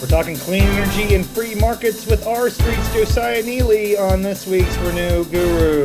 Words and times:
We're 0.00 0.06
talking 0.06 0.36
clean 0.36 0.62
energy 0.62 1.14
and 1.14 1.26
free 1.26 1.54
markets 1.54 2.06
with 2.06 2.26
R 2.26 2.48
Street's 2.48 2.94
Josiah 2.94 3.42
Neeley 3.42 4.00
on 4.00 4.22
this 4.22 4.46
week's 4.46 4.74
Renew 4.78 5.26
Guru. 5.26 5.84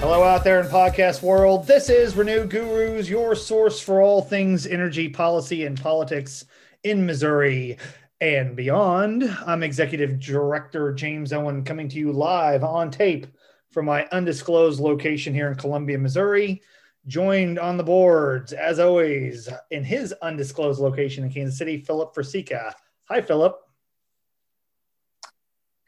Hello, 0.00 0.22
out 0.22 0.44
there 0.44 0.62
in 0.62 0.68
podcast 0.68 1.22
world. 1.22 1.66
This 1.66 1.90
is 1.90 2.16
Renew 2.16 2.46
Gurus, 2.46 3.10
your 3.10 3.34
source 3.34 3.78
for 3.78 4.00
all 4.00 4.22
things 4.22 4.66
energy 4.66 5.10
policy 5.10 5.66
and 5.66 5.78
politics 5.78 6.46
in 6.84 7.04
Missouri 7.04 7.76
and 8.22 8.56
beyond. 8.56 9.24
I'm 9.44 9.62
Executive 9.62 10.18
Director 10.18 10.94
James 10.94 11.34
Owen 11.34 11.64
coming 11.64 11.90
to 11.90 11.98
you 11.98 12.12
live 12.12 12.64
on 12.64 12.90
tape 12.90 13.26
from 13.72 13.84
my 13.84 14.06
undisclosed 14.10 14.80
location 14.80 15.34
here 15.34 15.48
in 15.48 15.54
Columbia, 15.54 15.98
Missouri 15.98 16.62
joined 17.08 17.58
on 17.58 17.76
the 17.76 17.82
boards, 17.82 18.52
as 18.52 18.78
always, 18.78 19.48
in 19.70 19.82
his 19.82 20.14
undisclosed 20.22 20.80
location 20.80 21.24
in 21.24 21.32
Kansas 21.32 21.58
City, 21.58 21.78
Philip 21.78 22.14
Forsica. 22.14 22.74
Hi, 23.08 23.22
Philip. 23.22 23.58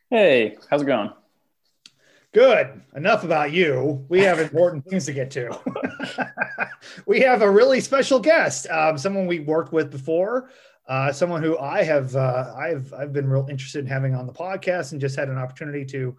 Hey, 0.09 0.57
how's 0.69 0.83
it 0.83 0.87
going? 0.87 1.13
Good. 2.33 2.83
Enough 2.95 3.25
about 3.25 3.53
you. 3.53 4.07
We 4.09 4.21
have 4.21 4.39
important 4.39 4.85
things 4.87 5.07
to 5.07 5.13
get 5.13 5.31
to. 5.33 5.57
we 7.07 7.21
have 7.21 7.43
a 7.43 7.51
really 7.51 7.81
special 7.81 8.19
guest, 8.19 8.69
um, 8.71 8.97
someone 8.97 9.27
we 9.27 9.41
worked 9.41 9.73
with 9.73 9.91
before, 9.91 10.51
uh, 10.89 11.13
someone 11.13 11.43
who 11.43 11.59
I 11.59 11.83
have 11.83 12.17
uh, 12.17 12.55
I've 12.57 12.93
I've 12.95 13.13
been 13.13 13.29
real 13.29 13.47
interested 13.51 13.81
in 13.81 13.87
having 13.87 14.15
on 14.15 14.27
the 14.27 14.33
podcast, 14.33 14.93
and 14.93 15.01
just 15.01 15.17
had 15.17 15.29
an 15.29 15.39
opportunity 15.39 15.85
to 15.87 16.17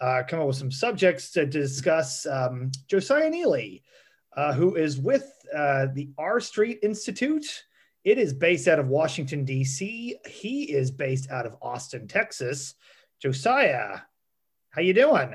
uh, 0.00 0.22
come 0.28 0.40
up 0.40 0.46
with 0.46 0.56
some 0.56 0.70
subjects 0.70 1.30
to 1.32 1.46
discuss. 1.46 2.26
Um, 2.26 2.70
Josiah 2.88 3.30
Neeley 3.30 3.82
uh, 4.36 4.52
who 4.52 4.74
is 4.76 4.98
with 4.98 5.30
uh, 5.54 5.86
the 5.94 6.08
R 6.18 6.40
Street 6.40 6.78
Institute. 6.82 7.64
It 8.04 8.18
is 8.18 8.32
based 8.32 8.66
out 8.66 8.78
of 8.78 8.88
Washington, 8.88 9.44
D.C. 9.44 10.16
He 10.26 10.62
is 10.64 10.90
based 10.90 11.30
out 11.30 11.46
of 11.46 11.56
Austin, 11.62 12.08
Texas. 12.08 12.74
Josiah, 13.20 14.00
how 14.70 14.82
you 14.82 14.92
doing? 14.92 15.32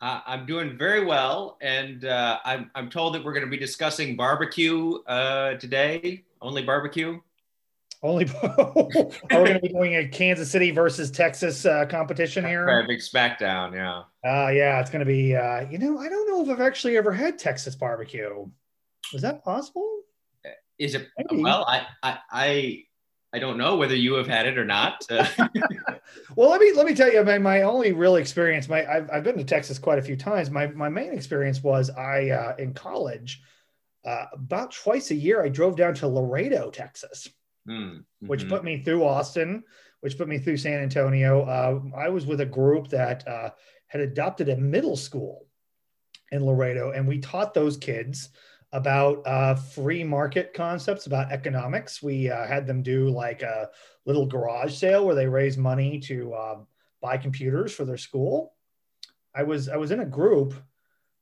Uh, 0.00 0.20
I'm 0.26 0.44
doing 0.44 0.76
very 0.76 1.04
well, 1.04 1.56
and 1.60 2.04
uh, 2.04 2.38
I'm, 2.44 2.70
I'm 2.74 2.90
told 2.90 3.14
that 3.14 3.24
we're 3.24 3.32
going 3.32 3.44
to 3.44 3.50
be 3.50 3.56
discussing 3.56 4.16
barbecue 4.16 4.94
uh, 5.06 5.54
today. 5.54 6.24
Only 6.42 6.62
barbecue. 6.62 7.20
Only 8.02 8.28
are 8.42 8.64
we're 8.66 9.18
going 9.30 9.54
to 9.54 9.60
be 9.60 9.68
doing 9.68 9.96
a 9.96 10.08
Kansas 10.08 10.50
City 10.50 10.70
versus 10.70 11.10
Texas 11.10 11.64
uh, 11.64 11.86
competition 11.86 12.44
here. 12.44 12.66
Right, 12.66 12.86
big 12.86 13.00
SmackDown, 13.00 13.74
yeah. 13.74 14.02
Uh, 14.24 14.50
yeah, 14.50 14.80
it's 14.80 14.90
going 14.90 15.00
to 15.00 15.06
be. 15.06 15.34
Uh, 15.34 15.66
you 15.70 15.78
know, 15.78 15.98
I 15.98 16.08
don't 16.08 16.28
know 16.28 16.42
if 16.42 16.50
I've 16.50 16.64
actually 16.64 16.96
ever 16.96 17.12
had 17.12 17.38
Texas 17.38 17.74
barbecue. 17.74 18.46
Is 19.12 19.22
that 19.22 19.42
possible? 19.42 20.00
Is 20.78 20.94
it? 20.94 21.08
Maybe. 21.16 21.42
Well, 21.42 21.64
I, 21.66 21.86
I, 22.02 22.18
I, 22.30 22.82
I 23.32 23.38
don't 23.38 23.56
know 23.56 23.76
whether 23.76 23.96
you 23.96 24.14
have 24.14 24.26
had 24.26 24.46
it 24.46 24.58
or 24.58 24.64
not. 24.66 25.04
Uh, 25.08 25.26
well, 26.36 26.50
let 26.50 26.60
me 26.60 26.72
let 26.74 26.84
me 26.84 26.94
tell 26.94 27.10
you, 27.10 27.24
my, 27.24 27.38
my 27.38 27.62
only 27.62 27.92
real 27.92 28.16
experience. 28.16 28.68
My 28.68 28.86
I've, 28.86 29.10
I've 29.10 29.24
been 29.24 29.38
to 29.38 29.44
Texas 29.44 29.78
quite 29.78 29.98
a 29.98 30.02
few 30.02 30.16
times. 30.16 30.50
My 30.50 30.66
my 30.66 30.90
main 30.90 31.14
experience 31.14 31.62
was 31.62 31.88
I 31.88 32.28
uh, 32.28 32.56
in 32.58 32.74
college. 32.74 33.42
Uh, 34.04 34.26
about 34.34 34.70
twice 34.70 35.10
a 35.10 35.16
year, 35.16 35.42
I 35.42 35.48
drove 35.48 35.76
down 35.76 35.94
to 35.94 36.06
Laredo, 36.06 36.70
Texas 36.70 37.28
mm-hmm. 37.68 38.26
which 38.26 38.48
put 38.48 38.64
me 38.64 38.82
through 38.82 39.04
Austin, 39.04 39.62
which 40.00 40.18
put 40.18 40.28
me 40.28 40.38
through 40.38 40.56
San 40.56 40.80
Antonio. 40.80 41.42
Uh, 41.42 41.80
I 41.96 42.08
was 42.08 42.26
with 42.26 42.40
a 42.40 42.46
group 42.46 42.88
that 42.88 43.26
uh, 43.26 43.50
had 43.86 44.00
adopted 44.00 44.48
a 44.48 44.56
middle 44.56 44.96
school 44.96 45.46
in 46.32 46.44
Laredo, 46.44 46.90
and 46.92 47.06
we 47.06 47.18
taught 47.18 47.54
those 47.54 47.76
kids 47.76 48.30
about 48.72 49.26
uh, 49.26 49.54
free 49.54 50.04
market 50.04 50.52
concepts, 50.52 51.06
about 51.06 51.32
economics. 51.32 52.02
We 52.02 52.30
uh, 52.30 52.46
had 52.46 52.66
them 52.66 52.82
do 52.82 53.08
like 53.10 53.42
a 53.42 53.70
little 54.04 54.26
garage 54.26 54.74
sale 54.74 55.06
where 55.06 55.14
they 55.14 55.28
raise 55.28 55.56
money 55.56 55.98
to 56.00 56.34
um, 56.34 56.66
buy 57.00 57.16
computers 57.16 57.74
for 57.74 57.84
their 57.84 57.96
school. 57.96 58.54
I 59.34 59.42
was 59.42 59.68
I 59.68 59.76
was 59.76 59.90
in 59.90 60.00
a 60.00 60.06
group 60.06 60.54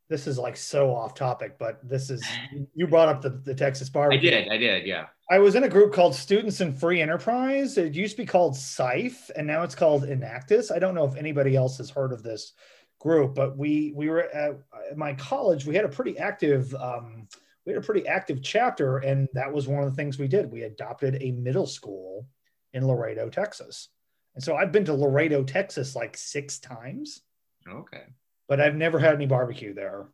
this 0.09 0.27
is 0.27 0.39
like 0.39 0.57
so 0.57 0.95
off 0.95 1.15
topic, 1.15 1.57
but 1.59 1.81
this 1.87 2.11
is 2.11 2.25
you 2.75 2.87
brought 2.87 3.09
up 3.09 3.23
the, 3.23 3.31
the 3.31 3.55
Texas 3.55 3.89
bar. 3.89 4.13
I 4.13 4.17
did, 4.17 4.49
I 4.49 4.57
did, 4.57 4.87
yeah. 4.87 5.07
I 5.31 5.39
was 5.39 5.55
in 5.55 5.65
a 5.65 5.69
group 5.69 5.93
called 5.95 6.15
Students 6.15 6.61
in 6.61 6.75
Free 6.75 7.01
Enterprise. 7.01 7.79
It 7.79 7.95
used 7.95 8.17
to 8.17 8.23
be 8.23 8.27
called 8.27 8.57
SIFE, 8.57 9.31
and 9.37 9.47
now 9.47 9.63
it's 9.63 9.75
called 9.75 10.05
Enactus. 10.05 10.71
I 10.71 10.79
don't 10.79 10.95
know 10.95 11.07
if 11.07 11.17
anybody 11.17 11.57
else 11.57 11.79
has 11.79 11.89
heard 11.89 12.13
of 12.13 12.23
this 12.23 12.53
group, 13.01 13.35
but 13.35 13.57
we 13.57 13.93
we 13.97 14.11
were 14.11 14.23
at, 14.23 14.59
at 14.91 14.97
my 14.97 15.15
college. 15.15 15.65
We 15.65 15.75
had 15.75 15.87
a 15.87 15.89
pretty 15.89 16.19
active 16.19 16.75
um, 16.75 17.27
we 17.65 17.73
had 17.73 17.83
a 17.83 17.87
pretty 17.87 18.07
active 18.07 18.43
chapter, 18.43 18.99
and 18.99 19.29
that 19.33 19.51
was 19.51 19.67
one 19.67 19.83
of 19.83 19.89
the 19.89 19.97
things 19.97 20.19
we 20.19 20.29
did. 20.29 20.51
We 20.51 20.65
adopted 20.65 21.17
a 21.21 21.33
middle 21.33 21.67
school 21.67 22.27
in 22.75 22.87
Laredo, 22.87 23.31
Texas, 23.31 23.89
and 24.35 24.45
so 24.45 24.57
I've 24.57 24.73
been 24.73 24.85
to 24.85 24.95
Laredo, 24.95 25.43
Texas, 25.43 25.97
like 25.97 26.19
six 26.19 26.59
times. 26.59 27.23
Okay 27.67 28.03
but 28.49 28.61
I've 28.61 28.77
never 28.77 28.99
had 28.99 29.15
any 29.15 29.27
barbecue 29.27 29.75
there. 29.75 30.07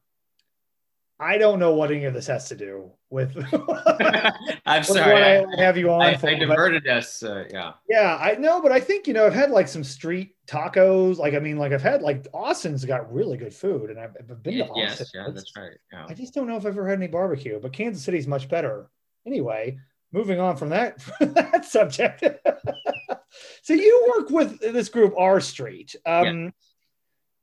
I 1.20 1.36
don't 1.36 1.58
know 1.58 1.74
what 1.74 1.90
any 1.90 2.06
of 2.06 2.14
this 2.14 2.28
has 2.28 2.48
to 2.48 2.56
do 2.56 2.92
with. 3.10 3.36
I'm 4.64 4.82
sorry. 4.82 5.22
I, 5.22 5.44
I, 5.44 5.60
have 5.60 5.76
you 5.76 5.92
on 5.92 6.00
I, 6.00 6.16
for, 6.16 6.30
I 6.30 6.34
diverted 6.34 6.84
but, 6.86 6.96
us. 6.96 7.22
Uh, 7.22 7.44
yeah. 7.50 7.72
Yeah, 7.90 8.16
I 8.18 8.36
know, 8.36 8.62
but 8.62 8.72
I 8.72 8.80
think 8.80 9.06
you 9.06 9.12
know 9.12 9.26
I've 9.26 9.34
had 9.34 9.50
like 9.50 9.68
some 9.68 9.84
street 9.84 10.34
tacos. 10.46 11.18
Like 11.18 11.34
I 11.34 11.38
mean, 11.38 11.58
like 11.58 11.72
I've 11.72 11.82
had 11.82 12.00
like 12.00 12.26
Austin's 12.32 12.86
got 12.86 13.12
really 13.12 13.36
good 13.36 13.52
food, 13.52 13.90
and 13.90 14.00
I've, 14.00 14.16
I've 14.18 14.42
been 14.42 14.54
to 14.54 14.68
Austin. 14.68 14.76
Yes, 14.82 15.10
yeah, 15.12 15.26
that's 15.30 15.52
right. 15.54 15.76
Yeah. 15.92 16.06
I 16.08 16.14
just 16.14 16.32
don't 16.32 16.46
know 16.46 16.56
if 16.56 16.64
I've 16.64 16.72
ever 16.72 16.88
had 16.88 16.98
any 16.98 17.08
barbecue, 17.08 17.60
but 17.60 17.74
Kansas 17.74 18.02
City's 18.02 18.26
much 18.26 18.48
better. 18.48 18.88
Anyway, 19.26 19.78
moving 20.12 20.40
on 20.40 20.56
from 20.56 20.70
that 20.70 21.02
that 21.20 21.66
subject. 21.66 22.24
so 23.62 23.74
you 23.74 24.14
work 24.16 24.30
with 24.30 24.58
this 24.60 24.88
group 24.88 25.12
R 25.18 25.38
Street. 25.40 25.94
Um, 26.06 26.44
yeah. 26.44 26.50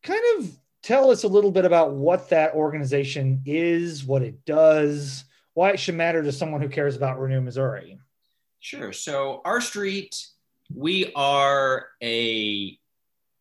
Kind 0.01 0.23
of 0.39 0.57
tell 0.87 1.11
us 1.11 1.25
a 1.25 1.27
little 1.27 1.51
bit 1.51 1.65
about 1.65 1.91
what 1.91 2.29
that 2.29 2.53
organization 2.53 3.41
is, 3.45 4.05
what 4.05 4.21
it 4.21 4.45
does, 4.45 5.25
why 5.53 5.71
it 5.71 5.79
should 5.79 5.95
matter 5.95 6.23
to 6.23 6.31
someone 6.31 6.61
who 6.61 6.69
cares 6.69 6.95
about 6.95 7.19
Renew 7.19 7.41
Missouri. 7.41 7.99
Sure. 8.61 8.93
So, 8.93 9.41
R 9.43 9.59
Street, 9.59 10.15
we 10.73 11.11
are 11.13 11.87
a 12.01 12.79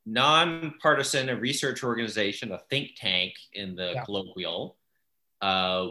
nonpartisan 0.04 1.38
research 1.38 1.84
organization, 1.84 2.50
a 2.50 2.58
think 2.68 2.96
tank 2.96 3.34
in 3.52 3.76
the 3.76 3.92
yeah. 3.94 4.04
colloquial. 4.04 4.76
Uh, 5.40 5.90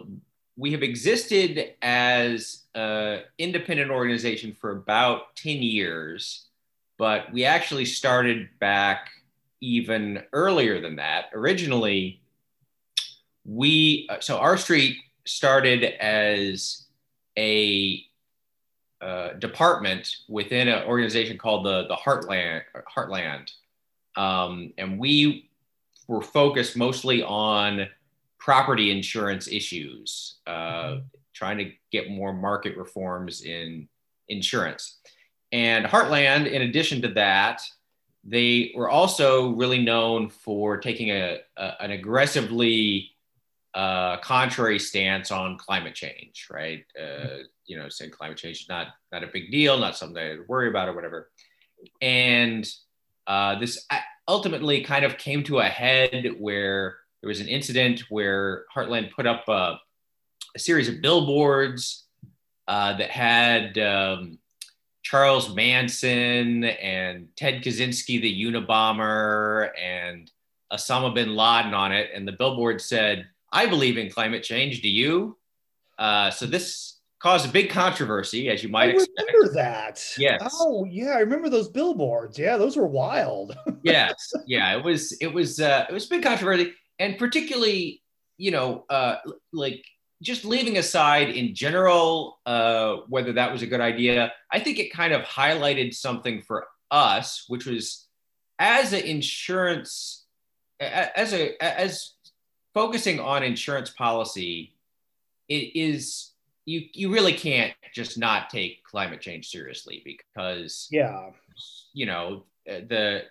we 0.57 0.73
have 0.73 0.83
existed 0.83 1.73
as 1.81 2.63
an 2.75 3.21
independent 3.37 3.91
organization 3.91 4.53
for 4.53 4.71
about 4.71 5.37
10 5.37 5.63
years, 5.63 6.47
but 6.97 7.31
we 7.31 7.45
actually 7.45 7.85
started 7.85 8.49
back 8.59 9.09
even 9.65 10.23
earlier 10.31 10.79
than 10.79 10.95
that. 10.97 11.25
Originally, 11.33 12.21
we 13.43 14.07
so 14.19 14.37
R 14.37 14.57
Street 14.57 14.97
started 15.25 15.83
as 15.83 16.85
a 17.37 18.03
uh, 19.01 19.33
department 19.33 20.15
within 20.29 20.67
an 20.67 20.83
organization 20.83 21.37
called 21.37 21.65
the 21.65 21.87
the 21.87 21.95
Heartland 21.95 22.61
Heartland, 22.95 23.51
um, 24.15 24.73
and 24.77 24.99
we 24.99 25.49
were 26.07 26.21
focused 26.21 26.77
mostly 26.77 27.23
on 27.23 27.87
property 28.37 28.91
insurance 28.91 29.47
issues, 29.47 30.37
uh, 30.45 30.51
mm-hmm. 30.51 30.99
trying 31.33 31.57
to 31.57 31.71
get 31.91 32.11
more 32.11 32.31
market 32.31 32.77
reforms 32.77 33.41
in 33.41 33.87
insurance. 34.29 34.99
And 35.51 35.85
Heartland, 35.85 36.51
in 36.51 36.61
addition 36.61 37.01
to 37.03 37.07
that, 37.09 37.61
they 38.25 38.73
were 38.75 38.89
also 38.89 39.49
really 39.49 39.81
known 39.81 40.29
for 40.29 40.77
taking 40.77 41.11
a, 41.11 41.39
a 41.57 41.83
an 41.83 41.91
aggressively 41.91 43.11
uh, 43.75 44.17
contrary 44.17 44.79
stance 44.79 45.31
on 45.31 45.57
climate 45.57 45.93
change, 45.93 46.47
right? 46.49 46.83
Uh, 46.99 47.43
you 47.65 47.77
know, 47.77 47.87
saying 47.89 48.11
climate 48.11 48.37
change 48.37 48.61
is 48.61 48.69
not 48.69 48.87
not 49.11 49.23
a 49.23 49.27
big 49.27 49.51
deal, 49.51 49.77
not 49.77 49.95
something 49.95 50.15
to 50.15 50.43
worry 50.47 50.69
about 50.69 50.89
or 50.89 50.93
whatever. 50.93 51.29
And 52.01 52.67
uh, 53.27 53.59
this 53.59 53.85
ultimately 54.27 54.81
kind 54.81 55.05
of 55.05 55.17
came 55.17 55.43
to 55.43 55.59
a 55.59 55.65
head 55.65 56.31
where 56.39 56.97
there 57.21 57.27
was 57.27 57.41
an 57.41 57.47
incident 57.47 58.03
where 58.09 58.65
Heartland 58.75 59.11
put 59.11 59.27
up 59.27 59.47
a, 59.47 59.77
a 60.55 60.59
series 60.59 60.89
of 60.89 61.01
billboards 61.01 62.05
uh, 62.67 62.97
that 62.97 63.09
had 63.11 63.77
um, 63.77 64.39
Charles 65.05 65.53
Manson 65.53 66.63
and 66.63 67.27
Ted 67.35 67.61
Kaczynski, 67.61 68.19
the 68.19 68.43
Unabomber, 68.43 69.69
and 69.79 70.31
Osama 70.73 71.13
bin 71.13 71.35
Laden 71.35 71.75
on 71.75 71.91
it. 71.91 72.09
And 72.11 72.27
the 72.27 72.31
billboard 72.31 72.81
said, 72.81 73.27
I 73.51 73.67
believe 73.67 73.99
in 73.99 74.09
climate 74.09 74.41
change. 74.41 74.81
Do 74.81 74.89
you? 74.89 75.37
Uh, 75.99 76.31
so 76.31 76.47
this 76.47 76.97
caused 77.19 77.47
a 77.47 77.51
big 77.51 77.69
controversy, 77.69 78.49
as 78.49 78.63
you 78.63 78.69
might 78.69 78.89
I 78.89 78.93
expect. 78.93 79.31
remember 79.31 79.53
that. 79.53 80.03
Yes. 80.17 80.57
Oh, 80.59 80.85
yeah. 80.85 81.11
I 81.11 81.19
remember 81.19 81.49
those 81.49 81.69
billboards. 81.69 82.39
Yeah, 82.39 82.57
those 82.57 82.75
were 82.75 82.87
wild. 82.87 83.55
yes. 83.83 84.33
Yeah. 84.47 84.75
It 84.75 84.83
was, 84.83 85.11
it 85.21 85.31
was, 85.31 85.59
uh, 85.59 85.85
it 85.87 85.93
was 85.93 86.07
big 86.07 86.23
controversy. 86.23 86.73
And 86.97 87.19
particularly, 87.19 88.01
you 88.37 88.49
know, 88.49 88.85
uh, 88.89 89.17
like 89.53 89.85
just 90.21 90.45
leaving 90.45 90.77
aside 90.77 91.29
in 91.29 91.53
general 91.53 92.39
uh, 92.45 92.97
whether 93.07 93.33
that 93.33 93.51
was 93.51 93.61
a 93.61 93.67
good 93.67 93.81
idea, 93.81 94.31
I 94.51 94.59
think 94.59 94.79
it 94.79 94.93
kind 94.93 95.13
of 95.13 95.21
highlighted 95.23 95.93
something 95.93 96.41
for 96.41 96.67
us, 96.91 97.45
which 97.47 97.65
was 97.65 98.07
as 98.59 98.93
an 98.93 99.01
insurance, 99.01 100.25
as 100.79 101.33
a 101.33 101.61
as 101.63 102.13
focusing 102.73 103.19
on 103.19 103.43
insurance 103.43 103.89
policy, 103.89 104.73
it 105.49 105.75
is 105.75 106.31
you 106.65 106.83
you 106.93 107.11
really 107.11 107.33
can't 107.33 107.73
just 107.93 108.17
not 108.17 108.49
take 108.49 108.83
climate 108.83 109.21
change 109.21 109.49
seriously 109.49 110.01
because 110.05 110.87
yeah, 110.91 111.29
you 111.93 112.05
know 112.05 112.43
the 112.65 113.23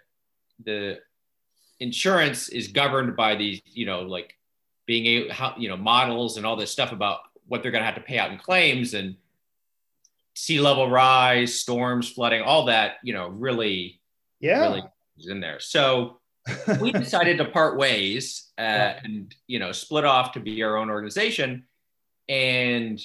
the 0.65 0.99
insurance 1.81 2.49
is 2.49 2.69
governed 2.69 3.17
by 3.17 3.35
these 3.35 3.61
you 3.65 3.87
know 3.87 4.03
like 4.03 4.35
being 4.87 5.07
able 5.07 5.33
how 5.33 5.55
you 5.57 5.69
know 5.69 5.77
models 5.77 6.37
and 6.37 6.47
all 6.47 6.57
this 6.57 6.71
stuff 6.71 6.93
about 6.93 7.21
what 7.47 7.63
they're 7.63 7.73
going 7.73 7.83
to 7.83 7.87
have 7.87 7.95
to 7.95 8.01
pay 8.01 8.19
out 8.19 8.31
in 8.31 8.39
claims 8.39 8.95
and 8.95 9.17
sea 10.35 10.61
level 10.61 10.91
rise 10.91 11.59
storms 11.59 12.11
flooding 12.11 12.43
all 12.43 12.65
that 12.67 12.95
you 13.03 13.13
know 13.13 13.29
really 13.29 14.01
yeah. 14.41 14.61
really 14.61 14.83
is 15.17 15.29
in 15.29 15.41
there. 15.41 15.61
So 15.61 16.21
we 16.81 16.93
decided 16.93 17.39
to 17.39 17.47
part 17.47 17.79
ways 17.79 18.51
uh, 18.59 18.95
and 19.03 19.35
you 19.47 19.59
know 19.59 19.73
split 19.73 20.05
off 20.05 20.33
to 20.33 20.41
be 20.41 20.63
our 20.63 20.77
own 20.77 20.91
organization. 20.91 21.65
And 22.29 23.01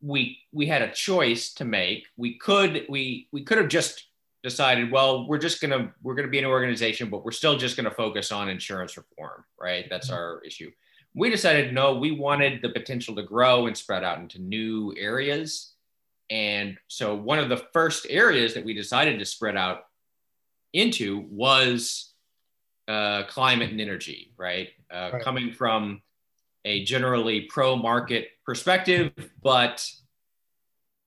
we 0.00 0.38
we 0.52 0.66
had 0.66 0.82
a 0.82 0.92
choice 0.92 1.54
to 1.54 1.64
make. 1.64 2.06
We 2.16 2.38
could 2.38 2.86
we 2.88 3.28
we 3.32 3.44
could 3.44 3.58
have 3.58 3.68
just 3.68 4.06
decided, 4.42 4.90
well, 4.90 5.26
we're 5.28 5.38
just 5.38 5.60
gonna 5.60 5.92
we're 6.02 6.14
gonna 6.14 6.28
be 6.28 6.38
an 6.38 6.44
organization, 6.44 7.08
but 7.08 7.24
we're 7.24 7.30
still 7.30 7.56
just 7.56 7.76
gonna 7.76 7.90
focus 7.90 8.32
on 8.32 8.48
insurance 8.48 8.96
reform, 8.96 9.44
right? 9.60 9.86
That's 9.88 10.08
mm-hmm. 10.08 10.16
our 10.16 10.42
issue. 10.44 10.70
We 11.14 11.30
decided 11.30 11.72
no, 11.72 11.96
we 11.96 12.12
wanted 12.12 12.62
the 12.62 12.70
potential 12.70 13.14
to 13.16 13.22
grow 13.22 13.66
and 13.66 13.76
spread 13.76 14.04
out 14.04 14.18
into 14.18 14.40
new 14.40 14.94
areas. 14.98 15.74
And 16.30 16.78
so 16.88 17.14
one 17.14 17.38
of 17.38 17.48
the 17.48 17.62
first 17.72 18.06
areas 18.08 18.54
that 18.54 18.64
we 18.64 18.74
decided 18.74 19.18
to 19.18 19.24
spread 19.26 19.56
out 19.56 19.84
into 20.72 21.26
was 21.30 22.12
uh, 22.88 23.24
climate 23.24 23.70
and 23.70 23.80
energy, 23.80 24.32
right? 24.36 24.70
Uh, 24.92 25.10
right? 25.12 25.22
Coming 25.22 25.52
from 25.52 26.00
a 26.64 26.84
generally 26.84 27.42
pro 27.42 27.76
market 27.76 28.28
perspective, 28.46 29.12
but 29.42 29.86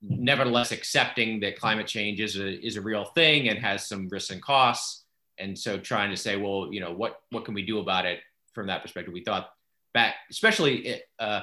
nevertheless 0.08 0.72
accepting 0.72 1.40
that 1.40 1.58
climate 1.58 1.86
change 1.86 2.20
is 2.20 2.36
a, 2.36 2.64
is 2.64 2.76
a 2.76 2.80
real 2.80 3.04
thing 3.04 3.48
and 3.48 3.58
has 3.58 3.86
some 3.86 4.08
risks 4.08 4.30
and 4.30 4.42
costs. 4.42 5.04
And 5.38 5.58
so 5.58 5.78
trying 5.78 6.10
to 6.10 6.16
say, 6.16 6.36
well, 6.36 6.68
you 6.72 6.80
know, 6.80 6.92
what, 6.92 7.20
what 7.30 7.44
can 7.44 7.54
we 7.54 7.64
do 7.64 7.78
about 7.78 8.06
it 8.06 8.20
from 8.52 8.68
that 8.68 8.82
perspective? 8.82 9.12
We 9.12 9.24
thought 9.24 9.50
back, 9.92 10.14
especially 10.30 11.02
uh, 11.18 11.42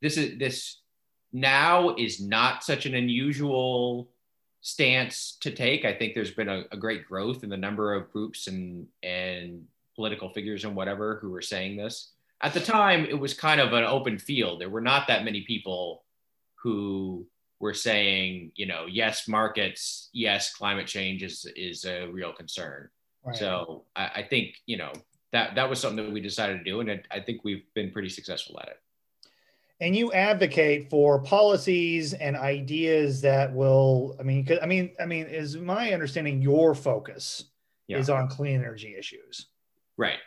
this 0.00 0.16
is 0.16 0.38
this 0.38 0.80
now 1.32 1.94
is 1.96 2.20
not 2.20 2.64
such 2.64 2.86
an 2.86 2.94
unusual 2.94 4.08
stance 4.60 5.36
to 5.40 5.50
take. 5.50 5.84
I 5.84 5.92
think 5.92 6.14
there's 6.14 6.30
been 6.30 6.48
a, 6.48 6.64
a 6.72 6.76
great 6.76 7.06
growth 7.06 7.44
in 7.44 7.50
the 7.50 7.56
number 7.56 7.94
of 7.94 8.10
groups 8.12 8.46
and, 8.46 8.86
and 9.02 9.64
political 9.94 10.28
figures 10.30 10.64
and 10.64 10.74
whatever 10.74 11.18
who 11.20 11.30
were 11.30 11.42
saying 11.42 11.76
this. 11.76 12.12
At 12.42 12.52
the 12.52 12.60
time, 12.60 13.06
it 13.06 13.18
was 13.18 13.32
kind 13.32 13.60
of 13.60 13.72
an 13.72 13.84
open 13.84 14.18
field. 14.18 14.60
There 14.60 14.68
were 14.68 14.80
not 14.80 15.08
that 15.08 15.24
many 15.24 15.42
people 15.42 16.04
who 16.62 17.26
we're 17.60 17.74
saying, 17.74 18.52
you 18.54 18.66
know, 18.66 18.86
yes, 18.86 19.28
markets, 19.28 20.10
yes, 20.12 20.52
climate 20.52 20.86
change 20.86 21.22
is 21.22 21.46
is 21.56 21.84
a 21.84 22.06
real 22.06 22.32
concern. 22.32 22.88
Right. 23.24 23.36
So 23.36 23.84
I, 23.96 24.10
I, 24.16 24.22
think 24.22 24.56
you 24.66 24.76
know 24.76 24.92
that 25.32 25.56
that 25.56 25.68
was 25.68 25.80
something 25.80 26.04
that 26.04 26.12
we 26.12 26.20
decided 26.20 26.58
to 26.58 26.64
do, 26.64 26.80
and 26.80 26.88
it, 26.88 27.06
I 27.10 27.20
think 27.20 27.42
we've 27.44 27.64
been 27.74 27.90
pretty 27.90 28.08
successful 28.08 28.58
at 28.60 28.68
it. 28.68 28.80
And 29.80 29.94
you 29.94 30.12
advocate 30.12 30.88
for 30.88 31.20
policies 31.20 32.14
and 32.14 32.34
ideas 32.34 33.20
that 33.20 33.52
will, 33.52 34.16
I 34.18 34.22
mean, 34.22 34.48
I 34.62 34.66
mean, 34.66 34.92
I 34.98 35.04
mean, 35.04 35.26
is 35.26 35.56
my 35.56 35.92
understanding 35.92 36.40
your 36.40 36.74
focus 36.74 37.44
yeah. 37.86 37.98
is 37.98 38.08
on 38.08 38.28
clean 38.28 38.54
energy 38.54 38.94
issues, 38.98 39.46
right? 39.98 40.18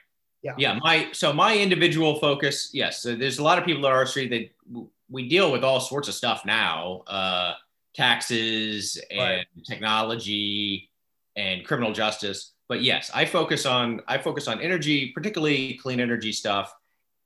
Yeah. 0.44 0.54
Yeah. 0.58 0.80
My 0.82 1.10
so 1.14 1.34
my 1.34 1.58
individual 1.58 2.20
focus, 2.20 2.70
yes. 2.74 3.02
So 3.02 3.16
there's 3.16 3.40
a 3.40 3.44
lot 3.44 3.58
of 3.58 3.66
people 3.66 3.86
at 3.88 3.92
R 3.92 4.06
Street 4.06 4.30
that 4.30 4.86
we 5.10 5.28
deal 5.28 5.52
with 5.52 5.64
all 5.64 5.80
sorts 5.80 6.08
of 6.08 6.14
stuff 6.14 6.46
now 6.46 7.04
uh, 7.08 7.54
taxes 7.96 9.02
and 9.10 9.20
right. 9.20 9.46
technology 9.66 10.90
and 11.36 11.66
criminal 11.66 11.94
justice 11.94 12.54
but 12.68 12.82
yes 12.82 13.10
i 13.14 13.26
focus 13.26 13.66
on 13.66 14.02
i 14.08 14.18
focus 14.18 14.48
on 14.48 14.62
energy 14.62 15.12
particularly 15.14 15.76
clean 15.76 16.00
energy 16.00 16.32
stuff 16.32 16.74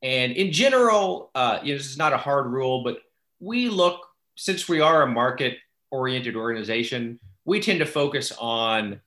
and 0.02 0.34
in 0.34 0.52
general 0.52 1.32
uh, 1.36 1.60
you 1.64 1.74
know 1.74 1.78
this 1.78 1.90
is 1.90 1.98
not 1.98 2.14
a 2.14 2.18
hard 2.18 2.48
rule 2.48 2.84
but 2.84 3.00
we 3.40 3.70
look 3.70 4.06
since 4.36 4.68
we 4.68 4.80
are 4.80 5.04
a 5.04 5.08
market 5.08 5.58
oriented 5.92 6.36
organization 6.36 7.20
we 7.46 7.60
tend 7.60 7.80
to 7.80 7.86
focus 7.86 8.32
on 8.40 9.00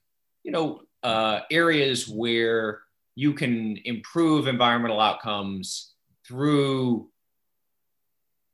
you 0.45 0.53
know 0.53 0.83
uh, 1.03 1.41
areas 1.51 2.09
where 2.09 2.81
you 3.15 3.33
can 3.33 3.79
improve 3.85 4.47
environmental 4.47 5.01
outcomes 5.01 5.95
through 6.27 7.09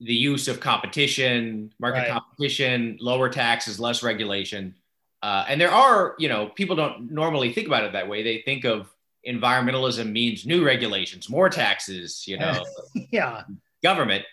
the 0.02 0.14
use 0.14 0.49
of 0.49 0.60
competition, 0.60 1.72
market 1.78 2.00
right. 2.00 2.10
competition, 2.10 2.99
lower 3.00 3.28
taxes, 3.28 3.78
less 3.78 4.02
regulation. 4.02 4.75
Uh, 5.22 5.44
and 5.49 5.60
there 5.60 5.70
are, 5.70 6.14
you 6.19 6.28
know, 6.28 6.49
people 6.49 6.75
don't 6.75 7.10
normally 7.10 7.52
think 7.52 7.69
about 7.69 7.84
it 7.84 7.93
that 7.93 8.08
way. 8.08 8.22
They 8.22 8.43
think 8.43 8.64
of 8.64 8.93
environmentalism 9.26 10.10
means 10.10 10.44
new 10.44 10.64
regulations, 10.64 11.31
more 11.31 11.49
taxes, 11.49 12.26
you 12.26 12.38
know, 12.38 12.64
yeah, 13.12 13.43
government. 13.82 14.25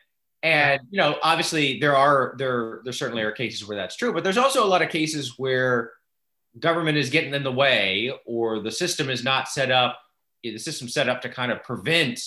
And 0.42 0.82
you 0.90 0.98
know, 0.98 1.18
obviously 1.22 1.80
there 1.80 1.96
are 1.96 2.34
there 2.38 2.82
there 2.84 2.94
certainly 2.94 3.22
are 3.24 3.32
cases 3.32 3.68
where 3.68 3.78
that's 3.78 3.96
true, 3.96 4.14
but 4.14 4.24
there's 4.24 4.38
also 4.38 4.64
a 4.64 4.68
lot 4.68 4.82
of 4.82 4.90
cases 4.90 5.38
where 5.38 5.92
government 6.58 6.98
is 6.98 7.10
getting 7.10 7.34
in 7.34 7.44
the 7.44 7.52
way 7.52 8.12
or 8.26 8.60
the 8.60 8.72
system 8.72 9.10
is 9.10 9.24
not 9.24 9.48
set 9.48 9.70
up 9.70 10.00
the 10.44 10.58
system 10.58 10.88
set 10.88 11.10
up 11.10 11.22
to 11.22 11.30
kind 11.30 11.52
of 11.52 11.62
prevent 11.64 12.22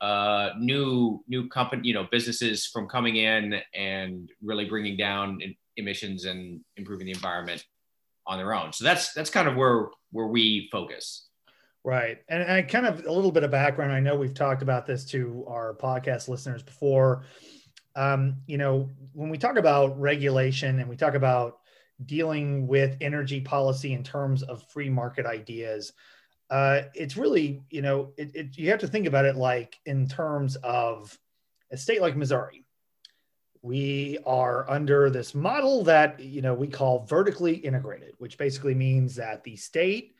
uh, 0.00 0.50
new 0.58 1.22
new 1.28 1.48
company, 1.48 1.86
you 1.86 1.94
know, 1.94 2.06
businesses 2.10 2.66
from 2.66 2.88
coming 2.88 3.16
in 3.16 3.60
and 3.74 4.30
really 4.42 4.64
bringing 4.64 4.96
down 4.96 5.40
emissions 5.76 6.24
and 6.24 6.60
improving 6.76 7.06
the 7.06 7.12
environment 7.12 7.64
on 8.26 8.38
their 8.38 8.54
own. 8.54 8.72
So 8.72 8.84
that's 8.84 9.12
that's 9.12 9.30
kind 9.30 9.48
of 9.48 9.56
where 9.56 9.88
where 10.10 10.26
we 10.26 10.68
focus. 10.72 11.26
Right, 11.82 12.18
and 12.28 12.50
I 12.50 12.62
kind 12.62 12.86
of 12.86 13.06
a 13.06 13.12
little 13.12 13.32
bit 13.32 13.42
of 13.42 13.50
background. 13.50 13.92
I 13.92 14.00
know 14.00 14.16
we've 14.16 14.34
talked 14.34 14.62
about 14.62 14.86
this 14.86 15.04
to 15.06 15.44
our 15.48 15.74
podcast 15.74 16.28
listeners 16.28 16.62
before. 16.62 17.24
Um, 17.96 18.36
you 18.46 18.58
know, 18.58 18.88
when 19.12 19.30
we 19.30 19.38
talk 19.38 19.56
about 19.56 19.98
regulation 19.98 20.78
and 20.78 20.88
we 20.88 20.96
talk 20.96 21.14
about 21.14 21.58
dealing 22.06 22.66
with 22.66 22.96
energy 23.00 23.40
policy 23.40 23.92
in 23.92 24.04
terms 24.04 24.42
of 24.42 24.62
free 24.70 24.88
market 24.88 25.26
ideas, 25.26 25.92
uh, 26.50 26.82
it's 26.94 27.16
really, 27.16 27.62
you 27.70 27.80
know, 27.80 28.12
it, 28.16 28.34
it, 28.34 28.58
you 28.58 28.70
have 28.70 28.80
to 28.80 28.88
think 28.88 29.06
about 29.06 29.24
it 29.24 29.36
like 29.36 29.78
in 29.86 30.08
terms 30.08 30.56
of 30.56 31.16
a 31.70 31.76
state 31.76 32.00
like 32.00 32.16
Missouri. 32.16 32.64
We 33.62 34.18
are 34.26 34.68
under 34.68 35.10
this 35.10 35.34
model 35.34 35.84
that, 35.84 36.18
you 36.18 36.42
know, 36.42 36.54
we 36.54 36.66
call 36.66 37.04
vertically 37.04 37.54
integrated, 37.54 38.14
which 38.18 38.36
basically 38.36 38.74
means 38.74 39.14
that 39.16 39.44
the 39.44 39.54
state 39.54 40.16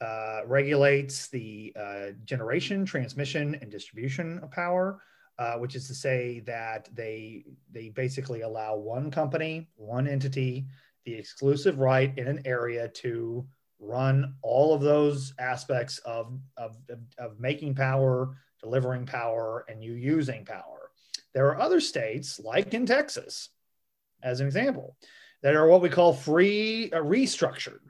uh, 0.00 0.40
regulates 0.46 1.28
the 1.28 1.72
uh, 1.78 2.06
generation, 2.24 2.84
transmission, 2.84 3.56
and 3.62 3.70
distribution 3.70 4.40
of 4.40 4.50
power, 4.50 5.00
uh, 5.38 5.54
which 5.54 5.76
is 5.76 5.86
to 5.86 5.94
say 5.94 6.40
that 6.40 6.88
they 6.92 7.44
they 7.70 7.88
basically 7.88 8.40
allow 8.40 8.74
one 8.74 9.12
company, 9.12 9.68
one 9.76 10.08
entity, 10.08 10.66
the 11.04 11.14
exclusive 11.14 11.78
right 11.78 12.12
in 12.18 12.26
an 12.26 12.42
area 12.44 12.88
to 12.88 13.46
run 13.82 14.34
all 14.42 14.74
of 14.74 14.80
those 14.80 15.34
aspects 15.38 15.98
of, 15.98 16.38
of, 16.56 16.76
of, 17.18 17.40
making 17.40 17.74
power, 17.74 18.36
delivering 18.62 19.04
power, 19.04 19.64
and 19.68 19.82
you 19.82 19.94
using 19.94 20.44
power. 20.44 20.90
There 21.34 21.46
are 21.48 21.60
other 21.60 21.80
states, 21.80 22.38
like 22.38 22.72
in 22.74 22.86
Texas, 22.86 23.48
as 24.22 24.40
an 24.40 24.46
example, 24.46 24.96
that 25.42 25.56
are 25.56 25.66
what 25.66 25.82
we 25.82 25.88
call 25.88 26.12
free 26.12 26.90
uh, 26.92 26.98
restructured, 26.98 27.80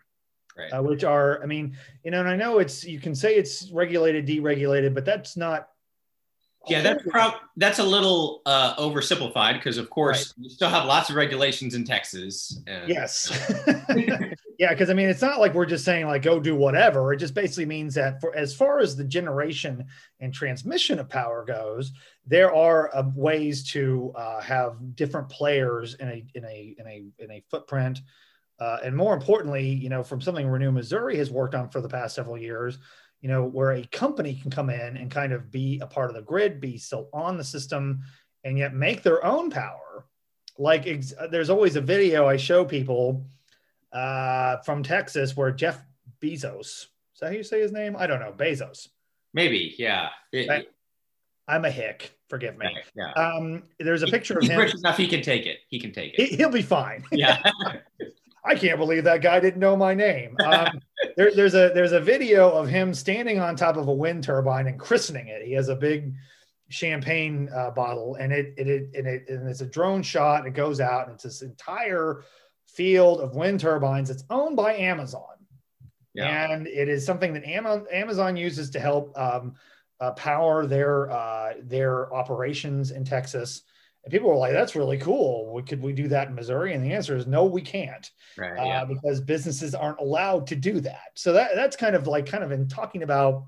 right. 0.57 0.71
uh, 0.73 0.83
which 0.83 1.05
are, 1.05 1.43
I 1.43 1.47
mean, 1.47 1.77
you 2.03 2.11
know, 2.11 2.21
and 2.21 2.29
I 2.29 2.37
know 2.37 2.59
it's, 2.59 2.85
you 2.85 2.99
can 2.99 3.15
say 3.15 3.37
it's 3.37 3.71
regulated, 3.71 4.27
deregulated, 4.27 4.95
but 4.95 5.05
that's 5.05 5.37
not 5.37 5.69
yeah, 6.69 6.81
that's 6.81 7.03
prob- 7.09 7.41
that's 7.57 7.81
a 7.81 7.85
little 7.85 8.41
uh, 8.47 8.77
oversimplified 8.77 9.55
because, 9.55 9.79
of 9.79 9.91
course, 9.91 10.33
right. 10.39 10.45
you 10.45 10.51
still 10.51 10.69
have 10.69 10.85
lots 10.85 11.11
of 11.11 11.17
regulations 11.17 11.75
in 11.75 11.85
Texas. 11.85 12.61
And, 12.69 12.89
yes. 12.89 13.33
yeah, 14.63 14.71
because 14.71 14.91
I 14.91 14.95
mean, 14.95 15.09
it's 15.09 15.23
not 15.23 15.41
like 15.41 15.55
we're 15.55 15.67
just 15.67 15.85
saying 15.85 16.07
like 16.07 16.23
go 16.23 16.39
do 16.39 16.55
whatever. 16.55 17.13
It 17.13 17.17
just 17.17 17.35
basically 17.35 17.67
means 17.67 17.97
that 17.97 18.21
for 18.21 18.33
as 18.33 18.55
far 18.55 18.79
as 18.79 18.95
the 18.95 19.03
generation 19.03 19.87
and 20.21 20.33
transmission 20.33 21.01
of 21.01 21.09
power 21.09 21.45
goes, 21.45 21.91
there 22.25 22.55
are 22.55 22.89
uh, 22.95 23.03
ways 23.17 23.69
to 23.73 24.13
uh, 24.15 24.41
have 24.41 24.95
different 24.95 25.29
players 25.29 25.95
in 25.95 26.09
a 26.09 26.25
in 26.37 26.45
a 26.45 26.77
in 26.79 26.87
a 26.87 27.05
in 27.19 27.31
a 27.33 27.43
footprint. 27.51 28.03
Uh, 28.61 28.79
and 28.85 28.97
more 28.97 29.15
importantly, 29.15 29.69
you 29.69 29.89
know, 29.89 30.05
from 30.05 30.21
something 30.21 30.47
Renew 30.47 30.71
Missouri 30.71 31.17
has 31.17 31.29
worked 31.29 31.57
on 31.57 31.69
for 31.69 31.81
the 31.81 31.89
past 31.89 32.15
several 32.15 32.39
years, 32.39 32.79
you 33.21 33.29
know, 33.29 33.43
where 33.43 33.73
a 33.73 33.85
company 33.87 34.37
can 34.41 34.53
come 34.53 34.71
in 34.71 34.97
and 34.97 35.11
kind 35.11 35.33
of 35.33 35.51
be 35.51 35.81
a 35.83 35.89
part 35.89 36.09
of 36.09 36.15
the 36.15 36.23
grid, 36.23 36.61
be 36.61 36.79
still 36.79 37.09
on 37.13 37.37
the 37.37 37.43
system, 37.43 38.03
and 38.45 38.57
yet 38.57 38.75
make 38.75 39.03
their 39.03 39.27
own 39.27 39.51
power. 39.51 40.07
Like 40.57 40.87
ex- 40.87 41.15
there's 41.33 41.51
always 41.51 41.75
a 41.75 41.81
video 41.81 42.29
I 42.29 42.37
show 42.37 42.65
people 42.65 43.27
uh, 43.93 44.59
from 44.59 44.83
Texas 44.83 45.37
where 45.37 45.51
Jeff 45.51 45.85
Bezos, 46.21 46.61
is 46.61 46.89
that 47.21 47.27
how 47.27 47.33
you 47.33 47.43
say 47.43 47.61
his 47.61 47.73
name? 47.73 47.97
I 47.99 48.07
don't 48.07 48.21
know, 48.21 48.33
Bezos. 48.33 48.89
Maybe, 49.35 49.75
yeah. 49.79 50.11
It, 50.33 50.69
I'm 51.49 51.65
a 51.65 51.71
hick. 51.71 52.19
Forgive 52.29 52.57
me. 52.57 52.67
Yeah. 52.95 53.13
Um, 53.13 53.65
there's 53.79 54.03
a 54.03 54.07
picture 54.07 54.39
of 54.39 54.45
him. 54.45 54.59
rich 54.59 54.75
enough; 54.75 54.97
he 54.97 55.07
can 55.07 55.21
take 55.23 55.45
it. 55.45 55.59
He 55.69 55.79
can 55.79 55.93
take 55.93 56.15
it. 56.19 56.31
He, 56.31 56.43
will 56.43 56.51
be 56.51 56.63
fine. 56.63 57.05
Yeah. 57.13 57.43
I 58.45 58.55
can't 58.55 58.79
believe 58.79 59.05
that 59.05 59.21
guy 59.21 59.39
didn't 59.39 59.61
know 59.61 59.77
my 59.77 59.95
name. 59.95 60.37
Um, 60.45 60.81
there, 61.17 61.31
there's 61.35 61.55
a 61.55 61.71
there's 61.75 61.93
a 61.93 62.01
video 62.01 62.51
of 62.51 62.69
him 62.69 62.95
standing 62.95 63.39
on 63.39 63.55
top 63.55 63.77
of 63.77 63.89
a 63.89 63.93
wind 63.93 64.25
turbine 64.25 64.67
and 64.67 64.79
christening 64.79 65.29
it. 65.29 65.47
He 65.47 65.53
has 65.53 65.69
a 65.69 65.77
big 65.77 66.15
champagne 66.69 67.49
uh, 67.55 67.71
bottle, 67.71 68.17
and 68.17 68.33
it, 68.33 68.55
it 68.57 68.67
it 68.67 68.91
and 68.95 69.07
it 69.07 69.29
and 69.29 69.49
it's 69.49 69.61
a 69.61 69.67
drone 69.67 70.03
shot. 70.03 70.39
And 70.39 70.49
it 70.49 70.55
goes 70.55 70.81
out, 70.81 71.07
and 71.07 71.15
it's 71.15 71.25
this 71.25 71.43
entire 71.43 72.25
field 72.75 73.21
of 73.21 73.35
wind 73.35 73.61
turbines. 73.61 74.11
It's 74.11 74.25
owned 74.31 74.57
by 74.57 74.75
Amazon, 74.75 75.37
yeah. 76.15 76.51
and 76.51 76.67
it 76.67 76.89
is 76.89 77.05
something 77.05 77.33
that 77.35 77.45
Amazon 77.45 78.37
uses 78.37 78.71
to 78.71 78.81
help 78.81 79.17
um, 79.19 79.55
uh, 80.01 80.13
power 80.13 80.67
their 80.67 81.11
uh, 81.11 81.55
their 81.63 82.13
operations 82.13 82.91
in 82.91 83.05
Texas. 83.05 83.63
And 84.05 84.13
people 84.13 84.29
were 84.29 84.37
like, 84.37 84.53
"That's 84.53 84.75
really 84.75 84.99
cool. 84.99 85.63
Could 85.63 85.81
we 85.81 85.93
do 85.93 86.09
that 86.09 86.29
in 86.29 86.35
Missouri?" 86.35 86.75
And 86.75 86.85
the 86.85 86.93
answer 86.93 87.17
is 87.17 87.27
no, 87.27 87.45
we 87.45 87.63
can't, 87.63 88.11
right, 88.37 88.59
uh, 88.59 88.65
yeah. 88.65 88.85
because 88.85 89.21
businesses 89.21 89.75
aren't 89.75 90.01
allowed 90.01 90.49
to 90.49 90.57
do 90.57 90.81
that. 90.81 91.11
So 91.15 91.33
that 91.35 91.53
that's 91.55 91.77
kind 91.77 91.95
of 91.95 92.07
like 92.07 92.27
kind 92.27 92.43
of 92.43 92.51
in 92.51 92.69
talking 92.69 93.05
about 93.05 93.45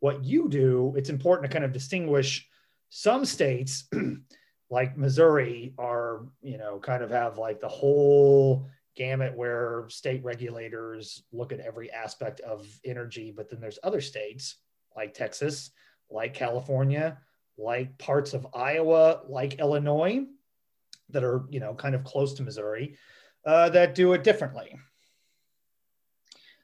what 0.00 0.24
you 0.24 0.48
do. 0.48 0.94
It's 0.96 1.10
important 1.10 1.48
to 1.48 1.54
kind 1.54 1.64
of 1.64 1.72
distinguish 1.72 2.48
some 2.90 3.24
states, 3.24 3.84
like 4.70 4.96
Missouri, 4.96 5.74
are 5.78 6.26
you 6.42 6.58
know 6.58 6.78
kind 6.78 7.02
of 7.02 7.10
have 7.10 7.38
like 7.38 7.60
the 7.60 7.68
whole 7.68 8.68
gamut 8.96 9.36
where 9.36 9.86
state 9.88 10.22
regulators 10.24 11.24
look 11.32 11.52
at 11.52 11.60
every 11.60 11.90
aspect 11.90 12.40
of 12.40 12.66
energy, 12.84 13.32
but 13.36 13.50
then 13.50 13.60
there's 13.60 13.78
other 13.82 14.00
states 14.00 14.56
like 14.96 15.14
Texas 15.14 15.70
like 16.10 16.34
California, 16.34 17.18
like 17.58 17.96
parts 17.98 18.34
of 18.34 18.46
Iowa, 18.54 19.22
like 19.28 19.54
Illinois, 19.58 20.24
that 21.10 21.24
are 21.24 21.44
you 21.50 21.60
know 21.60 21.74
kind 21.74 21.94
of 21.94 22.04
close 22.04 22.34
to 22.34 22.42
Missouri, 22.42 22.96
uh, 23.46 23.68
that 23.70 23.94
do 23.94 24.12
it 24.12 24.24
differently. 24.24 24.78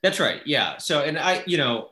That's 0.02 0.18
right. 0.18 0.40
Yeah. 0.46 0.78
So, 0.78 1.02
and 1.02 1.18
I, 1.18 1.42
you 1.46 1.58
know, 1.58 1.90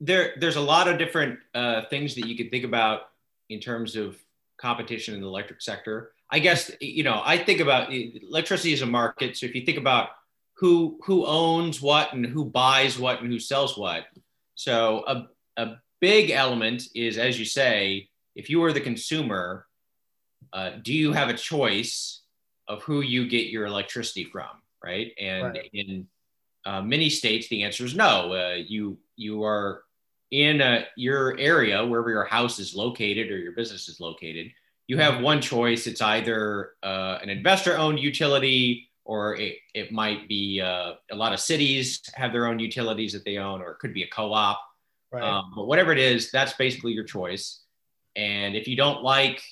there 0.00 0.34
there's 0.38 0.56
a 0.56 0.60
lot 0.60 0.88
of 0.88 0.98
different 0.98 1.38
uh, 1.54 1.82
things 1.88 2.14
that 2.16 2.26
you 2.26 2.36
could 2.36 2.50
think 2.50 2.64
about 2.64 3.02
in 3.48 3.60
terms 3.60 3.96
of 3.96 4.18
competition 4.60 5.14
in 5.14 5.20
the 5.20 5.26
electric 5.26 5.62
sector. 5.62 6.12
I 6.30 6.38
guess 6.40 6.70
you 6.80 7.04
know 7.04 7.22
I 7.24 7.38
think 7.38 7.60
about 7.60 7.92
electricity 7.92 8.72
as 8.72 8.82
a 8.82 8.86
market. 8.86 9.36
So 9.36 9.46
if 9.46 9.54
you 9.54 9.64
think 9.64 9.78
about 9.78 10.10
who 10.54 10.98
who 11.04 11.24
owns 11.24 11.80
what 11.80 12.12
and 12.12 12.26
who 12.26 12.44
buys 12.44 12.98
what 12.98 13.22
and 13.22 13.32
who 13.32 13.38
sells 13.38 13.78
what, 13.78 14.04
so 14.54 15.04
a, 15.06 15.28
a 15.56 15.76
big 16.00 16.30
element 16.30 16.88
is, 16.94 17.16
as 17.18 17.38
you 17.38 17.44
say, 17.44 18.08
if 18.34 18.50
you 18.50 18.62
are 18.64 18.72
the 18.72 18.80
consumer, 18.80 19.66
uh, 20.52 20.72
do 20.82 20.92
you 20.92 21.12
have 21.12 21.28
a 21.28 21.34
choice 21.34 22.22
of 22.68 22.82
who 22.82 23.00
you 23.00 23.28
get 23.28 23.46
your 23.46 23.66
electricity 23.66 24.24
from, 24.24 24.50
right? 24.84 25.12
And 25.18 25.54
right. 25.54 25.70
in 25.72 26.06
uh, 26.64 26.82
many 26.82 27.08
states, 27.08 27.48
the 27.48 27.64
answer 27.64 27.84
is 27.84 27.94
no. 27.94 28.32
Uh, 28.32 28.56
you 28.56 28.98
you 29.16 29.44
are 29.44 29.82
in 30.30 30.60
a, 30.60 30.86
your 30.96 31.38
area, 31.38 31.84
wherever 31.84 32.10
your 32.10 32.24
house 32.24 32.58
is 32.58 32.74
located 32.74 33.30
or 33.30 33.38
your 33.38 33.52
business 33.52 33.88
is 33.88 34.00
located. 34.00 34.50
You 34.86 34.98
have 34.98 35.22
one 35.22 35.40
choice. 35.40 35.86
It's 35.86 36.00
either 36.00 36.72
uh, 36.82 37.18
an 37.22 37.28
investor-owned 37.28 37.98
utility, 37.98 38.90
or 39.04 39.36
it, 39.36 39.56
it 39.74 39.92
might 39.92 40.28
be 40.28 40.60
uh, 40.60 40.92
a 41.10 41.16
lot 41.16 41.32
of 41.32 41.40
cities 41.40 42.02
have 42.14 42.32
their 42.32 42.46
own 42.46 42.58
utilities 42.58 43.12
that 43.12 43.24
they 43.24 43.38
own, 43.38 43.60
or 43.60 43.72
it 43.72 43.78
could 43.78 43.94
be 43.94 44.02
a 44.02 44.08
co-op 44.08 44.60
Right. 45.10 45.22
Um, 45.22 45.52
but 45.56 45.66
whatever 45.66 45.92
it 45.92 45.98
is, 45.98 46.30
that's 46.30 46.52
basically 46.54 46.92
your 46.92 47.04
choice. 47.04 47.62
And 48.16 48.56
if 48.56 48.68
you 48.68 48.76
don't 48.76 49.02
like 49.02 49.42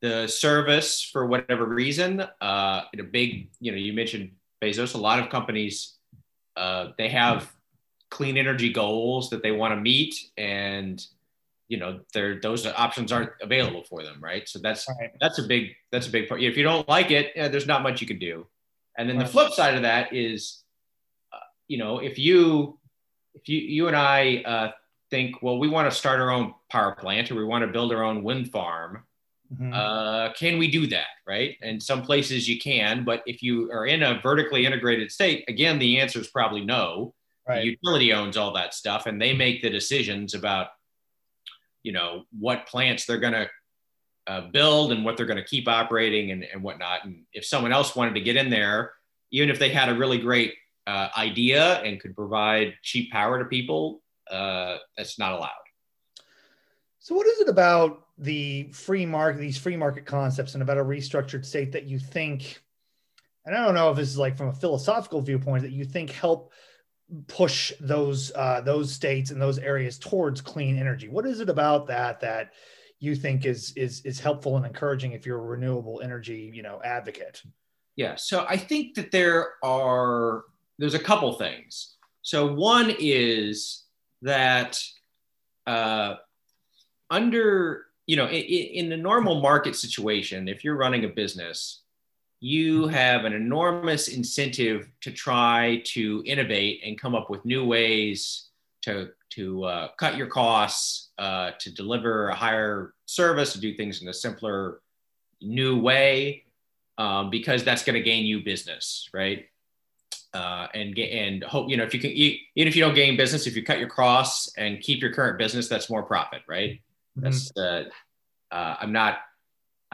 the 0.00 0.26
service 0.26 1.00
for 1.00 1.26
whatever 1.26 1.64
reason, 1.64 2.24
uh, 2.40 2.82
in 2.92 3.00
a 3.00 3.04
big, 3.04 3.50
you 3.60 3.70
know, 3.72 3.78
you 3.78 3.92
mentioned 3.92 4.32
Bezos, 4.62 4.94
a 4.94 4.98
lot 4.98 5.18
of 5.20 5.28
companies, 5.28 5.94
uh, 6.56 6.88
they 6.98 7.08
have 7.08 7.52
clean 8.14 8.36
energy 8.36 8.72
goals 8.72 9.28
that 9.30 9.42
they 9.42 9.50
want 9.50 9.72
to 9.72 9.80
meet. 9.80 10.14
And, 10.38 11.04
you 11.68 11.78
know, 11.78 12.00
they're, 12.12 12.40
those 12.40 12.64
options 12.66 13.10
aren't 13.10 13.32
available 13.42 13.82
for 13.84 14.02
them. 14.04 14.18
Right. 14.22 14.48
So 14.48 14.60
that's, 14.60 14.88
right. 14.88 15.10
that's 15.20 15.38
a 15.38 15.42
big, 15.42 15.74
that's 15.90 16.06
a 16.06 16.10
big 16.10 16.28
part. 16.28 16.40
If 16.40 16.56
you 16.56 16.62
don't 16.62 16.88
like 16.88 17.10
it, 17.10 17.32
yeah, 17.34 17.48
there's 17.48 17.66
not 17.66 17.82
much 17.82 18.00
you 18.00 18.06
can 18.06 18.20
do. 18.20 18.46
And 18.96 19.08
then 19.08 19.16
right. 19.16 19.26
the 19.26 19.32
flip 19.32 19.52
side 19.52 19.74
of 19.74 19.82
that 19.82 20.14
is, 20.14 20.62
uh, 21.32 21.38
you 21.66 21.78
know, 21.78 21.98
if 21.98 22.18
you, 22.18 22.78
if 23.34 23.48
you 23.48 23.58
you 23.58 23.88
and 23.88 23.96
I 23.96 24.42
uh, 24.46 24.70
think, 25.10 25.42
well, 25.42 25.58
we 25.58 25.68
want 25.68 25.90
to 25.90 25.98
start 25.98 26.20
our 26.20 26.30
own 26.30 26.54
power 26.70 26.94
plant 26.94 27.32
or 27.32 27.34
we 27.34 27.44
want 27.44 27.62
to 27.66 27.72
build 27.72 27.92
our 27.92 28.04
own 28.04 28.22
wind 28.22 28.52
farm, 28.52 29.02
mm-hmm. 29.52 29.72
uh, 29.72 30.32
can 30.34 30.58
we 30.58 30.70
do 30.70 30.86
that? 30.86 31.08
Right? 31.26 31.56
And 31.60 31.82
some 31.82 32.02
places 32.02 32.48
you 32.48 32.60
can, 32.60 33.04
but 33.04 33.24
if 33.26 33.42
you 33.42 33.72
are 33.72 33.86
in 33.86 34.04
a 34.04 34.20
vertically 34.22 34.66
integrated 34.66 35.10
state, 35.10 35.44
again, 35.48 35.80
the 35.80 35.98
answer 35.98 36.20
is 36.20 36.28
probably 36.28 36.64
no. 36.64 37.12
Right. 37.46 37.60
The 37.60 37.66
utility 37.66 38.12
owns 38.12 38.36
all 38.36 38.54
that 38.54 38.74
stuff, 38.74 39.06
and 39.06 39.20
they 39.20 39.34
make 39.34 39.62
the 39.62 39.70
decisions 39.70 40.34
about, 40.34 40.68
you 41.82 41.92
know, 41.92 42.24
what 42.38 42.66
plants 42.66 43.04
they're 43.04 43.18
going 43.18 43.34
to 43.34 43.48
uh, 44.26 44.40
build 44.50 44.92
and 44.92 45.04
what 45.04 45.16
they're 45.16 45.26
going 45.26 45.36
to 45.36 45.44
keep 45.44 45.68
operating 45.68 46.30
and, 46.30 46.44
and 46.44 46.62
whatnot. 46.62 47.04
And 47.04 47.24
if 47.32 47.44
someone 47.44 47.72
else 47.72 47.94
wanted 47.94 48.14
to 48.14 48.20
get 48.20 48.36
in 48.36 48.48
there, 48.48 48.92
even 49.30 49.50
if 49.50 49.58
they 49.58 49.68
had 49.68 49.88
a 49.88 49.94
really 49.94 50.18
great 50.18 50.54
uh, 50.86 51.08
idea 51.16 51.80
and 51.80 52.00
could 52.00 52.14
provide 52.14 52.74
cheap 52.82 53.10
power 53.10 53.38
to 53.38 53.44
people, 53.44 54.00
uh, 54.30 54.78
that's 54.96 55.18
not 55.18 55.32
allowed. 55.32 55.50
So, 57.00 57.14
what 57.14 57.26
is 57.26 57.40
it 57.40 57.48
about 57.48 58.06
the 58.16 58.70
free 58.72 59.04
market, 59.04 59.40
these 59.40 59.58
free 59.58 59.76
market 59.76 60.06
concepts, 60.06 60.54
and 60.54 60.62
about 60.62 60.78
a 60.78 60.84
restructured 60.84 61.44
state 61.44 61.72
that 61.72 61.84
you 61.84 61.98
think, 61.98 62.62
and 63.44 63.54
I 63.54 63.64
don't 63.64 63.74
know 63.74 63.90
if 63.90 63.96
this 63.96 64.08
is 64.08 64.16
like 64.16 64.38
from 64.38 64.48
a 64.48 64.52
philosophical 64.54 65.20
viewpoint, 65.20 65.62
that 65.64 65.72
you 65.72 65.84
think 65.84 66.10
help 66.10 66.52
push 67.26 67.72
those 67.80 68.32
uh, 68.34 68.60
those 68.60 68.92
states 68.92 69.30
and 69.30 69.40
those 69.40 69.58
areas 69.58 69.98
towards 69.98 70.40
clean 70.40 70.78
energy? 70.78 71.08
What 71.08 71.26
is 71.26 71.40
it 71.40 71.48
about 71.48 71.86
that 71.88 72.20
that 72.20 72.52
you 72.98 73.14
think 73.14 73.44
is 73.44 73.72
is 73.76 74.00
is 74.04 74.20
helpful 74.20 74.56
and 74.56 74.66
encouraging 74.66 75.12
if 75.12 75.26
you're 75.26 75.38
a 75.38 75.42
renewable 75.42 76.00
energy, 76.02 76.50
you 76.52 76.62
know, 76.62 76.80
advocate? 76.84 77.42
Yeah, 77.96 78.16
so 78.16 78.44
I 78.48 78.56
think 78.56 78.94
that 78.94 79.10
there 79.10 79.52
are 79.62 80.44
there's 80.78 80.94
a 80.94 80.98
couple 80.98 81.32
things. 81.34 81.96
So 82.22 82.52
one 82.52 82.94
is 82.98 83.84
that 84.22 84.82
uh, 85.66 86.14
under 87.10 87.86
you 88.06 88.16
know 88.16 88.26
in, 88.26 88.84
in 88.84 88.88
the 88.88 88.96
normal 88.96 89.40
market 89.40 89.76
situation, 89.76 90.48
if 90.48 90.64
you're 90.64 90.76
running 90.76 91.04
a 91.04 91.08
business, 91.08 91.82
you 92.44 92.86
have 92.88 93.24
an 93.24 93.32
enormous 93.32 94.08
incentive 94.08 94.88
to 95.00 95.10
try 95.10 95.82
to 95.84 96.22
innovate 96.26 96.82
and 96.84 97.00
come 97.00 97.14
up 97.14 97.30
with 97.30 97.44
new 97.44 97.64
ways 97.64 98.48
to 98.82 99.10
to 99.30 99.64
uh, 99.64 99.88
cut 99.98 100.16
your 100.16 100.26
costs, 100.26 101.10
uh, 101.18 101.50
to 101.58 101.72
deliver 101.72 102.28
a 102.28 102.34
higher 102.34 102.94
service, 103.06 103.52
to 103.52 103.60
do 103.60 103.74
things 103.74 104.02
in 104.02 104.08
a 104.08 104.12
simpler, 104.12 104.80
new 105.40 105.80
way, 105.80 106.44
um, 106.98 107.30
because 107.30 107.64
that's 107.64 107.82
going 107.82 107.94
to 107.94 108.02
gain 108.02 108.24
you 108.24 108.44
business, 108.44 109.08
right? 109.12 109.46
uh, 110.34 110.66
and 110.74 110.98
and 110.98 111.44
hope 111.44 111.70
you 111.70 111.76
know 111.76 111.84
if 111.84 111.94
you 111.94 112.00
can 112.00 112.10
even 112.10 112.38
if 112.54 112.74
you 112.74 112.82
don't 112.82 112.94
gain 112.94 113.16
business 113.16 113.46
if 113.46 113.56
you 113.56 113.62
cut 113.62 113.78
your 113.78 113.88
costs 113.88 114.52
and 114.58 114.80
keep 114.80 115.00
your 115.00 115.12
current 115.12 115.38
business 115.38 115.68
that's 115.68 115.88
more 115.88 116.02
profit 116.02 116.42
right 116.48 116.80
mm-hmm. 117.16 117.22
that's 117.22 117.56
uh, 117.56 117.84
uh, 118.50 118.76
i'm 118.80 118.92
not 118.92 119.18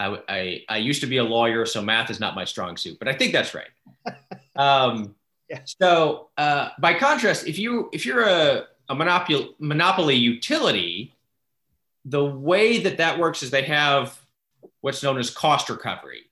I, 0.00 0.18
I, 0.28 0.64
I 0.68 0.76
used 0.78 1.00
to 1.02 1.06
be 1.06 1.18
a 1.18 1.24
lawyer 1.24 1.66
so 1.66 1.82
math 1.82 2.10
is 2.10 2.20
not 2.20 2.34
my 2.34 2.44
strong 2.44 2.76
suit 2.76 2.98
but 2.98 3.08
i 3.08 3.12
think 3.12 3.32
that's 3.32 3.54
right 3.54 3.70
um, 4.56 5.14
yeah. 5.48 5.60
so 5.64 6.28
uh, 6.36 6.70
by 6.78 6.94
contrast 6.94 7.46
if 7.46 7.58
you 7.58 7.90
if 7.92 8.06
you're 8.06 8.22
a, 8.22 8.64
a 8.88 8.94
monopoly 8.94 9.54
monopoly 9.58 10.16
utility 10.16 11.14
the 12.04 12.24
way 12.24 12.78
that 12.78 12.96
that 12.96 13.18
works 13.18 13.42
is 13.42 13.50
they 13.50 13.62
have 13.62 14.18
what's 14.80 15.02
known 15.02 15.18
as 15.18 15.30
cost 15.30 15.68
recovery 15.68 16.22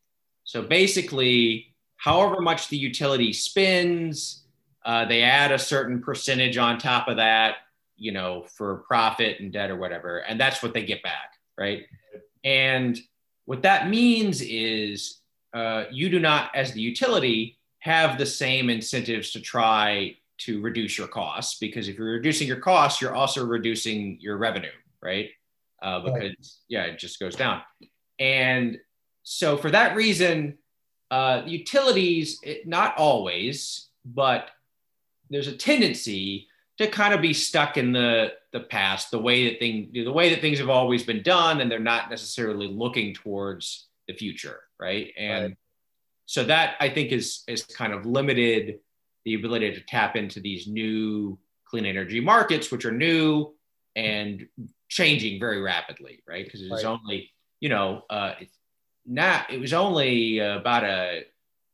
so 0.45 0.63
basically 0.63 1.69
however 1.99 2.41
much 2.41 2.69
the 2.69 2.77
utility 2.77 3.33
spends, 3.33 4.45
uh, 4.85 5.05
they 5.05 5.23
add 5.23 5.53
a 5.53 5.59
certain 5.59 6.01
percentage 6.01 6.57
on 6.57 6.79
top 6.79 7.09
of 7.09 7.17
that, 7.17 7.57
you 7.97 8.13
know, 8.13 8.45
for 8.49 8.77
profit 8.87 9.41
and 9.41 9.53
debt 9.53 9.71
or 9.71 9.77
whatever. 9.77 10.19
And 10.21 10.41
that's 10.41 10.63
what 10.63 10.73
they 10.73 10.85
get 10.85 11.03
back, 11.03 11.35
right? 11.59 11.85
And 12.45 12.99
what 13.49 13.63
that 13.63 13.89
means 13.89 14.43
is 14.43 15.21
uh, 15.55 15.85
you 15.91 16.11
do 16.11 16.21
not, 16.21 16.51
as 16.55 16.73
the 16.73 16.83
utility, 16.83 17.57
have 17.79 18.19
the 18.19 18.27
same 18.27 18.69
incentives 18.69 19.31
to 19.31 19.41
try 19.41 20.15
to 20.37 20.61
reduce 20.61 20.99
your 20.99 21.09
costs 21.09 21.59
because 21.59 21.89
if 21.89 21.97
you're 21.97 22.13
reducing 22.13 22.47
your 22.47 22.61
costs, 22.61 23.01
you're 23.01 23.15
also 23.15 23.43
reducing 23.47 24.19
your 24.21 24.37
revenue, 24.37 24.69
right? 25.01 25.31
Uh, 25.81 26.01
because 26.01 26.21
right. 26.21 26.49
yeah, 26.69 26.83
it 26.83 26.99
just 26.99 27.19
goes 27.19 27.35
down. 27.37 27.63
And 28.19 28.79
so 29.23 29.57
for 29.57 29.71
that 29.71 29.97
reason, 29.97 30.59
uh, 31.11 31.41
utilities, 31.47 32.41
it, 32.43 32.69
not 32.69 32.99
always, 32.99 33.89
but 34.05 34.51
there's 35.31 35.49
a 35.49 35.57
tendency 35.57 36.49
to 36.77 36.87
kind 36.87 37.15
of 37.15 37.23
be 37.23 37.33
stuck 37.33 37.79
in 37.79 37.93
the 37.93 38.35
the 38.53 38.61
past, 38.61 39.11
the 39.11 39.19
way 39.19 39.51
that 39.51 39.59
thing, 39.59 39.91
the 39.93 40.13
way 40.13 40.31
that 40.31 40.41
things 40.41 40.59
have 40.59 40.71
always 40.71 41.05
been 41.05 41.23
done, 41.23 41.61
and 41.61 41.71
they're 41.71 41.79
not 41.79 42.11
necessarily 42.11 42.69
looking 42.69 43.15
towards 43.15 43.89
the 44.07 44.15
future, 44.15 44.61
right? 44.81 45.13
And 45.19 45.45
right. 45.45 45.57
so 46.27 46.45
that 46.45 46.77
I 46.81 46.89
think 46.89 47.13
is 47.13 47.43
is 47.47 47.65
kind 47.65 47.93
of 47.93 48.07
limited 48.07 48.81
the 49.25 49.35
ability 49.35 49.75
to 49.75 49.81
tap 49.83 50.17
into 50.17 50.41
these 50.41 50.67
new 50.67 51.39
clean 51.67 51.85
energy 51.85 52.21
markets, 52.21 52.71
which 52.71 52.85
are 52.85 52.93
new 52.93 53.55
and 53.95 54.47
changing 54.89 55.39
very 55.39 55.61
rapidly, 55.61 56.23
right? 56.27 56.45
Because 56.45 56.63
it's 56.63 56.71
right. 56.71 56.85
only, 56.85 57.31
you 57.61 57.69
know, 57.69 58.05
uh, 58.09 58.35
not 59.09 59.51
it 59.51 59.61
was 59.61 59.73
only 59.73 60.39
about 60.39 60.85
a, 60.85 61.25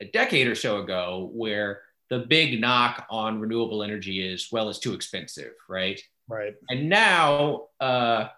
a 0.01 0.07
decade 0.07 0.47
or 0.47 0.55
so 0.55 0.79
ago 0.81 1.31
where 1.33 1.83
the 2.11 2.21
big 2.21 2.61
knock 2.61 3.07
on 3.11 3.41
renewable 3.41 3.83
energy 3.83 4.23
is 4.27 4.49
well 4.53 4.69
it's 4.69 4.79
too 4.79 4.95
expensive 4.95 5.53
right 5.69 6.01
right. 6.29 6.55
And 6.69 6.89
now 6.89 7.67
uh, 7.81 8.29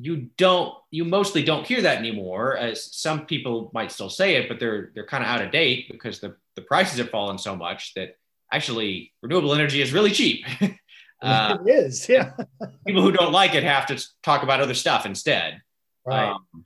you 0.00 0.28
don't 0.36 0.74
you 0.90 1.04
mostly 1.04 1.42
don't 1.42 1.66
hear 1.66 1.82
that 1.82 1.98
anymore 1.98 2.56
as 2.56 2.94
some 2.96 3.26
people 3.26 3.70
might 3.74 3.92
still 3.92 4.08
say 4.08 4.36
it 4.36 4.48
but 4.48 4.60
they're 4.60 4.90
they're 4.94 5.06
kind 5.06 5.24
of 5.24 5.28
out 5.28 5.42
of 5.42 5.50
date 5.50 5.88
because 5.90 6.20
the, 6.20 6.36
the 6.54 6.62
prices 6.62 6.98
have 6.98 7.10
fallen 7.10 7.36
so 7.36 7.56
much 7.56 7.94
that 7.94 8.16
actually 8.52 9.12
renewable 9.22 9.54
energy 9.54 9.82
is 9.82 9.92
really 9.92 10.10
cheap. 10.10 10.44
Uh, 11.20 11.58
it 11.66 11.70
is 11.72 12.08
yeah. 12.08 12.30
people 12.86 13.02
who 13.02 13.10
don't 13.10 13.32
like 13.32 13.56
it 13.56 13.64
have 13.64 13.86
to 13.86 14.00
talk 14.22 14.44
about 14.44 14.60
other 14.60 14.72
stuff 14.72 15.04
instead. 15.04 15.60
Right. 16.06 16.30
Um, 16.30 16.64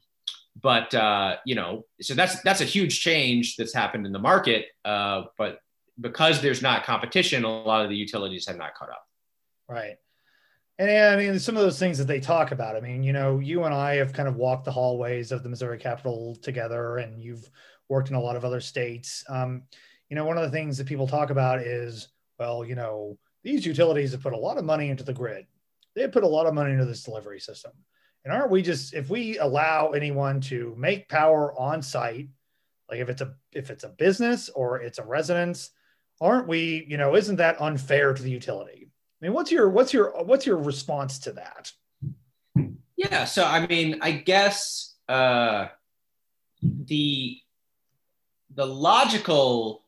but 0.61 0.95
uh, 0.95 1.37
you 1.47 1.55
know 1.55 1.87
so 2.03 2.13
that's 2.13 2.43
that's 2.43 2.61
a 2.61 2.67
huge 2.67 3.01
change 3.01 3.57
that's 3.57 3.73
happened 3.73 4.05
in 4.05 4.13
the 4.13 4.19
market 4.19 4.67
uh, 4.85 5.23
but 5.39 5.63
because 6.01 6.41
there's 6.41 6.63
not 6.63 6.85
competition, 6.85 7.45
a 7.45 7.49
lot 7.49 7.85
of 7.85 7.91
the 7.91 7.97
utilities 7.97 8.47
have 8.47 8.57
not 8.57 8.75
caught 8.75 8.91
up. 8.91 9.07
Right. 9.69 9.97
And 10.83 11.15
I 11.15 11.17
mean, 11.17 11.39
some 11.39 11.57
of 11.57 11.63
those 11.63 11.79
things 11.79 11.97
that 11.99 12.09
they 12.09 12.19
talk 12.19 12.51
about. 12.51 12.75
I 12.75 12.81
mean, 12.81 13.05
you 13.05 13.13
know, 13.13 13.39
you 13.39 13.63
and 13.63 13.73
I 13.73 13.95
have 13.97 14.13
kind 14.13 14.27
of 14.27 14.35
walked 14.35 14.65
the 14.65 14.73
hallways 14.73 15.31
of 15.31 15.45
the 15.45 15.49
Missouri 15.49 15.79
Capitol 15.79 16.35
together, 16.43 16.97
and 16.97 17.23
you've 17.23 17.49
worked 17.89 18.11
in 18.11 18.17
a 18.17 18.21
lot 18.21 18.35
of 18.35 18.45
other 18.45 18.61
states. 18.61 19.25
Um, 19.29 19.63
you 20.09 20.17
know, 20.17 20.25
one 20.25 20.39
of 20.39 20.43
the 20.43 20.51
things 20.51 20.77
that 20.79 20.89
people 20.89 21.07
talk 21.07 21.31
about 21.31 21.61
is, 21.61 22.09
well, 22.41 22.65
you 22.65 22.75
know, 22.75 23.17
these 23.45 23.65
utilities 23.65 24.11
have 24.11 24.23
put 24.23 24.33
a 24.33 24.37
lot 24.37 24.59
of 24.59 24.65
money 24.65 24.89
into 24.89 25.05
the 25.05 25.13
grid. 25.13 25.47
They 25.95 26.09
put 26.09 26.25
a 26.25 26.29
lot 26.29 26.47
of 26.47 26.55
money 26.55 26.73
into 26.73 26.85
this 26.85 27.05
delivery 27.05 27.39
system. 27.39 27.71
And 28.25 28.35
aren't 28.35 28.51
we 28.51 28.61
just, 28.61 28.93
if 28.93 29.09
we 29.09 29.39
allow 29.39 29.91
anyone 29.91 30.41
to 30.43 30.75
make 30.77 31.09
power 31.09 31.57
on 31.61 31.81
site, 31.81 32.29
like 32.91 32.99
if 32.99 33.09
it's 33.09 33.23
a 33.23 33.37
if 33.53 33.71
it's 33.71 33.85
a 33.85 33.89
business 33.89 34.49
or 34.49 34.81
it's 34.81 34.99
a 34.99 35.05
residence, 35.05 35.71
aren't 36.21 36.49
we, 36.49 36.85
you 36.89 36.97
know, 36.97 37.15
isn't 37.15 37.37
that 37.37 37.61
unfair 37.61 38.15
to 38.15 38.23
the 38.23 38.31
utility? 38.31 38.82
I 39.23 39.27
mean, 39.27 39.35
what's 39.35 39.53
your 39.53 39.69
what's 39.69 39.93
your 39.93 40.25
what's 40.25 40.47
your 40.47 40.57
response 40.57 41.21
to 41.21 41.33
that? 41.33 41.71
Yeah, 42.97 43.25
so 43.25 43.45
I 43.45 43.67
mean, 43.69 43.99
I 44.03 44.11
guess 44.11 44.95
uh, 45.09 45.69
the 46.61 47.39
the 48.53 48.67
logical 48.67 49.85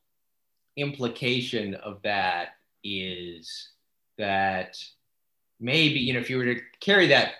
implication 0.76 1.74
of 1.74 2.00
that 2.02 2.50
is 2.84 3.70
that 4.18 4.78
maybe 5.58 5.98
you 5.98 6.12
know 6.12 6.20
if 6.20 6.30
you 6.30 6.38
were 6.38 6.54
to 6.54 6.60
carry 6.78 7.08
that 7.08 7.32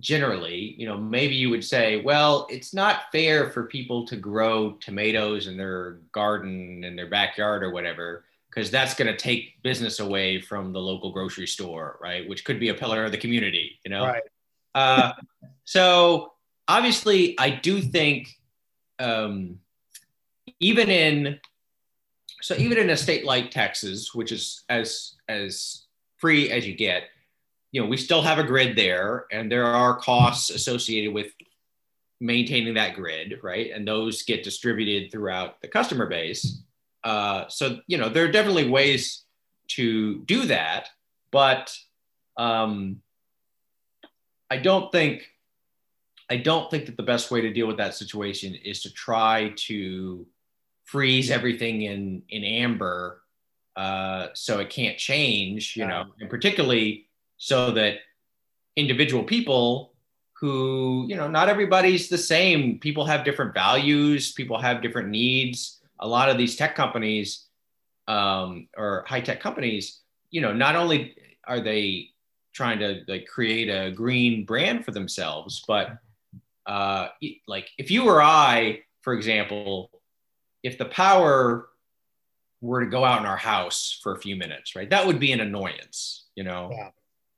generally, 0.00 0.74
you 0.78 0.86
know, 0.86 0.96
maybe 0.96 1.34
you 1.34 1.50
would 1.50 1.64
say, 1.64 2.02
well, 2.02 2.46
it's 2.50 2.72
not 2.72 3.10
fair 3.10 3.50
for 3.50 3.64
people 3.64 4.06
to 4.06 4.16
grow 4.16 4.72
tomatoes 4.72 5.48
in 5.48 5.56
their 5.56 5.98
garden 6.12 6.84
in 6.84 6.94
their 6.94 7.08
backyard 7.08 7.62
or 7.62 7.70
whatever, 7.70 8.24
because 8.58 8.72
that's 8.72 8.94
going 8.94 9.06
to 9.06 9.16
take 9.16 9.62
business 9.62 10.00
away 10.00 10.40
from 10.40 10.72
the 10.72 10.80
local 10.80 11.12
grocery 11.12 11.46
store, 11.46 11.96
right? 12.02 12.28
Which 12.28 12.44
could 12.44 12.58
be 12.58 12.70
a 12.70 12.74
pillar 12.74 13.04
of 13.04 13.12
the 13.12 13.16
community, 13.16 13.78
you 13.84 13.90
know? 13.90 14.04
Right. 14.04 14.22
uh, 14.74 15.12
so 15.64 16.32
obviously, 16.66 17.38
I 17.38 17.50
do 17.50 17.80
think 17.80 18.36
um, 18.98 19.60
even 20.58 20.88
in 20.88 21.38
so 22.42 22.56
even 22.56 22.78
in 22.78 22.90
a 22.90 22.96
state 22.96 23.24
like 23.24 23.52
Texas, 23.52 24.12
which 24.12 24.32
is 24.32 24.64
as 24.68 25.14
as 25.28 25.84
free 26.16 26.50
as 26.50 26.66
you 26.66 26.74
get, 26.74 27.04
you 27.70 27.80
know, 27.80 27.86
we 27.86 27.96
still 27.96 28.22
have 28.22 28.40
a 28.40 28.44
grid 28.44 28.76
there 28.76 29.26
and 29.30 29.52
there 29.52 29.66
are 29.66 30.00
costs 30.00 30.50
associated 30.50 31.14
with 31.14 31.28
maintaining 32.20 32.74
that 32.74 32.96
grid, 32.96 33.38
right? 33.40 33.70
And 33.72 33.86
those 33.86 34.24
get 34.24 34.42
distributed 34.42 35.12
throughout 35.12 35.62
the 35.62 35.68
customer 35.68 36.06
base. 36.06 36.62
Uh, 37.04 37.46
so, 37.48 37.80
you 37.86 37.96
know, 37.96 38.08
there 38.08 38.24
are 38.24 38.30
definitely 38.30 38.68
ways 38.68 39.24
to 39.68 40.20
do 40.20 40.46
that, 40.46 40.88
but 41.30 41.76
um, 42.36 43.00
I 44.50 44.56
don't 44.56 44.90
think 44.90 45.28
I 46.30 46.36
don't 46.36 46.70
think 46.70 46.86
that 46.86 46.96
the 46.96 47.02
best 47.02 47.30
way 47.30 47.40
to 47.40 47.52
deal 47.52 47.66
with 47.66 47.78
that 47.78 47.94
situation 47.94 48.54
is 48.54 48.82
to 48.82 48.92
try 48.92 49.52
to 49.56 50.26
freeze 50.84 51.30
everything 51.30 51.82
in 51.82 52.22
in 52.28 52.44
amber 52.44 53.22
uh, 53.76 54.28
so 54.34 54.58
it 54.58 54.70
can't 54.70 54.98
change, 54.98 55.76
you 55.76 55.86
know, 55.86 56.06
and 56.20 56.28
particularly 56.28 57.06
so 57.36 57.70
that 57.70 57.98
individual 58.74 59.22
people 59.22 59.92
who 60.32 61.06
you 61.08 61.16
know 61.16 61.28
not 61.28 61.48
everybody's 61.48 62.08
the 62.08 62.18
same. 62.18 62.78
People 62.78 63.04
have 63.04 63.24
different 63.24 63.54
values. 63.54 64.32
People 64.32 64.58
have 64.58 64.82
different 64.82 65.08
needs 65.08 65.77
a 66.00 66.08
lot 66.08 66.28
of 66.28 66.38
these 66.38 66.56
tech 66.56 66.74
companies 66.74 67.46
um, 68.06 68.68
or 68.76 69.04
high 69.06 69.20
tech 69.20 69.40
companies 69.40 70.00
you 70.30 70.40
know 70.40 70.52
not 70.52 70.76
only 70.76 71.16
are 71.46 71.60
they 71.60 72.08
trying 72.52 72.78
to 72.78 73.02
like 73.08 73.26
create 73.26 73.68
a 73.68 73.90
green 73.90 74.44
brand 74.44 74.84
for 74.84 74.90
themselves 74.90 75.64
but 75.66 75.98
uh, 76.66 77.08
like 77.46 77.68
if 77.78 77.90
you 77.90 78.06
or 78.08 78.20
i 78.20 78.80
for 79.02 79.14
example 79.14 79.90
if 80.62 80.76
the 80.76 80.84
power 80.84 81.68
were 82.60 82.80
to 82.80 82.90
go 82.90 83.04
out 83.04 83.20
in 83.20 83.26
our 83.26 83.36
house 83.36 83.98
for 84.02 84.12
a 84.12 84.20
few 84.20 84.36
minutes 84.36 84.74
right 84.74 84.90
that 84.90 85.06
would 85.06 85.20
be 85.20 85.32
an 85.32 85.40
annoyance 85.40 86.26
you 86.34 86.44
know 86.44 86.70
yeah. 86.72 86.90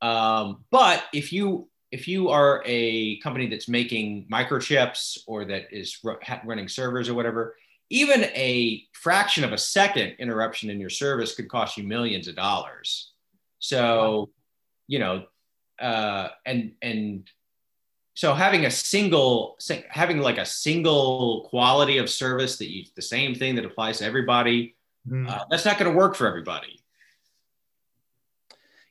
Um, 0.03 0.65
but 0.71 1.05
if 1.13 1.33
you 1.33 1.69
if 1.91 2.07
you 2.07 2.29
are 2.29 2.63
a 2.67 3.19
company 3.19 3.49
that's 3.49 3.69
making 3.69 4.27
microchips 4.31 5.19
or 5.27 5.45
that 5.47 5.65
is 5.73 5.99
running 6.45 6.69
servers 6.69 7.09
or 7.09 7.15
whatever, 7.15 7.57
even 7.91 8.25
a 8.25 8.85
fraction 8.93 9.45
of 9.45 9.53
a 9.53 9.59
second 9.59 10.15
interruption 10.19 10.71
in 10.71 10.81
your 10.81 10.91
service 10.91 11.35
could 11.35 11.49
cost 11.49 11.77
you 11.77 11.85
millions 11.85 12.29
of 12.29 12.37
dollars. 12.37 13.13
So, 13.59 14.31
you 14.87 14.99
know, 14.99 15.25
uh, 15.79 16.29
and 16.47 16.73
and 16.81 17.29
so 18.15 18.35
having 18.35 18.67
a 18.67 18.71
single 18.71 19.59
having 19.89 20.19
like 20.19 20.39
a 20.39 20.47
single 20.47 21.47
quality 21.51 21.99
of 21.99 22.09
service 22.09 22.59
that 22.59 22.71
you 22.71 22.85
the 22.95 23.03
same 23.03 23.35
thing 23.35 23.55
that 23.57 23.65
applies 23.65 23.99
to 23.99 24.05
everybody, 24.05 24.77
mm. 25.09 25.29
uh, 25.29 25.45
that's 25.51 25.65
not 25.65 25.79
going 25.79 25.91
to 25.91 25.97
work 25.97 26.15
for 26.15 26.27
everybody. 26.27 26.81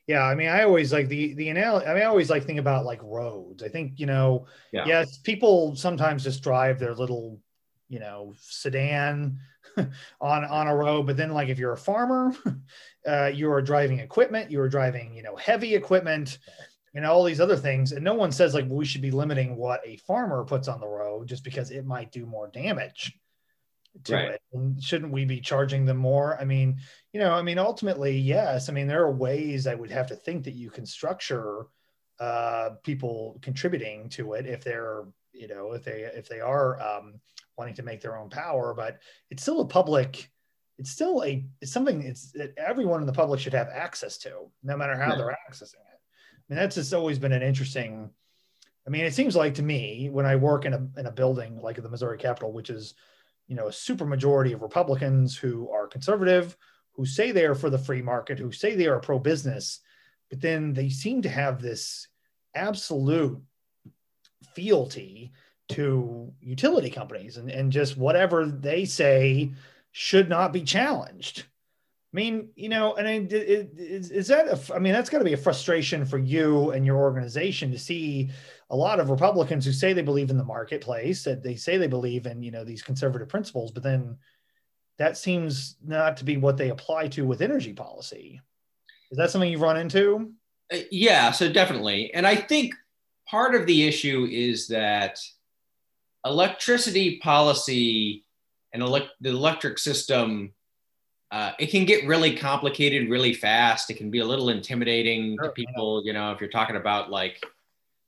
Yeah, 0.06 0.24
I 0.24 0.34
mean, 0.34 0.48
I 0.48 0.64
always 0.64 0.92
like 0.92 1.08
the 1.08 1.34
the 1.34 1.50
analogy. 1.50 1.86
I 1.86 1.94
mean, 1.94 2.02
I 2.02 2.06
always 2.06 2.30
like 2.30 2.44
think 2.44 2.58
about 2.58 2.84
like 2.84 3.00
roads. 3.04 3.62
I 3.62 3.68
think 3.68 4.00
you 4.00 4.06
know, 4.06 4.46
yeah. 4.72 4.84
yes, 4.84 5.18
people 5.18 5.76
sometimes 5.76 6.24
just 6.24 6.42
drive 6.42 6.80
their 6.80 6.96
little, 6.96 7.38
you 7.90 7.98
know, 7.98 8.32
sedan 8.38 9.38
on 9.76 9.90
on 10.44 10.66
a 10.66 10.74
road. 10.74 11.06
But 11.06 11.18
then, 11.18 11.32
like, 11.32 11.48
if 11.48 11.58
you're 11.58 11.74
a 11.74 11.78
farmer, 11.78 12.32
uh, 13.06 13.26
you 13.26 13.52
are 13.52 13.60
driving 13.60 13.98
equipment. 13.98 14.50
You 14.50 14.62
are 14.62 14.68
driving, 14.70 15.14
you 15.14 15.22
know, 15.22 15.36
heavy 15.36 15.74
equipment, 15.74 16.38
and 16.94 17.04
all 17.04 17.24
these 17.24 17.40
other 17.40 17.56
things. 17.56 17.92
And 17.92 18.04
no 18.04 18.14
one 18.14 18.32
says 18.32 18.54
like 18.54 18.64
well, 18.66 18.78
we 18.78 18.84
should 18.86 19.02
be 19.02 19.10
limiting 19.10 19.56
what 19.56 19.80
a 19.84 19.96
farmer 19.96 20.44
puts 20.44 20.68
on 20.68 20.80
the 20.80 20.88
road 20.88 21.28
just 21.28 21.44
because 21.44 21.70
it 21.70 21.84
might 21.84 22.12
do 22.12 22.24
more 22.24 22.48
damage 22.48 23.12
to 24.04 24.14
right. 24.14 24.30
it. 24.30 24.42
And 24.52 24.82
shouldn't 24.82 25.12
we 25.12 25.24
be 25.24 25.40
charging 25.40 25.84
them 25.84 25.96
more? 25.96 26.40
I 26.40 26.44
mean, 26.44 26.78
you 27.12 27.20
know, 27.20 27.32
I 27.32 27.42
mean, 27.42 27.58
ultimately, 27.58 28.16
yes. 28.16 28.68
I 28.68 28.72
mean, 28.72 28.86
there 28.86 29.02
are 29.02 29.12
ways 29.12 29.66
I 29.66 29.74
would 29.74 29.90
have 29.90 30.06
to 30.08 30.16
think 30.16 30.44
that 30.44 30.54
you 30.54 30.70
can 30.70 30.86
structure 30.86 31.66
uh, 32.20 32.70
people 32.84 33.38
contributing 33.42 34.08
to 34.10 34.34
it 34.34 34.46
if 34.46 34.62
they're, 34.62 35.04
you 35.32 35.48
know, 35.48 35.72
if 35.72 35.84
they 35.84 36.02
if 36.02 36.28
they 36.28 36.40
are 36.40 36.80
um, 36.80 37.20
wanting 37.60 37.74
to 37.74 37.82
make 37.82 38.00
their 38.00 38.16
own 38.16 38.30
power. 38.30 38.72
But 38.74 39.00
it's 39.30 39.42
still 39.42 39.60
a 39.60 39.66
public. 39.66 40.30
It's 40.78 40.90
still 40.90 41.22
a 41.22 41.44
it's 41.60 41.72
something 41.72 42.02
it's 42.02 42.32
that 42.32 42.54
everyone 42.56 43.00
in 43.00 43.06
the 43.06 43.12
public 43.12 43.38
should 43.38 43.52
have 43.52 43.68
access 43.68 44.16
to, 44.18 44.50
no 44.62 44.76
matter 44.78 44.96
how 44.96 45.10
yeah. 45.10 45.16
they're 45.16 45.38
accessing 45.48 45.74
it. 45.74 46.00
I 46.00 46.42
mean, 46.48 46.56
that's 46.56 46.76
just 46.76 46.94
always 46.94 47.18
been 47.18 47.32
an 47.32 47.42
interesting. 47.42 48.10
I 48.86 48.90
mean, 48.90 49.04
it 49.04 49.12
seems 49.12 49.36
like 49.36 49.54
to 49.56 49.62
me 49.62 50.08
when 50.10 50.24
I 50.24 50.36
work 50.36 50.64
in 50.64 50.72
a 50.72 50.88
in 50.98 51.04
a 51.04 51.12
building 51.12 51.60
like 51.60 51.80
the 51.80 51.90
Missouri 51.90 52.16
Capitol, 52.16 52.52
which 52.52 52.70
is 52.70 52.94
you 53.46 53.56
know 53.56 53.68
a 53.68 53.72
super 53.72 54.06
majority 54.06 54.54
of 54.54 54.62
Republicans 54.62 55.36
who 55.36 55.68
are 55.70 55.86
conservative 55.86 56.56
who 56.92 57.06
say 57.06 57.30
they 57.30 57.44
are 57.44 57.54
for 57.54 57.70
the 57.70 57.78
free 57.78 58.02
market, 58.02 58.38
who 58.38 58.52
say 58.52 58.74
they 58.74 58.86
are 58.86 59.00
pro 59.00 59.18
business, 59.18 59.80
but 60.28 60.40
then 60.40 60.72
they 60.72 60.88
seem 60.88 61.22
to 61.22 61.28
have 61.28 61.60
this 61.60 62.08
absolute 62.54 63.40
fealty 64.54 65.32
to 65.70 66.32
utility 66.40 66.90
companies 66.90 67.36
and, 67.36 67.50
and 67.50 67.72
just 67.72 67.96
whatever 67.96 68.46
they 68.46 68.84
say 68.84 69.52
should 69.92 70.28
not 70.28 70.52
be 70.52 70.62
challenged. 70.62 71.44
I 72.12 72.16
mean, 72.16 72.48
you 72.56 72.68
know, 72.68 72.94
and 72.94 73.32
is, 73.32 74.10
is 74.10 74.28
that, 74.28 74.48
a, 74.48 74.74
I 74.74 74.80
mean, 74.80 74.92
that's 74.92 75.10
got 75.10 75.18
to 75.18 75.24
be 75.24 75.32
a 75.32 75.36
frustration 75.36 76.04
for 76.04 76.18
you 76.18 76.70
and 76.70 76.84
your 76.84 76.96
organization 76.96 77.70
to 77.70 77.78
see 77.78 78.30
a 78.68 78.76
lot 78.76 78.98
of 78.98 79.10
Republicans 79.10 79.64
who 79.64 79.72
say 79.72 79.92
they 79.92 80.02
believe 80.02 80.30
in 80.30 80.38
the 80.38 80.44
marketplace, 80.44 81.22
that 81.24 81.42
they 81.42 81.54
say 81.54 81.76
they 81.76 81.86
believe 81.86 82.26
in, 82.26 82.42
you 82.42 82.50
know, 82.50 82.64
these 82.64 82.82
conservative 82.82 83.28
principles, 83.28 83.70
but 83.70 83.84
then 83.84 84.16
that 84.98 85.16
seems 85.16 85.76
not 85.86 86.16
to 86.16 86.24
be 86.24 86.36
what 86.36 86.56
they 86.56 86.70
apply 86.70 87.08
to 87.08 87.24
with 87.24 87.42
energy 87.42 87.72
policy. 87.72 88.40
Is 89.10 89.18
that 89.18 89.30
something 89.30 89.50
you've 89.50 89.60
run 89.60 89.78
into? 89.78 90.32
Uh, 90.72 90.78
yeah, 90.90 91.30
so 91.30 91.50
definitely. 91.50 92.12
And 92.12 92.26
I 92.26 92.34
think 92.34 92.74
part 93.28 93.54
of 93.54 93.66
the 93.66 93.86
issue 93.86 94.28
is 94.30 94.66
that 94.68 95.20
electricity 96.24 97.18
policy 97.18 98.24
and 98.72 98.82
elect- 98.82 99.14
the 99.20 99.30
electric 99.30 99.78
system 99.78 100.52
uh, 101.30 101.52
it 101.60 101.70
can 101.70 101.84
get 101.84 102.06
really 102.06 102.36
complicated 102.36 103.08
really 103.08 103.32
fast. 103.32 103.88
It 103.88 103.94
can 103.94 104.10
be 104.10 104.18
a 104.18 104.24
little 104.24 104.48
intimidating 104.48 105.36
sure, 105.38 105.48
to 105.48 105.52
people 105.52 106.02
you 106.04 106.12
know 106.12 106.32
if 106.32 106.40
you're 106.40 106.50
talking 106.50 106.76
about 106.76 107.10
like 107.10 107.40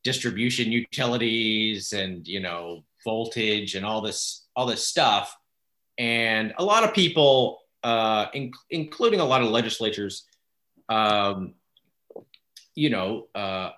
distribution 0.03 0.72
utilities 0.72 1.92
and 1.92 2.27
you 2.27 2.40
know 2.40 2.85
voltage 3.05 3.75
and 3.77 3.87
all 3.87 4.01
this 4.01 4.46
all 4.57 4.66
this 4.66 4.87
stuff. 4.87 5.37
And 5.98 6.53
a 6.59 6.64
lot 6.64 6.83
of 6.85 6.94
people 6.94 7.61
uh, 7.85 8.27
in- 8.35 8.53
including 8.70 9.20
a 9.20 9.25
lot 9.25 9.42
of 9.42 9.51
legislatures 9.51 10.25
um, 10.88 11.55
you 12.75 12.90
know 12.90 13.29
uh, 13.37 13.70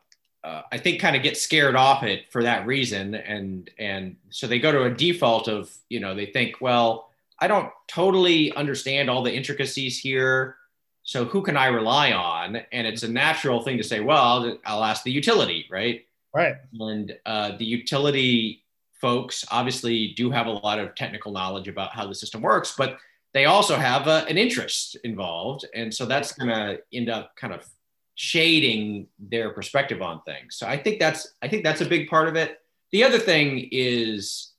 uh, 0.45 0.63
I 0.71 0.79
think 0.79 1.01
kind 1.01 1.17
of 1.17 1.23
get 1.23 1.39
scared 1.39 1.75
off 1.75 2.03
it 2.03 2.31
for 2.31 2.43
that 2.43 2.67
reason, 2.67 3.15
and 3.15 3.71
and 3.79 4.17
so 4.31 4.47
they 4.47 4.59
go 4.59 4.71
to 4.71 4.85
a 4.85 4.91
default 4.91 5.49
of 5.49 5.75
you 5.89 6.01
know 6.01 6.15
they 6.15 6.27
think 6.27 6.61
well 6.61 7.11
I 7.41 7.49
don't 7.49 7.71
totally 7.89 8.53
understand 8.53 9.09
all 9.09 9.23
the 9.23 9.35
intricacies 9.35 9.99
here, 9.99 10.57
so 11.03 11.25
who 11.25 11.43
can 11.43 11.57
I 11.57 11.67
rely 11.67 12.13
on? 12.13 12.57
And 12.73 12.87
it's 12.87 13.03
a 13.03 13.09
natural 13.09 13.63
thing 13.63 13.79
to 13.79 13.83
say 13.83 14.01
well 14.01 14.23
I'll, 14.23 14.59
I'll 14.67 14.85
ask 14.85 15.03
the 15.03 15.11
utility 15.11 15.67
right? 15.71 16.05
Right. 16.35 16.57
And 16.79 17.17
uh, 17.25 17.57
the 17.57 17.65
utility 17.65 18.65
folks 19.01 19.45
obviously 19.51 20.09
do 20.09 20.31
have 20.31 20.47
a 20.47 20.51
lot 20.51 20.79
of 20.79 20.95
technical 20.95 21.33
knowledge 21.33 21.69
about 21.69 21.95
how 21.95 22.07
the 22.07 22.15
system 22.15 22.43
works, 22.43 22.75
but 22.77 22.99
they 23.33 23.47
also 23.47 23.77
have 23.77 24.07
a, 24.07 24.11
uh, 24.11 24.25
an 24.29 24.39
interest 24.39 24.97
involved, 25.05 25.67
and 25.75 25.93
so 25.93 26.07
that's 26.07 26.33
going 26.33 26.49
to 26.49 26.79
end 26.93 27.11
up 27.11 27.35
kind 27.37 27.53
of 27.53 27.67
shading 28.15 29.09
their 29.19 29.51
perspective 29.51 30.03
on 30.03 30.23
things. 30.23 30.57
So 30.57 30.67
I 30.67 30.77
think 30.77 30.99
that's 30.99 31.35
I 31.43 31.49
think 31.49 31.65
that's 31.65 31.81
a 31.81 31.87
big 31.87 32.09
part 32.09 32.29
of 32.29 32.37
it. 32.37 32.61
The 32.93 33.05
other 33.05 33.19
thing 33.19 33.69
is, 33.73 34.53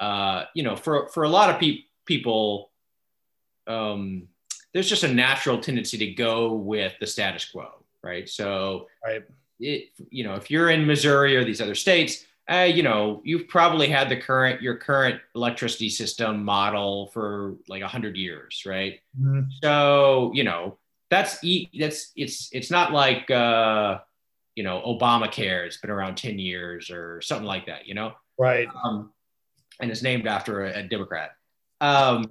uh, 0.00 0.44
you 0.54 0.62
know, 0.62 0.76
for 0.76 1.08
for 1.08 1.24
a 1.24 1.28
lot 1.28 1.50
of 1.50 1.60
pe- 1.60 1.84
people, 2.06 2.70
um, 3.66 4.28
there's 4.72 4.88
just 4.88 5.02
a 5.02 5.12
natural 5.12 5.58
tendency 5.58 5.98
to 5.98 6.06
go 6.12 6.52
with 6.52 6.94
the 7.00 7.06
status 7.06 7.44
quo, 7.44 7.68
right? 8.02 8.28
So, 8.28 8.86
right. 9.04 9.22
It, 9.60 9.88
you 10.10 10.22
know, 10.22 10.34
if 10.34 10.52
you're 10.52 10.70
in 10.70 10.86
Missouri 10.86 11.36
or 11.36 11.42
these 11.42 11.60
other 11.60 11.74
states, 11.74 12.24
uh, 12.48 12.68
you 12.72 12.84
know, 12.84 13.20
you've 13.24 13.48
probably 13.48 13.88
had 13.88 14.08
the 14.08 14.16
current 14.16 14.62
your 14.62 14.76
current 14.76 15.20
electricity 15.34 15.90
system 15.90 16.44
model 16.44 17.08
for 17.08 17.56
like 17.68 17.82
a 17.82 17.88
hundred 17.88 18.16
years, 18.16 18.62
right? 18.64 19.00
Mm-hmm. 19.20 19.50
So, 19.62 20.30
you 20.32 20.44
know, 20.44 20.78
that's 21.10 21.38
that's 21.78 22.12
it's 22.16 22.48
it's 22.52 22.70
not 22.70 22.92
like 22.92 23.30
uh, 23.30 23.98
you 24.54 24.64
know 24.64 24.82
Obamacare. 24.86 25.66
It's 25.66 25.78
been 25.78 25.90
around 25.90 26.16
ten 26.16 26.38
years 26.38 26.90
or 26.90 27.20
something 27.20 27.46
like 27.46 27.66
that. 27.66 27.86
You 27.86 27.94
know, 27.94 28.12
right? 28.38 28.68
Um, 28.84 29.12
and 29.80 29.90
it's 29.90 30.02
named 30.02 30.26
after 30.26 30.64
a, 30.64 30.80
a 30.80 30.82
Democrat. 30.82 31.30
Um, 31.80 32.30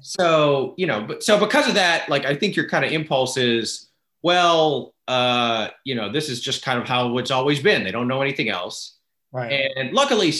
so 0.00 0.74
you 0.76 0.86
know, 0.86 1.02
but 1.02 1.22
so 1.22 1.38
because 1.38 1.68
of 1.68 1.74
that, 1.74 2.08
like 2.08 2.24
I 2.24 2.34
think 2.34 2.56
your 2.56 2.68
kind 2.68 2.84
of 2.84 2.92
impulse 2.92 3.36
is, 3.36 3.88
well, 4.22 4.94
uh, 5.06 5.68
you 5.84 5.94
know, 5.94 6.12
this 6.12 6.28
is 6.28 6.40
just 6.40 6.62
kind 6.62 6.78
of 6.80 6.86
how 6.86 7.16
it's 7.18 7.30
always 7.30 7.60
been. 7.60 7.84
They 7.84 7.92
don't 7.92 8.08
know 8.08 8.22
anything 8.22 8.48
else. 8.48 8.96
Right. 9.32 9.70
And 9.76 9.92
luckily, 9.92 10.32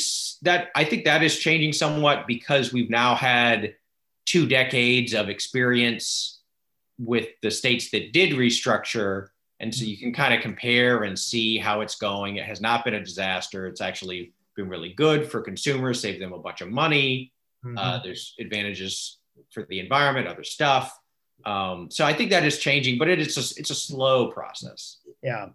that 0.42 0.68
I 0.74 0.84
think 0.84 1.04
that 1.04 1.22
is 1.22 1.38
changing 1.38 1.72
somewhat 1.74 2.26
because 2.26 2.72
we've 2.72 2.90
now 2.90 3.14
had 3.14 3.74
two 4.24 4.46
decades 4.46 5.14
of 5.14 5.28
experience 5.28 6.37
with 6.98 7.28
the 7.42 7.50
states 7.50 7.90
that 7.90 8.12
did 8.12 8.32
restructure. 8.32 9.28
And 9.60 9.74
so 9.74 9.84
you 9.84 9.98
can 9.98 10.12
kind 10.12 10.34
of 10.34 10.40
compare 10.40 11.04
and 11.04 11.18
see 11.18 11.58
how 11.58 11.80
it's 11.80 11.96
going. 11.96 12.36
It 12.36 12.44
has 12.44 12.60
not 12.60 12.84
been 12.84 12.94
a 12.94 13.04
disaster. 13.04 13.66
It's 13.66 13.80
actually 13.80 14.32
been 14.56 14.68
really 14.68 14.92
good 14.92 15.30
for 15.30 15.40
consumers, 15.40 16.00
saved 16.00 16.20
them 16.20 16.32
a 16.32 16.38
bunch 16.38 16.60
of 16.60 16.70
money. 16.70 17.32
Mm-hmm. 17.64 17.78
Uh, 17.78 18.00
there's 18.02 18.34
advantages 18.38 19.18
for 19.50 19.64
the 19.68 19.80
environment, 19.80 20.28
other 20.28 20.44
stuff. 20.44 20.96
Um, 21.44 21.88
so 21.90 22.04
I 22.04 22.12
think 22.12 22.30
that 22.30 22.44
is 22.44 22.58
changing, 22.58 22.98
but 22.98 23.08
it's 23.08 23.36
a, 23.36 23.60
it's 23.60 23.70
a 23.70 23.74
slow 23.74 24.30
process. 24.30 24.98
Yeah. 25.22 25.48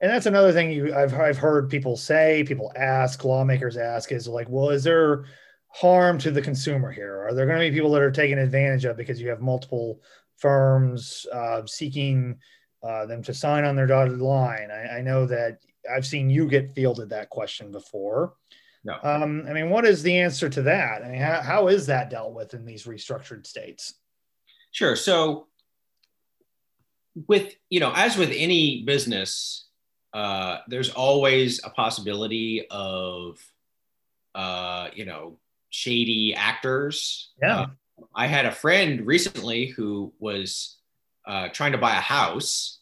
And 0.00 0.10
that's 0.10 0.26
another 0.26 0.52
thing 0.52 0.70
you 0.70 0.94
I've, 0.94 1.12
I've 1.14 1.38
heard 1.38 1.68
people 1.68 1.96
say, 1.96 2.44
people 2.46 2.72
ask, 2.76 3.24
lawmakers 3.24 3.76
ask 3.76 4.12
is 4.12 4.28
like, 4.28 4.46
well, 4.48 4.70
is 4.70 4.84
there 4.84 5.24
harm 5.68 6.18
to 6.18 6.30
the 6.30 6.40
consumer 6.40 6.92
here? 6.92 7.26
Are 7.26 7.34
there 7.34 7.46
going 7.46 7.58
to 7.58 7.70
be 7.70 7.74
people 7.74 7.90
that 7.92 8.02
are 8.02 8.10
taken 8.10 8.38
advantage 8.38 8.84
of 8.84 8.96
because 8.96 9.20
you 9.20 9.28
have 9.28 9.40
multiple 9.40 10.00
firms 10.38 11.26
uh, 11.32 11.62
seeking 11.66 12.38
uh, 12.82 13.06
them 13.06 13.22
to 13.22 13.34
sign 13.34 13.64
on 13.64 13.76
their 13.76 13.86
dotted 13.86 14.20
line. 14.20 14.70
I, 14.70 14.98
I, 14.98 15.00
know 15.00 15.26
that 15.26 15.58
I've 15.92 16.06
seen 16.06 16.30
you 16.30 16.46
get 16.46 16.74
fielded 16.74 17.10
that 17.10 17.28
question 17.28 17.72
before. 17.72 18.34
No. 18.84 18.96
Um, 19.02 19.44
I 19.48 19.52
mean, 19.52 19.70
what 19.70 19.84
is 19.84 20.02
the 20.02 20.16
answer 20.16 20.48
to 20.48 20.62
that? 20.62 21.02
I 21.02 21.08
mean, 21.08 21.20
how, 21.20 21.40
how 21.40 21.68
is 21.68 21.86
that 21.86 22.10
dealt 22.10 22.34
with 22.34 22.54
in 22.54 22.64
these 22.64 22.84
restructured 22.84 23.46
states? 23.46 23.94
Sure. 24.70 24.94
So, 24.94 25.48
with 27.26 27.56
you 27.68 27.80
know, 27.80 27.92
as 27.94 28.16
with 28.16 28.30
any 28.32 28.84
business, 28.84 29.66
uh, 30.14 30.58
there's 30.68 30.90
always 30.90 31.60
a 31.64 31.70
possibility 31.70 32.66
of, 32.70 33.38
uh, 34.34 34.88
you 34.94 35.04
know, 35.04 35.38
shady 35.70 36.34
actors. 36.34 37.32
Yeah. 37.42 37.66
I 38.14 38.26
had 38.26 38.46
a 38.46 38.52
friend 38.52 39.06
recently 39.06 39.66
who 39.66 40.12
was 40.18 40.76
uh, 41.26 41.48
trying 41.48 41.72
to 41.72 41.78
buy 41.78 41.96
a 41.96 42.00
house 42.00 42.78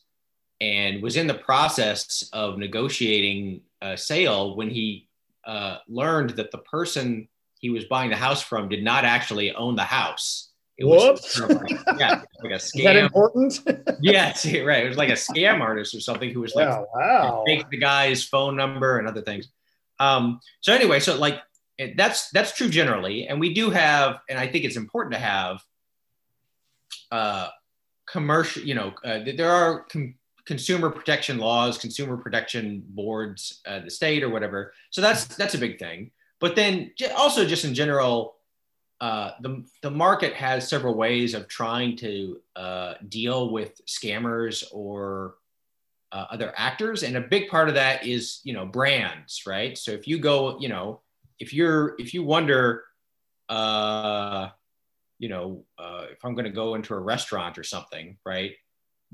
and 0.60 1.02
was 1.02 1.16
in 1.16 1.26
the 1.26 1.34
process 1.34 2.28
of 2.32 2.58
negotiating 2.58 3.62
a 3.82 3.96
sale 3.96 4.56
when 4.56 4.70
he 4.70 5.08
uh, 5.46 5.78
learned 5.88 6.30
that 6.30 6.50
the 6.50 6.58
person 6.58 7.28
he 7.58 7.70
was 7.70 7.84
buying 7.84 8.10
the 8.10 8.16
house 8.16 8.42
from 8.42 8.68
did 8.68 8.82
not 8.82 9.04
actually 9.04 9.52
own 9.54 9.76
the 9.76 9.82
house. 9.82 10.50
It 10.78 10.84
Whoops. 10.84 11.40
was 11.40 11.50
like, 11.54 11.70
yeah, 11.98 12.22
like 12.42 12.52
a 12.52 12.56
scam. 12.56 12.76
Is 12.76 12.84
that 12.84 12.96
important? 12.96 13.60
yes, 14.00 14.44
right. 14.44 14.84
It 14.84 14.88
was 14.88 14.98
like 14.98 15.08
a 15.08 15.12
scam 15.12 15.60
artist 15.60 15.94
or 15.94 16.00
something 16.00 16.30
who 16.30 16.40
was 16.40 16.54
like, 16.54 16.68
wow, 16.68 16.86
wow. 16.94 17.44
take 17.46 17.68
the 17.70 17.78
guy's 17.78 18.22
phone 18.22 18.56
number 18.56 18.98
and 18.98 19.08
other 19.08 19.22
things. 19.22 19.48
Um, 19.98 20.40
so 20.60 20.74
anyway, 20.74 21.00
so 21.00 21.16
like 21.16 21.40
that's 21.96 22.30
that's 22.30 22.52
true 22.52 22.68
generally, 22.68 23.28
and 23.28 23.38
we 23.38 23.52
do 23.52 23.70
have, 23.70 24.20
and 24.28 24.38
I 24.38 24.46
think 24.46 24.64
it's 24.64 24.76
important 24.76 25.14
to 25.14 25.20
have 25.20 25.62
uh, 27.10 27.48
commercial. 28.06 28.62
You 28.62 28.74
know, 28.74 28.94
uh, 29.04 29.20
there 29.36 29.50
are 29.50 29.82
com- 29.82 30.14
consumer 30.46 30.90
protection 30.90 31.38
laws, 31.38 31.76
consumer 31.76 32.16
protection 32.16 32.82
boards, 32.88 33.60
uh, 33.66 33.80
the 33.80 33.90
state 33.90 34.22
or 34.22 34.30
whatever. 34.30 34.72
So 34.90 35.00
that's 35.02 35.24
that's 35.26 35.54
a 35.54 35.58
big 35.58 35.78
thing. 35.78 36.12
But 36.40 36.56
then 36.56 36.92
also 37.16 37.44
just 37.44 37.64
in 37.64 37.74
general, 37.74 38.36
uh, 39.00 39.32
the 39.42 39.64
the 39.82 39.90
market 39.90 40.32
has 40.34 40.68
several 40.68 40.94
ways 40.94 41.34
of 41.34 41.48
trying 41.48 41.96
to 41.98 42.40
uh, 42.54 42.94
deal 43.08 43.50
with 43.50 43.84
scammers 43.86 44.64
or 44.72 45.34
uh, 46.12 46.26
other 46.30 46.54
actors, 46.56 47.02
and 47.02 47.16
a 47.16 47.20
big 47.20 47.50
part 47.50 47.68
of 47.68 47.74
that 47.74 48.06
is 48.06 48.40
you 48.44 48.54
know 48.54 48.64
brands, 48.64 49.42
right? 49.46 49.76
So 49.76 49.90
if 49.90 50.08
you 50.08 50.18
go, 50.18 50.58
you 50.58 50.68
know 50.68 51.02
if 51.38 51.52
you're 51.52 51.94
if 51.98 52.14
you 52.14 52.22
wonder 52.22 52.84
uh 53.48 54.48
you 55.18 55.28
know 55.28 55.64
uh, 55.78 56.04
if 56.10 56.24
i'm 56.24 56.34
going 56.34 56.44
to 56.44 56.50
go 56.50 56.74
into 56.74 56.94
a 56.94 56.98
restaurant 56.98 57.58
or 57.58 57.64
something 57.64 58.16
right 58.24 58.52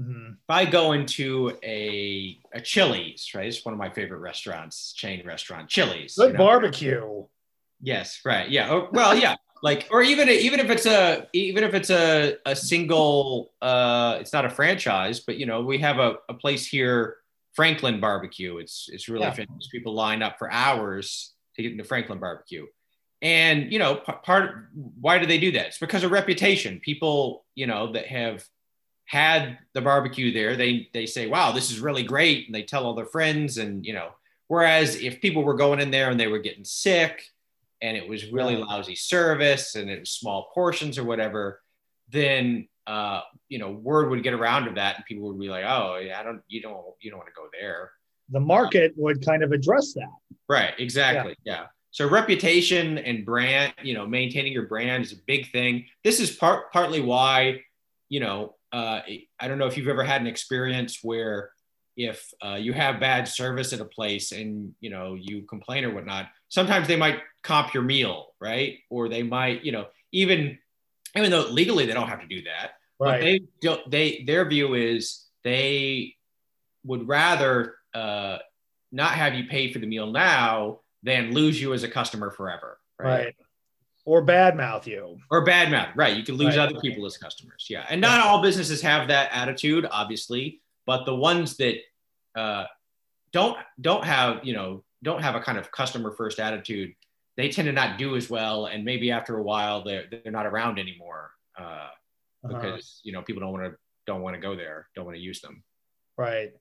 mm-hmm. 0.01 0.33
if 0.33 0.49
i 0.49 0.65
go 0.65 0.93
into 0.93 1.57
a 1.63 2.39
a 2.55 2.61
chili's 2.61 3.31
right 3.35 3.47
it's 3.47 3.65
one 3.65 3.73
of 3.73 3.79
my 3.79 3.91
favorite 3.91 4.19
restaurants 4.19 4.93
chain 4.93 5.25
restaurant 5.27 5.69
chili's 5.69 6.15
good 6.17 6.29
you 6.29 6.33
know? 6.33 6.39
barbecue 6.39 7.25
yes 7.81 8.21
right 8.25 8.51
yeah 8.51 8.71
oh, 8.71 8.89
well 8.93 9.17
yeah 9.17 9.37
like 9.63 9.87
or 9.91 10.03
even 10.03 10.29
even 10.29 10.61
if 10.61 10.71
it's 10.71 10.87
a 10.87 11.27
even 11.33 11.63
if 11.63 11.73
it's 11.73 11.91
a, 11.91 12.37
a 12.47 12.55
single 12.55 13.53
uh 13.63 14.17
it's 14.21 14.33
not 14.33 14.45
a 14.45 14.51
franchise 14.51 15.21
but 15.21 15.37
you 15.37 15.47
know 15.47 15.63
we 15.63 15.79
have 15.79 15.99
a, 15.99 16.17
a 16.29 16.35
place 16.35 16.67
here 16.67 17.17
franklin 17.55 18.01
barbecue 18.01 18.59
it's 18.59 18.89
it's 18.93 19.09
really 19.09 19.25
yeah. 19.25 19.33
famous 19.33 19.69
people 19.71 19.95
line 19.95 20.23
up 20.23 20.39
for 20.39 20.51
hours 20.51 21.33
to 21.57 21.63
get 21.63 21.73
into 21.73 21.85
Franklin 21.85 22.19
barbecue. 22.19 22.67
and 23.21 23.73
you 23.73 23.79
know, 23.79 23.97
p- 23.97 24.13
part 24.25 24.69
why 25.01 25.19
do 25.19 25.27
they 25.27 25.39
do 25.39 25.53
that? 25.53 25.67
It's 25.69 25.79
because 25.79 26.03
of 26.05 26.11
reputation. 26.11 26.81
People, 26.81 27.45
you 27.55 27.67
know, 27.67 27.93
that 27.93 28.07
have 28.07 28.45
had 29.05 29.59
the 29.75 29.81
barbecue 29.81 30.33
there, 30.33 30.57
they 30.57 30.89
they 30.93 31.07
say, 31.07 31.27
"Wow, 31.27 31.53
this 31.53 31.71
is 31.71 31.81
really 31.81 32.03
great," 32.03 32.47
and 32.47 32.55
they 32.55 32.63
tell 32.63 32.85
all 32.85 32.95
their 32.95 33.07
friends, 33.07 33.59
and 33.59 33.85
you 33.87 33.93
know. 33.95 34.11
Whereas 34.49 34.97
if 34.97 35.21
people 35.23 35.45
were 35.45 35.55
going 35.55 35.81
in 35.81 35.91
there 35.91 36.11
and 36.11 36.21
they 36.21 36.27
were 36.27 36.39
getting 36.39 36.65
sick, 36.65 37.23
and 37.81 37.97
it 37.97 38.07
was 38.09 38.31
really 38.31 38.57
lousy 38.57 38.95
service, 38.97 39.77
and 39.77 39.89
it 39.89 40.01
was 40.01 40.11
small 40.11 40.51
portions 40.55 40.99
or 40.99 41.05
whatever, 41.05 41.63
then 42.11 42.69
uh, 42.87 43.21
you 43.49 43.59
know, 43.59 43.71
word 43.71 44.11
would 44.11 44.23
get 44.23 44.35
around 44.35 44.67
of 44.69 44.75
that, 44.75 44.97
and 44.97 45.05
people 45.05 45.29
would 45.29 45.39
be 45.39 45.49
like, 45.49 45.65
"Oh, 45.67 45.99
yeah, 45.99 46.19
I 46.19 46.23
don't, 46.23 46.43
you 46.49 46.61
don't, 46.61 46.85
you 47.01 47.11
don't 47.11 47.19
want 47.19 47.29
to 47.29 47.35
go 47.35 47.49
there." 47.59 47.93
The 48.31 48.41
market 48.41 48.93
would 48.97 49.25
kind 49.25 49.43
of 49.43 49.53
address 49.53 49.93
that. 49.95 50.09
Right. 50.49 50.75
Exactly. 50.79 51.37
Yeah. 51.45 51.53
yeah. 51.53 51.67
So 51.91 52.09
reputation 52.09 52.97
and 52.99 53.25
brand, 53.25 53.75
you 53.83 53.93
know, 53.93 54.07
maintaining 54.07 54.53
your 54.53 54.67
brand 54.67 55.05
is 55.05 55.13
a 55.13 55.17
big 55.27 55.51
thing. 55.53 55.87
This 56.03 56.21
is 56.21 56.31
part 56.31 56.73
partly 56.73 57.01
why, 57.01 57.63
you 58.09 58.21
know, 58.21 58.55
uh, 58.73 59.01
I 59.39 59.49
don't 59.49 59.59
know 59.59 59.67
if 59.67 59.77
you've 59.77 59.89
ever 59.89 60.03
had 60.03 60.23
an 60.23 60.27
experience 60.27 61.01
where 61.03 61.51
if 61.97 62.33
uh, 62.43 62.55
you 62.55 62.73
have 62.73 63.01
bad 63.01 63.29
service 63.29 63.75
at 63.75 63.81
a 63.81 63.85
place 63.85 64.33
and 64.33 64.75
you 64.81 64.89
know 64.89 65.15
you 65.15 65.43
complain 65.43 65.85
or 65.85 65.95
whatnot, 65.95 66.29
sometimes 66.49 66.89
they 66.89 66.97
might 66.97 67.21
comp 67.43 67.75
your 67.75 67.83
meal, 67.83 68.29
right? 68.41 68.79
Or 68.89 69.11
they 69.11 69.23
might, 69.23 69.63
you 69.63 69.73
know, 69.73 69.89
even 70.13 70.59
even 71.15 71.31
though 71.31 71.47
legally 71.49 71.85
they 71.85 71.93
don't 71.93 72.09
have 72.09 72.21
to 72.21 72.27
do 72.27 72.43
that, 72.45 72.73
right. 72.99 73.11
but 73.11 73.21
they 73.21 73.41
don't. 73.61 73.91
They 73.91 74.25
their 74.27 74.49
view 74.49 74.75
is 74.75 75.27
they 75.45 76.17
would 76.85 77.07
rather 77.07 77.77
uh, 77.95 78.39
not 78.91 79.13
have 79.13 79.35
you 79.35 79.45
pay 79.45 79.73
for 79.73 79.79
the 79.79 79.87
meal 79.87 80.07
now 80.07 80.81
than 81.03 81.33
lose 81.33 81.61
you 81.61 81.73
as 81.75 81.83
a 81.83 81.89
customer 81.89 82.31
forever. 82.31 82.79
Right. 82.99 83.25
right. 83.25 83.37
Or 84.05 84.25
badmouth 84.25 84.87
you. 84.87 85.19
Or 85.31 85.45
badmouth. 85.45 85.93
Right. 85.95 86.17
You 86.17 86.25
can 86.25 86.37
lose 86.37 86.57
right. 86.57 86.69
other 86.69 86.81
people 86.81 87.07
as 87.07 87.17
customers. 87.17 87.67
Yeah. 87.69 87.85
And 87.89 88.01
not 88.01 88.21
all 88.21 88.43
businesses 88.43 88.83
have 88.83 89.09
that 89.09 89.31
attitude, 89.33 89.87
obviously, 89.91 90.61
but 90.87 91.05
the 91.05 91.15
ones 91.15 91.57
that 91.59 91.77
uh, 92.35 92.65
don't 93.33 93.57
don't 93.81 94.05
have, 94.05 94.45
you 94.45 94.55
know, 94.55 94.85
don't 95.03 95.23
have 95.23 95.35
a 95.35 95.41
kind 95.41 95.59
of 95.59 95.71
customer 95.71 96.13
first 96.13 96.41
attitude, 96.41 96.95
they 97.37 97.49
tend 97.49 97.67
to 97.67 97.73
not 97.73 97.99
do 97.99 98.17
as 98.17 98.29
well. 98.29 98.67
And 98.67 98.85
maybe 98.85 99.11
after 99.11 99.39
a 99.39 99.43
while 99.43 99.85
they're 99.85 100.05
they're 100.11 100.33
not 100.33 100.47
around 100.47 100.79
anymore. 100.79 101.31
Uh, 101.59 101.63
uh-huh. 101.63 101.89
because 102.49 102.65
uh-huh. 102.65 103.01
you 103.05 103.13
know 103.13 103.23
people 103.23 103.41
don't 103.41 103.53
want 103.53 103.65
to 103.65 103.79
don't 104.07 104.23
want 104.23 104.35
to 104.35 104.41
go 104.41 104.57
there, 104.57 104.89
don't 104.95 105.05
want 105.05 105.17
to 105.17 105.23
use 105.23 105.41
them. 105.41 105.63
Right. 106.17 106.53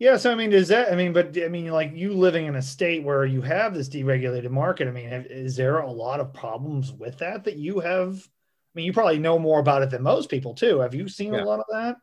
Yeah, 0.00 0.16
so 0.16 0.32
I 0.32 0.34
mean, 0.34 0.50
is 0.54 0.68
that? 0.68 0.90
I 0.90 0.96
mean, 0.96 1.12
but 1.12 1.36
I 1.36 1.48
mean, 1.48 1.66
like 1.66 1.92
you 1.94 2.14
living 2.14 2.46
in 2.46 2.56
a 2.56 2.62
state 2.62 3.04
where 3.04 3.26
you 3.26 3.42
have 3.42 3.74
this 3.74 3.90
deregulated 3.90 4.50
market. 4.50 4.88
I 4.88 4.92
mean, 4.92 5.04
is 5.28 5.56
there 5.56 5.80
a 5.80 5.90
lot 5.90 6.20
of 6.20 6.32
problems 6.32 6.90
with 6.90 7.18
that 7.18 7.44
that 7.44 7.56
you 7.56 7.80
have? 7.80 8.16
I 8.16 8.72
mean, 8.74 8.86
you 8.86 8.94
probably 8.94 9.18
know 9.18 9.38
more 9.38 9.60
about 9.60 9.82
it 9.82 9.90
than 9.90 10.02
most 10.02 10.30
people 10.30 10.54
too. 10.54 10.78
Have 10.78 10.94
you 10.94 11.06
seen 11.06 11.34
yeah. 11.34 11.42
a 11.42 11.44
lot 11.44 11.60
of 11.60 11.66
that? 11.70 11.96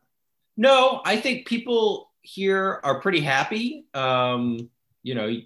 No, 0.56 1.02
I 1.04 1.16
think 1.16 1.48
people 1.48 2.12
here 2.22 2.80
are 2.84 3.00
pretty 3.00 3.20
happy. 3.20 3.86
Um, 3.94 4.70
you 5.02 5.16
know, 5.16 5.36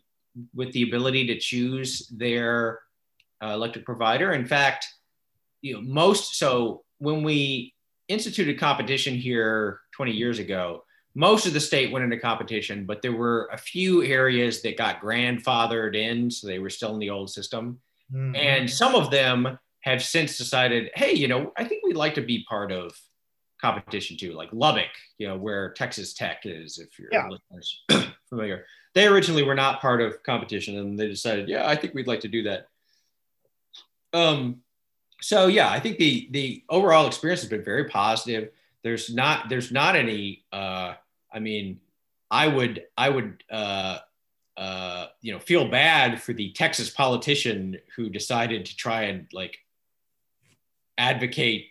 with 0.55 0.73
the 0.73 0.83
ability 0.83 1.29
to 1.29 1.39
choose 1.39 2.07
their 2.09 2.81
uh, 3.43 3.53
electric 3.55 3.87
provider. 3.87 4.33
In 4.33 4.45
fact, 4.45 4.89
you 5.63 5.73
know, 5.73 5.81
most 5.81 6.35
so 6.35 6.85
when 6.99 7.23
we 7.23 7.73
instituted 8.09 8.59
competition 8.59 9.15
here 9.15 9.81
20 9.93 10.13
years 10.13 10.39
ago 10.39 10.85
most 11.15 11.47
of 11.47 11.53
the 11.53 11.61
state 11.61 11.93
went 11.93 12.05
into 12.05 12.19
competition, 12.19 12.87
but 12.87 13.03
there 13.03 13.13
were 13.13 13.49
a 13.53 13.59
few 13.59 14.03
areas 14.03 14.63
that 14.63 14.79
got 14.79 15.01
grandfathered 15.01 15.95
in, 15.95 16.31
so 16.31 16.47
they 16.47 16.59
were 16.59 16.71
still 16.71 16.95
in 16.95 16.99
the 16.99 17.11
old 17.11 17.31
system. 17.31 17.81
Mm-hmm. 18.13 18.37
And 18.37 18.71
some 18.71 18.95
of 18.95 19.11
them 19.11 19.59
have 19.81 20.03
since 20.03 20.39
decided, 20.39 20.91
hey, 20.95 21.13
you 21.13 21.29
know, 21.29 21.53
I 21.57 21.65
think 21.65 21.85
we'd 21.85 21.97
like 21.97 22.15
to 22.15 22.23
be 22.23 22.45
part 22.49 22.73
of 22.73 22.99
competition 23.61 24.17
too, 24.17 24.33
like 24.33 24.49
Lubbock, 24.53 24.91
you 25.19 25.29
know, 25.29 25.37
where 25.37 25.73
Texas 25.73 26.15
Tech 26.15 26.43
is, 26.45 26.79
if 26.79 26.99
you're 26.99 27.09
yeah. 27.13 28.05
familiar. 28.29 28.65
They 28.95 29.07
originally 29.07 29.43
were 29.43 29.55
not 29.55 29.81
part 29.81 30.03
of 30.03 30.23
competition, 30.23 30.77
and 30.79 30.99
they 30.99 31.09
decided, 31.09 31.49
yeah, 31.49 31.67
I 31.67 31.77
think 31.77 31.95
we'd 31.95 32.07
like 32.07 32.21
to 32.21 32.29
do 32.29 32.43
that. 32.43 32.67
Um, 34.13 34.63
so 35.23 35.47
yeah, 35.47 35.71
I 35.71 35.81
think 35.81 35.99
the 35.99 36.29
the 36.33 36.65
overall 36.69 37.07
experience 37.07 37.41
has 37.41 37.49
been 37.49 37.65
very 37.65 37.85
positive. 37.85 38.51
There's 38.83 39.15
not 39.15 39.49
there's 39.49 39.73
not 39.73 39.97
any 39.97 40.45
uh, 40.53 40.95
I 41.33 41.39
mean, 41.39 41.81
I 42.31 42.49
would 42.49 42.85
I 42.97 43.09
would 43.09 43.45
uh, 43.51 43.99
uh, 44.57 45.07
you 45.21 45.33
know 45.33 45.39
feel 45.39 45.69
bad 45.69 46.21
for 46.21 46.33
the 46.33 46.53
Texas 46.53 46.91
politician 46.91 47.79
who 47.97 48.09
decided 48.09 48.67
to 48.67 48.77
try 48.77 49.05
and 49.05 49.27
like 49.33 49.59
advocate 50.99 51.67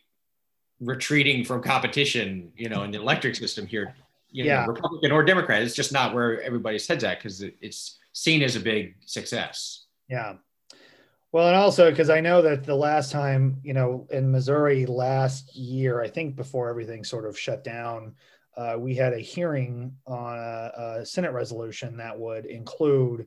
retreating 0.80 1.46
from 1.46 1.62
competition, 1.62 2.52
you 2.56 2.70
know, 2.70 2.84
in 2.84 2.92
the 2.92 3.00
electric 3.00 3.36
system 3.36 3.66
here. 3.66 3.96
You 4.32 4.46
know, 4.46 4.50
yeah. 4.50 4.66
Republican 4.66 5.12
or 5.12 5.24
Democrat, 5.24 5.62
it's 5.62 5.76
just 5.76 5.92
not 5.92 6.14
where 6.14 6.42
everybody's 6.42 6.88
heads 6.88 7.04
at 7.04 7.20
because 7.20 7.42
it's 7.42 8.00
seen 8.14 8.42
as 8.42 8.56
a 8.56 8.60
big 8.60 8.96
success. 9.06 9.86
Yeah. 10.10 10.36
Well, 11.32 11.48
and 11.48 11.56
also 11.56 11.90
because 11.90 12.10
I 12.10 12.20
know 12.20 12.42
that 12.42 12.64
the 12.64 12.76
last 12.76 13.12
time, 13.12 13.58
you 13.64 13.74
know, 13.74 14.08
in 14.10 14.32
Missouri 14.32 14.86
last 14.86 15.56
year, 15.56 16.02
I 16.02 16.08
think 16.08 16.36
before 16.36 16.70
everything 16.70 17.04
sort 17.04 17.26
of 17.26 17.40
shut 17.40 17.64
down, 17.64 18.16
uh, 18.62 18.78
we 18.78 18.94
had 18.94 19.14
a 19.14 19.20
hearing 19.20 19.96
on 20.06 20.38
a, 20.38 21.00
a, 21.00 21.06
Senate 21.06 21.32
resolution 21.32 21.98
that 21.98 22.18
would 22.18 22.46
include 22.46 23.26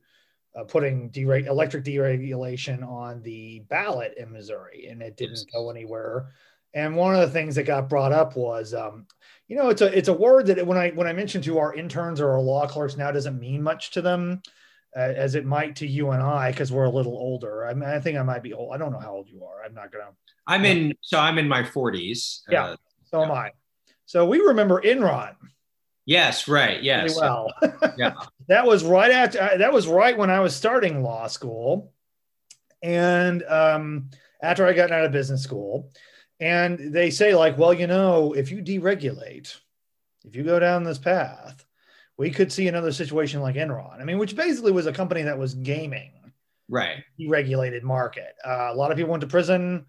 uh, 0.55 0.62
putting 0.64 1.11
dereg- 1.11 1.49
electric 1.49 1.85
deregulation 1.85 2.87
on 2.87 3.20
the 3.23 3.61
ballot 3.68 4.14
in 4.16 4.33
Missouri, 4.33 4.87
and 4.88 5.03
it 5.03 5.16
didn't 5.16 5.51
go 5.53 5.70
anywhere. 5.70 6.29
And 6.73 6.94
one 6.94 7.14
of 7.14 7.20
the 7.20 7.31
things 7.31 7.57
that 7.57 7.64
got 7.64 7.88
brought 7.88 8.12
up 8.12 8.37
was, 8.37 8.75
um, 8.75 9.07
you 9.49 9.57
know, 9.57 9.70
it's 9.70 9.83
a 9.83 9.97
it's 9.97 10.09
a 10.09 10.12
word 10.12 10.47
that 10.47 10.64
when 10.64 10.79
I 10.79 10.90
when 10.90 11.09
I 11.09 11.12
mentioned 11.12 11.44
to 11.44 11.59
our 11.59 11.75
interns 11.75 12.20
or 12.20 12.31
our 12.31 12.40
law 12.40 12.66
clerks 12.66 12.97
now 12.97 13.11
doesn't 13.11 13.38
mean 13.38 13.62
much 13.62 13.90
to 13.92 14.03
them. 14.03 14.42
Uh, 14.97 15.01
as 15.01 15.35
it 15.35 15.44
might 15.44 15.75
to 15.75 15.88
you 15.88 16.11
and 16.11 16.23
I, 16.23 16.53
because 16.53 16.70
we're 16.70 16.85
a 16.85 16.90
little 16.90 17.14
older. 17.14 17.66
I, 17.66 17.75
mean, 17.75 17.88
I 17.88 17.99
think 17.99 18.16
I 18.16 18.23
might 18.23 18.44
be 18.44 18.53
old. 18.53 18.73
I 18.73 18.79
don't 18.79 18.92
know 18.92 19.01
how 19.01 19.11
old 19.11 19.29
you 19.29 19.44
are. 19.44 19.64
I'm 19.64 19.75
not 19.75 19.90
gonna. 19.90 20.11
I'm 20.47 20.64
in. 20.64 20.94
So 21.01 21.18
I'm 21.18 21.37
in 21.37 21.49
my 21.49 21.64
40s. 21.64 22.42
Yeah. 22.49 22.64
Uh, 22.64 22.77
so 23.07 23.18
yeah. 23.18 23.25
am 23.25 23.33
I. 23.33 23.51
So 24.06 24.26
we 24.26 24.38
remember 24.38 24.80
Enron. 24.82 25.34
Yes, 26.06 26.48
right. 26.48 26.82
Yes. 26.82 27.18
well. 27.18 27.52
yeah. 27.96 28.14
that 28.48 28.66
was 28.66 28.84
right 28.84 29.10
after 29.10 29.40
uh, 29.40 29.56
that 29.56 29.72
was 29.72 29.86
right 29.86 30.16
when 30.16 30.30
I 30.30 30.40
was 30.40 30.54
starting 30.54 31.02
law 31.02 31.26
school. 31.26 31.92
And 32.82 33.42
um, 33.44 34.10
after 34.42 34.66
I 34.66 34.74
got 34.74 34.92
out 34.92 35.06
of 35.06 35.12
business 35.12 35.42
school, 35.42 35.90
and 36.40 36.92
they 36.92 37.10
say, 37.10 37.34
like, 37.34 37.56
well, 37.56 37.72
you 37.72 37.86
know, 37.86 38.34
if 38.34 38.50
you 38.50 38.58
deregulate, 38.58 39.56
if 40.24 40.36
you 40.36 40.42
go 40.42 40.58
down 40.58 40.84
this 40.84 40.98
path, 40.98 41.64
we 42.18 42.30
could 42.30 42.52
see 42.52 42.68
another 42.68 42.92
situation 42.92 43.40
like 43.40 43.56
Enron. 43.56 44.00
I 44.00 44.04
mean, 44.04 44.18
which 44.18 44.36
basically 44.36 44.72
was 44.72 44.86
a 44.86 44.92
company 44.92 45.22
that 45.22 45.38
was 45.38 45.54
gaming, 45.54 46.12
right? 46.68 47.02
Deregulated 47.18 47.82
market. 47.82 48.34
Uh, 48.44 48.68
a 48.70 48.74
lot 48.74 48.90
of 48.90 48.98
people 48.98 49.12
went 49.12 49.22
to 49.22 49.26
prison. 49.26 49.86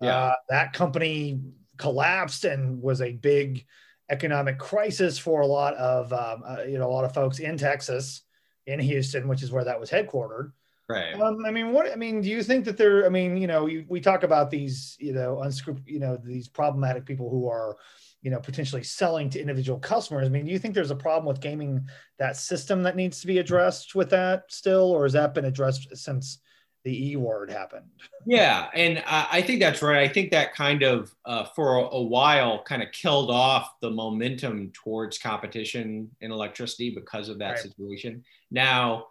Yeah. 0.00 0.16
Uh, 0.16 0.34
that 0.48 0.72
company 0.72 1.40
collapsed 1.78 2.44
and 2.44 2.82
was 2.82 3.00
a 3.00 3.12
big 3.12 3.66
economic 4.10 4.58
crisis 4.58 5.18
for 5.18 5.40
a 5.40 5.46
lot 5.46 5.74
of 5.74 6.12
um, 6.12 6.42
uh, 6.46 6.62
you 6.62 6.78
know 6.78 6.88
a 6.88 6.92
lot 6.92 7.04
of 7.04 7.14
folks 7.14 7.38
in 7.38 7.56
Texas, 7.56 8.22
in 8.66 8.80
Houston, 8.80 9.28
which 9.28 9.42
is 9.42 9.52
where 9.52 9.64
that 9.64 9.80
was 9.80 9.90
headquartered. 9.90 10.52
Right. 10.88 11.12
Um, 11.20 11.44
I 11.44 11.50
mean, 11.50 11.72
what 11.72 11.92
I 11.92 11.96
mean, 11.96 12.22
do 12.22 12.28
you 12.30 12.42
think 12.42 12.64
that 12.64 12.78
there? 12.78 13.04
I 13.04 13.10
mean, 13.10 13.36
you 13.36 13.46
know, 13.46 13.66
you, 13.66 13.84
we 13.88 14.00
talk 14.00 14.22
about 14.22 14.50
these, 14.50 14.96
you 14.98 15.12
know, 15.12 15.42
unscrup- 15.42 15.86
you 15.86 15.98
know, 15.98 16.16
these 16.16 16.48
problematic 16.48 17.04
people 17.04 17.28
who 17.28 17.46
are, 17.46 17.76
you 18.22 18.30
know, 18.30 18.40
potentially 18.40 18.82
selling 18.82 19.28
to 19.30 19.40
individual 19.40 19.78
customers. 19.78 20.26
I 20.26 20.30
mean, 20.30 20.46
do 20.46 20.50
you 20.50 20.58
think 20.58 20.74
there's 20.74 20.90
a 20.90 20.96
problem 20.96 21.26
with 21.26 21.42
gaming 21.42 21.86
that 22.18 22.38
system 22.38 22.82
that 22.84 22.96
needs 22.96 23.20
to 23.20 23.26
be 23.26 23.38
addressed 23.38 23.94
with 23.94 24.08
that 24.10 24.44
still, 24.48 24.90
or 24.90 25.02
has 25.02 25.12
that 25.12 25.34
been 25.34 25.44
addressed 25.44 25.94
since 25.94 26.38
the 26.84 27.10
E 27.10 27.16
word 27.16 27.50
happened. 27.50 27.86
Yeah, 28.26 28.68
and 28.74 29.02
I 29.06 29.40
think 29.40 29.58
that's 29.58 29.80
right. 29.80 30.02
I 30.02 30.12
think 30.12 30.32
that 30.32 30.52
kind 30.54 30.82
of, 30.82 31.14
uh, 31.24 31.44
for 31.56 31.76
a, 31.76 32.02
while, 32.02 32.62
kind 32.62 32.82
of 32.82 32.92
killed 32.92 33.30
off 33.30 33.80
the 33.80 33.90
momentum 33.90 34.70
towards 34.74 35.16
competition 35.16 36.10
in 36.20 36.30
electricity 36.30 36.90
because 36.90 37.30
of 37.30 37.38
that 37.38 37.52
right. 37.52 37.58
situation. 37.58 38.22
Now, 38.50 39.06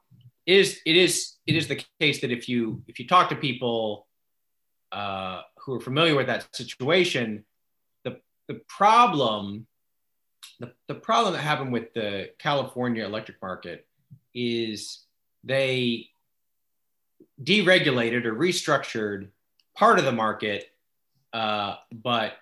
it 0.46 0.56
is 0.56 0.82
it 0.86 0.96
is 0.96 1.34
it 1.48 1.56
is 1.56 1.68
the 1.68 1.84
case 2.00 2.22
that 2.22 2.32
if 2.32 2.48
you 2.48 2.84
if 2.88 3.00
you 3.00 3.08
talk 3.08 3.30
to 3.30 3.36
people 3.36 4.06
uh, 4.92 5.42
who 5.58 5.74
are 5.74 5.82
familiar 5.82 6.16
with 6.16 6.28
that 6.28 6.48
situation, 6.56 7.44
the 8.04 8.20
the 8.48 8.62
problem 8.68 9.66
the, 10.60 10.72
the 10.88 10.96
problem 10.96 11.34
that 11.34 11.42
happened 11.42 11.74
with 11.74 11.94
the 11.94 12.30
California 12.40 13.06
electric 13.06 13.42
market 13.42 13.88
is 14.34 15.04
they 15.44 16.10
deregulated 17.44 18.26
or 18.26 18.34
restructured 18.34 19.30
part 19.76 20.00
of 20.00 20.06
the 20.06 20.12
market, 20.12 20.72
uh, 21.34 21.76
but 21.92 22.34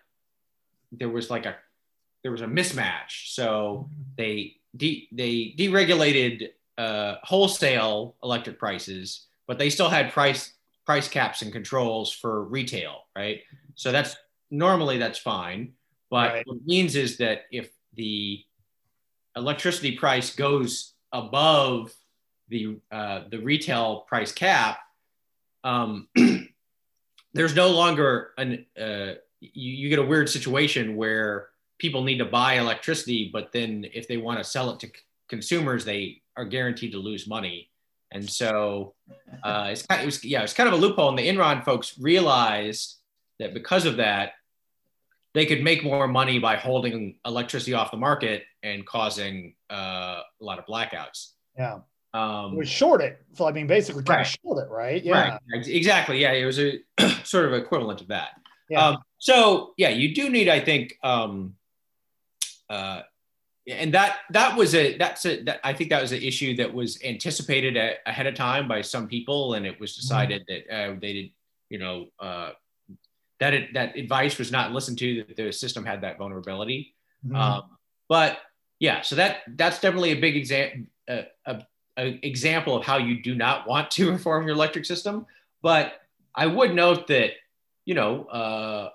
there 0.92 1.10
was 1.10 1.30
like 1.30 1.46
a 1.46 1.56
there 2.24 2.32
was 2.32 2.42
a 2.42 2.48
mismatch. 2.48 3.34
So 3.34 3.90
they 4.18 4.56
de- 4.76 5.08
they 5.12 5.54
deregulated 5.58 6.50
uh, 6.78 7.16
wholesale 7.24 8.16
electric 8.24 8.58
prices, 8.58 9.28
but 9.48 9.60
they 9.60 9.70
still 9.70 9.90
had 9.90 10.12
price 10.12 10.54
price 10.86 11.08
caps 11.08 11.42
and 11.42 11.52
controls 11.52 12.12
for 12.12 12.44
retail, 12.44 13.02
right? 13.16 13.42
So 13.76 13.92
that's 13.92 14.16
normally 14.52 14.98
that's 14.98 15.20
fine, 15.20 15.74
but 16.10 16.32
right. 16.32 16.48
what 16.48 16.58
it 16.58 16.66
means 16.66 16.96
is 16.96 17.18
that 17.18 17.46
if 17.52 17.70
the 17.96 18.44
electricity 19.36 19.98
price 19.98 20.36
goes 20.36 20.94
above 21.12 21.94
the 22.50 22.78
uh, 22.92 23.22
the 23.30 23.40
retail 23.40 24.02
price 24.02 24.32
cap, 24.32 24.80
um, 25.66 26.08
there's 27.34 27.56
no 27.56 27.70
longer 27.70 28.32
an 28.38 28.66
uh, 28.80 29.16
you, 29.42 29.74
you 29.74 29.90
get 29.90 30.00
a 30.00 30.04
weird 30.04 30.30
situation 30.30 30.96
where 30.96 31.50
people 31.78 32.04
need 32.04 32.20
to 32.20 32.26
buy 32.26 32.54
electricity, 32.54 33.30
but 33.34 33.52
then 33.52 33.86
if 33.94 34.08
they 34.08 34.18
want 34.18 34.38
to 34.38 34.44
sell 34.44 34.72
it 34.72 34.80
to 34.80 34.90
consumers, 35.28 35.84
they 35.84 36.22
are 36.38 36.46
guaranteed 36.46 36.94
to 36.94 36.98
lose 36.98 37.28
money. 37.28 37.70
And 38.12 38.30
so 38.30 38.94
uh, 39.44 39.70
it's 39.72 39.86
kind 39.86 40.00
of, 40.00 40.04
it 40.04 40.06
was, 40.06 40.24
yeah, 40.24 40.44
it's 40.44 40.54
kind 40.54 40.68
of 40.70 40.74
a 40.74 40.78
loophole. 40.78 41.10
And 41.10 41.20
the 41.20 41.28
Enron 41.28 41.66
folks 41.66 41.98
realized 42.00 42.96
that 43.40 43.54
because 43.54 43.86
of 43.86 43.98
that, 43.98 44.34
they 45.34 45.46
could 45.46 45.62
make 45.62 45.84
more 45.84 46.08
money 46.08 46.40
by 46.40 46.56
holding 46.56 47.18
electricity 47.26 47.74
off 47.74 47.92
the 47.92 47.98
market 47.98 48.44
and 48.64 48.86
causing 48.86 49.56
uh, 49.70 50.22
a 50.40 50.44
lot 50.44 50.60
of 50.60 50.66
blackouts. 50.66 51.32
Yeah. 51.58 51.80
Um, 52.16 52.54
it 52.54 52.58
was 52.58 52.70
short 52.70 53.02
it. 53.02 53.22
So 53.34 53.48
I 53.48 53.52
mean, 53.52 53.68
basically, 53.68 54.04
kind 54.04 54.20
right. 54.20 54.28
of 54.28 54.38
short 54.42 54.66
it, 54.66 54.72
right? 54.72 55.04
Yeah. 55.04 55.38
Right. 55.52 55.68
Exactly. 55.68 56.22
Yeah. 56.22 56.32
It 56.32 56.46
was 56.46 56.60
a 56.60 56.80
sort 57.24 57.46
of 57.46 57.54
equivalent 57.54 58.00
of 58.00 58.08
that. 58.08 58.30
Yeah. 58.70 58.88
Um, 58.88 58.98
so 59.18 59.74
yeah, 59.78 59.90
you 59.90 60.16
do 60.16 60.30
need, 60.30 60.48
I 60.48 60.62
think, 60.62 60.98
um, 61.04 61.56
uh, 62.70 63.02
and 63.68 63.94
that 63.94 64.18
that 64.30 64.56
was 64.56 64.76
a 64.76 64.98
that's 64.98 65.26
a 65.26 65.44
that, 65.44 65.60
I 65.64 65.74
think 65.74 65.90
that 65.90 66.02
was 66.02 66.12
an 66.12 66.22
issue 66.22 66.56
that 66.58 66.72
was 66.72 67.02
anticipated 67.04 67.76
a, 67.76 67.96
ahead 68.06 68.28
of 68.28 68.36
time 68.36 68.68
by 68.68 68.82
some 68.82 69.08
people, 69.08 69.56
and 69.56 69.66
it 69.66 69.80
was 69.80 69.92
mm-hmm. 69.92 70.02
decided 70.02 70.48
mm-hmm. 70.48 70.72
that 70.72 70.92
uh, 70.92 70.96
they 71.02 71.14
did, 71.14 71.32
you 71.70 71.80
know, 71.80 72.06
uh, 72.20 72.52
that 73.40 73.54
it, 73.54 73.74
that 73.74 73.98
advice 73.98 74.38
was 74.38 74.52
not 74.52 74.72
listened 74.72 75.00
to. 75.00 75.24
That 75.24 75.36
the 75.36 75.52
system 75.52 75.84
had 75.84 76.02
that 76.02 76.18
vulnerability. 76.18 76.96
Mm-hmm. 77.26 77.36
Um, 77.36 77.64
but 78.08 78.38
yeah, 78.80 79.02
so 79.02 79.16
that 79.16 79.40
that's 79.48 79.82
definitely 79.82 80.12
a 80.12 80.20
big 80.20 80.38
example. 80.38 80.86
Uh, 81.08 81.24
a, 81.46 81.64
a 81.98 82.20
example 82.26 82.76
of 82.76 82.86
how 82.86 82.98
you 82.98 83.22
do 83.22 83.36
not 83.36 83.68
want 83.68 83.92
to 83.92 84.12
reform 84.12 84.46
your 84.46 84.56
electric 84.56 84.86
system. 84.86 85.26
But 85.62 85.94
I 86.34 86.46
would 86.46 86.74
note 86.74 87.08
that, 87.08 87.32
you 87.86 87.96
know, 87.96 88.26
uh, 88.26 88.90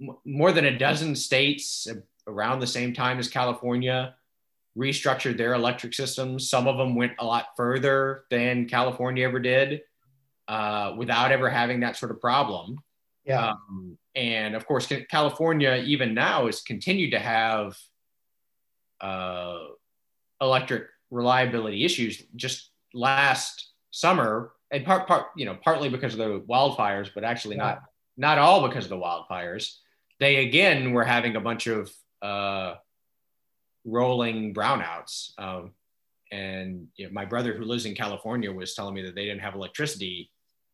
m- 0.00 0.16
more 0.24 0.52
than 0.52 0.66
a 0.66 0.78
dozen 0.78 1.16
states 1.16 1.88
around 2.26 2.60
the 2.60 2.66
same 2.66 2.94
time 2.94 3.18
as 3.18 3.28
California 3.28 4.14
restructured 4.76 5.36
their 5.36 5.54
electric 5.54 5.94
systems. 5.94 6.48
Some 6.48 6.66
of 6.66 6.76
them 6.76 6.94
went 6.94 7.12
a 7.18 7.24
lot 7.24 7.48
further 7.56 8.24
than 8.30 8.66
California 8.66 9.26
ever 9.26 9.38
did 9.38 9.82
uh, 10.48 10.94
without 10.96 11.32
ever 11.32 11.48
having 11.48 11.80
that 11.80 11.96
sort 11.96 12.10
of 12.10 12.20
problem. 12.20 12.78
Yeah. 13.24 13.52
Um, 13.52 13.98
and 14.14 14.54
of 14.54 14.66
course, 14.66 14.90
California, 15.10 15.82
even 15.84 16.14
now, 16.14 16.46
has 16.46 16.60
continued 16.60 17.12
to 17.12 17.18
have 17.18 17.76
uh, 19.00 19.58
electric 20.40 20.84
reliability 21.10 21.84
issues. 21.84 22.22
Just 22.36 22.70
last 22.92 23.70
summer, 23.90 24.52
and 24.70 24.84
part, 24.84 25.06
part, 25.06 25.26
you 25.36 25.44
know, 25.44 25.56
partly 25.62 25.88
because 25.88 26.14
of 26.14 26.18
the 26.18 26.40
wildfires, 26.48 27.10
but 27.14 27.24
actually 27.24 27.56
yeah. 27.56 27.64
not 27.64 27.82
not 28.16 28.38
all 28.38 28.66
because 28.66 28.84
of 28.84 28.90
the 28.90 28.96
wildfires. 28.96 29.76
They 30.20 30.36
again 30.36 30.92
were 30.92 31.04
having 31.04 31.36
a 31.36 31.40
bunch 31.40 31.66
of 31.66 31.92
uh, 32.22 32.74
rolling 33.84 34.54
brownouts. 34.54 35.30
Um, 35.38 35.72
and 36.32 36.88
you 36.96 37.06
know, 37.06 37.12
my 37.12 37.24
brother, 37.24 37.54
who 37.54 37.64
lives 37.64 37.86
in 37.86 37.94
California, 37.94 38.50
was 38.50 38.74
telling 38.74 38.94
me 38.94 39.02
that 39.02 39.14
they 39.14 39.24
didn't 39.24 39.40
have 39.40 39.54
electricity, 39.54 40.30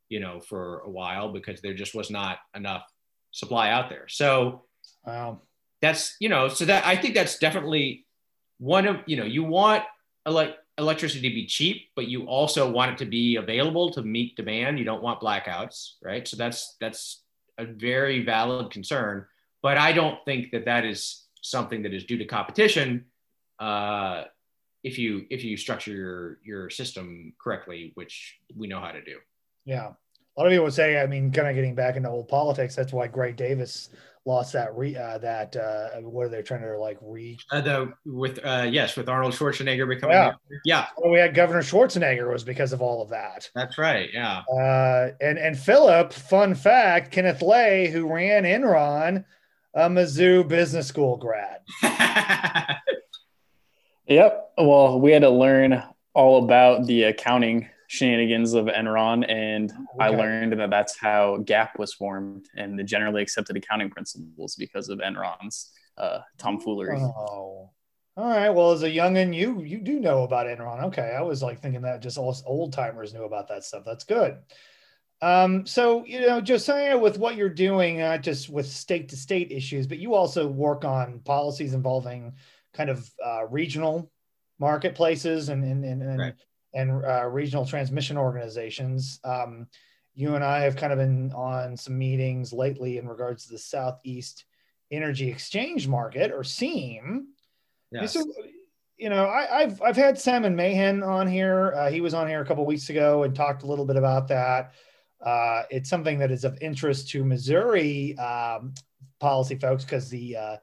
you 0.08 0.20
know, 0.20 0.40
for 0.40 0.80
a 0.80 0.90
while 0.90 1.32
because 1.32 1.60
there 1.60 1.74
just 1.74 1.94
was 1.94 2.10
not 2.10 2.38
enough 2.54 2.84
supply 3.32 3.70
out 3.70 3.88
there. 3.88 4.08
So 4.08 4.64
wow. 5.04 5.40
that's 5.82 6.16
you 6.20 6.28
know, 6.28 6.48
so 6.48 6.64
that 6.66 6.86
I 6.86 6.96
think 6.96 7.14
that's 7.14 7.38
definitely 7.38 8.06
one 8.58 8.86
of 8.86 8.98
you 9.06 9.16
know, 9.16 9.24
you 9.24 9.44
want 9.44 9.84
ele- 10.26 10.54
electricity 10.78 11.28
to 11.28 11.34
be 11.34 11.46
cheap, 11.46 11.90
but 11.94 12.08
you 12.08 12.24
also 12.24 12.70
want 12.70 12.92
it 12.92 12.98
to 12.98 13.06
be 13.06 13.36
available 13.36 13.90
to 13.92 14.02
meet 14.02 14.36
demand. 14.36 14.78
You 14.78 14.84
don't 14.84 15.02
want 15.02 15.20
blackouts, 15.20 15.94
right? 16.02 16.26
So 16.26 16.36
that's 16.36 16.76
that's 16.80 17.22
a 17.58 17.66
very 17.66 18.24
valid 18.24 18.70
concern. 18.70 19.26
But 19.62 19.76
I 19.76 19.92
don't 19.92 20.24
think 20.24 20.52
that 20.52 20.64
that 20.64 20.84
is 20.84 21.26
something 21.42 21.82
that 21.82 21.92
is 21.92 22.04
due 22.04 22.18
to 22.18 22.24
competition 22.24 23.06
uh, 23.58 24.24
if 24.82 24.98
you 24.98 25.26
if 25.30 25.44
you 25.44 25.56
structure 25.56 25.92
your 25.92 26.38
your 26.44 26.70
system 26.70 27.34
correctly, 27.38 27.92
which 27.94 28.38
we 28.56 28.66
know 28.66 28.80
how 28.80 28.92
to 28.92 29.02
do. 29.02 29.18
Yeah, 29.64 29.92
lot 30.40 30.46
of 30.46 30.52
people 30.52 30.64
would 30.64 30.74
say. 30.74 31.00
I 31.00 31.06
mean, 31.06 31.32
kind 31.32 31.48
of 31.48 31.54
getting 31.54 31.74
back 31.74 31.96
into 31.96 32.08
old 32.08 32.28
politics. 32.28 32.74
That's 32.74 32.92
why 32.92 33.06
Gray 33.06 33.32
Davis 33.32 33.90
lost 34.26 34.52
that 34.52 34.76
re 34.76 34.96
uh, 34.96 35.18
that 35.18 35.56
uh, 35.56 36.00
what 36.00 36.26
are 36.26 36.28
they 36.28 36.42
trying 36.42 36.62
to 36.62 36.78
like 36.78 36.98
re 37.00 37.38
uh, 37.50 37.60
the 37.60 37.92
with 38.04 38.38
uh 38.44 38.66
yes 38.70 38.96
with 38.96 39.08
Arnold 39.08 39.32
Schwarzenegger 39.32 39.88
becoming 39.88 40.14
yeah 40.14 40.32
yeah 40.64 40.86
well, 40.98 41.10
we 41.10 41.18
had 41.18 41.34
Governor 41.34 41.62
Schwarzenegger 41.62 42.30
was 42.30 42.44
because 42.44 42.74
of 42.74 42.82
all 42.82 43.00
of 43.00 43.08
that 43.08 43.48
that's 43.54 43.78
right 43.78 44.10
yeah 44.12 44.42
uh 44.52 45.12
and 45.22 45.38
and 45.38 45.58
Philip 45.58 46.12
fun 46.12 46.54
fact 46.54 47.12
Kenneth 47.12 47.40
Lay 47.40 47.88
who 47.88 48.12
ran 48.12 48.44
Enron 48.44 49.24
a 49.74 49.88
Mizzou 49.88 50.46
Business 50.46 50.86
School 50.86 51.16
grad. 51.16 51.60
yep. 54.06 54.50
Well, 54.58 55.00
we 55.00 55.12
had 55.12 55.22
to 55.22 55.30
learn 55.30 55.82
all 56.14 56.44
about 56.44 56.86
the 56.86 57.04
accounting 57.04 57.68
shenanigans 57.90 58.54
of 58.54 58.66
Enron, 58.66 59.28
and 59.28 59.72
okay. 59.72 59.82
I 59.98 60.08
learned 60.10 60.52
that 60.60 60.70
that's 60.70 60.96
how 60.96 61.38
GAAP 61.38 61.70
was 61.76 61.92
formed 61.92 62.46
and 62.56 62.78
the 62.78 62.84
generally 62.84 63.20
accepted 63.20 63.56
accounting 63.56 63.90
principles 63.90 64.54
because 64.54 64.88
of 64.88 65.00
Enron's 65.00 65.72
uh, 65.98 66.20
tomfoolery. 66.38 67.00
Oh. 67.00 67.70
All 68.16 68.26
right. 68.28 68.50
Well, 68.50 68.70
as 68.70 68.84
a 68.84 68.90
youngin, 68.90 69.34
you 69.34 69.62
you 69.62 69.78
do 69.78 69.98
know 69.98 70.22
about 70.22 70.46
Enron. 70.46 70.84
Okay, 70.84 71.14
I 71.16 71.22
was 71.22 71.42
like 71.42 71.60
thinking 71.60 71.82
that 71.82 72.00
just 72.00 72.16
all 72.16 72.36
old 72.46 72.72
timers 72.72 73.12
knew 73.12 73.24
about 73.24 73.48
that 73.48 73.64
stuff. 73.64 73.82
That's 73.84 74.04
good. 74.04 74.38
Um, 75.20 75.66
so, 75.66 76.04
you 76.06 76.20
know, 76.20 76.40
Josiah, 76.40 76.96
with 76.96 77.18
what 77.18 77.34
you're 77.34 77.48
doing, 77.48 77.98
not 77.98 78.22
just 78.22 78.48
with 78.48 78.66
state 78.66 79.08
to 79.08 79.16
state 79.16 79.50
issues, 79.50 79.86
but 79.88 79.98
you 79.98 80.14
also 80.14 80.46
work 80.46 80.84
on 80.84 81.20
policies 81.24 81.74
involving 81.74 82.34
kind 82.72 82.88
of 82.88 83.10
uh, 83.24 83.46
regional 83.48 84.10
marketplaces 84.60 85.48
and, 85.48 85.64
and, 85.64 85.84
and, 85.84 86.02
and, 86.02 86.18
right. 86.18 86.34
And 86.72 87.04
uh, 87.04 87.26
regional 87.26 87.66
transmission 87.66 88.16
organizations. 88.16 89.20
Um, 89.24 89.66
you 90.14 90.34
and 90.34 90.44
I 90.44 90.60
have 90.60 90.76
kind 90.76 90.92
of 90.92 90.98
been 90.98 91.32
on 91.32 91.76
some 91.76 91.98
meetings 91.98 92.52
lately 92.52 92.98
in 92.98 93.08
regards 93.08 93.46
to 93.46 93.52
the 93.52 93.58
Southeast 93.58 94.44
Energy 94.90 95.28
Exchange 95.28 95.88
Market 95.88 96.32
or 96.32 96.44
SEEM. 96.44 97.28
Yes. 97.92 98.14
So, 98.14 98.24
you 98.98 99.08
know, 99.08 99.28
I, 99.28 99.62
have 99.62 99.80
I've 99.82 99.96
had 99.96 100.18
Simon 100.18 100.54
Mahan 100.54 101.02
on 101.02 101.26
here. 101.26 101.72
Uh, 101.74 101.90
he 101.90 102.00
was 102.00 102.12
on 102.12 102.28
here 102.28 102.40
a 102.40 102.44
couple 102.44 102.66
weeks 102.66 102.90
ago 102.90 103.22
and 103.22 103.34
talked 103.34 103.62
a 103.62 103.66
little 103.66 103.86
bit 103.86 103.96
about 103.96 104.28
that. 104.28 104.74
Uh, 105.24 105.62
it's 105.70 105.88
something 105.88 106.18
that 106.18 106.30
is 106.30 106.44
of 106.44 106.58
interest 106.60 107.10
to 107.10 107.24
Missouri 107.24 108.16
um, 108.18 108.74
policy 109.20 109.54
folks 109.54 109.84
because 109.84 110.08
the 110.08 110.36
uh, 110.36 110.56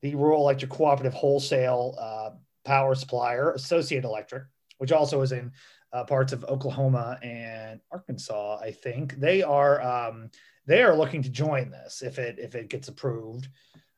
the 0.00 0.14
rural 0.14 0.42
electric 0.42 0.70
cooperative 0.70 1.14
wholesale 1.14 1.96
uh, 1.98 2.30
power 2.64 2.94
supplier, 2.94 3.52
Associated 3.52 4.04
Electric, 4.04 4.44
which 4.82 4.90
also 4.90 5.22
is 5.22 5.30
in 5.30 5.52
uh, 5.92 6.02
parts 6.02 6.32
of 6.32 6.42
Oklahoma 6.46 7.16
and 7.22 7.78
Arkansas, 7.92 8.58
I 8.60 8.72
think 8.72 9.14
they 9.14 9.40
are 9.40 9.80
um, 9.80 10.28
they 10.66 10.82
are 10.82 10.96
looking 10.96 11.22
to 11.22 11.30
join 11.30 11.70
this 11.70 12.02
if 12.02 12.18
it 12.18 12.40
if 12.40 12.56
it 12.56 12.68
gets 12.68 12.88
approved. 12.88 13.46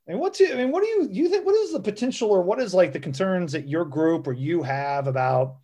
I 0.07 0.11
mean, 0.13 0.21
what's 0.21 0.43
I 0.43 0.55
mean, 0.57 0.71
what 0.71 0.83
do 0.83 0.91
you 0.91 1.09
you 1.11 1.31
think? 1.31 1.47
What 1.47 1.55
is 1.55 1.73
the 1.73 1.81
potential, 1.81 2.31
or 2.31 2.43
what 2.43 2.61
is 2.61 2.75
like 2.75 2.93
the 2.93 3.01
concerns 3.01 3.53
that 3.53 3.67
your 3.67 3.87
group 3.87 4.27
or 4.27 4.35
you 4.35 4.63
have 4.63 5.07
about 5.07 5.57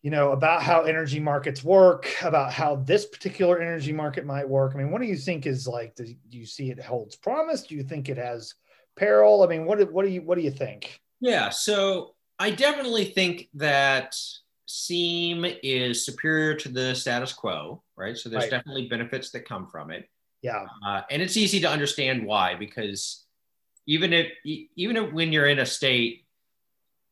you 0.00 0.10
know, 0.10 0.32
about 0.32 0.62
how 0.62 0.84
energy 0.84 1.20
markets 1.20 1.62
work, 1.62 2.08
about 2.22 2.50
how 2.50 2.76
this 2.76 3.04
particular 3.04 3.60
energy 3.60 3.92
market 3.92 4.24
might 4.24 4.48
work. 4.48 4.72
I 4.74 4.78
mean, 4.78 4.90
what 4.90 5.02
do 5.02 5.08
you 5.08 5.16
think 5.16 5.44
is 5.44 5.68
like? 5.68 5.94
Do 5.94 6.06
you 6.30 6.46
see 6.46 6.70
it 6.70 6.80
holds 6.80 7.16
promise? 7.16 7.64
Do 7.64 7.74
you 7.74 7.82
think 7.82 8.08
it 8.08 8.16
has 8.16 8.54
peril? 8.96 9.42
I 9.42 9.46
mean, 9.48 9.66
what 9.66 9.92
what 9.92 10.06
do 10.06 10.10
you 10.10 10.22
what 10.22 10.38
do 10.38 10.44
you 10.44 10.50
think? 10.50 11.02
Yeah, 11.20 11.50
so 11.50 12.14
I 12.38 12.50
definitely 12.50 13.06
think 13.06 13.48
that 13.54 14.16
SEEM 14.66 15.44
is 15.62 16.04
superior 16.04 16.54
to 16.54 16.68
the 16.68 16.94
status 16.94 17.32
quo, 17.32 17.82
right? 17.96 18.16
So 18.16 18.28
there's 18.28 18.44
right. 18.44 18.50
definitely 18.50 18.88
benefits 18.88 19.30
that 19.30 19.48
come 19.48 19.66
from 19.66 19.90
it. 19.90 20.08
Yeah, 20.42 20.66
uh, 20.86 21.02
and 21.10 21.20
it's 21.20 21.36
easy 21.36 21.60
to 21.60 21.68
understand 21.68 22.24
why 22.24 22.54
because 22.54 23.24
even 23.86 24.12
if 24.12 24.28
even 24.44 24.96
if 24.96 25.12
when 25.12 25.32
you're 25.32 25.46
in 25.46 25.58
a 25.58 25.66
state 25.66 26.26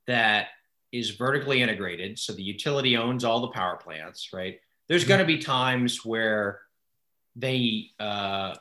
that 0.07 0.49
is 0.93 1.11
vertically 1.11 1.63
integrated. 1.63 2.19
So 2.19 2.33
the 2.33 2.43
utility 2.43 2.97
owns 2.97 3.25
all 3.25 3.41
the 3.41 3.49
power 3.49 3.77
plants, 3.77 4.31
right? 4.33 4.59
There's 4.89 5.03
mm-hmm. 5.03 5.09
going 5.09 5.21
to 5.21 5.27
be 5.27 5.39
times 5.39 6.05
where 6.05 6.61
they, 7.35 7.91
uh, 7.99 8.55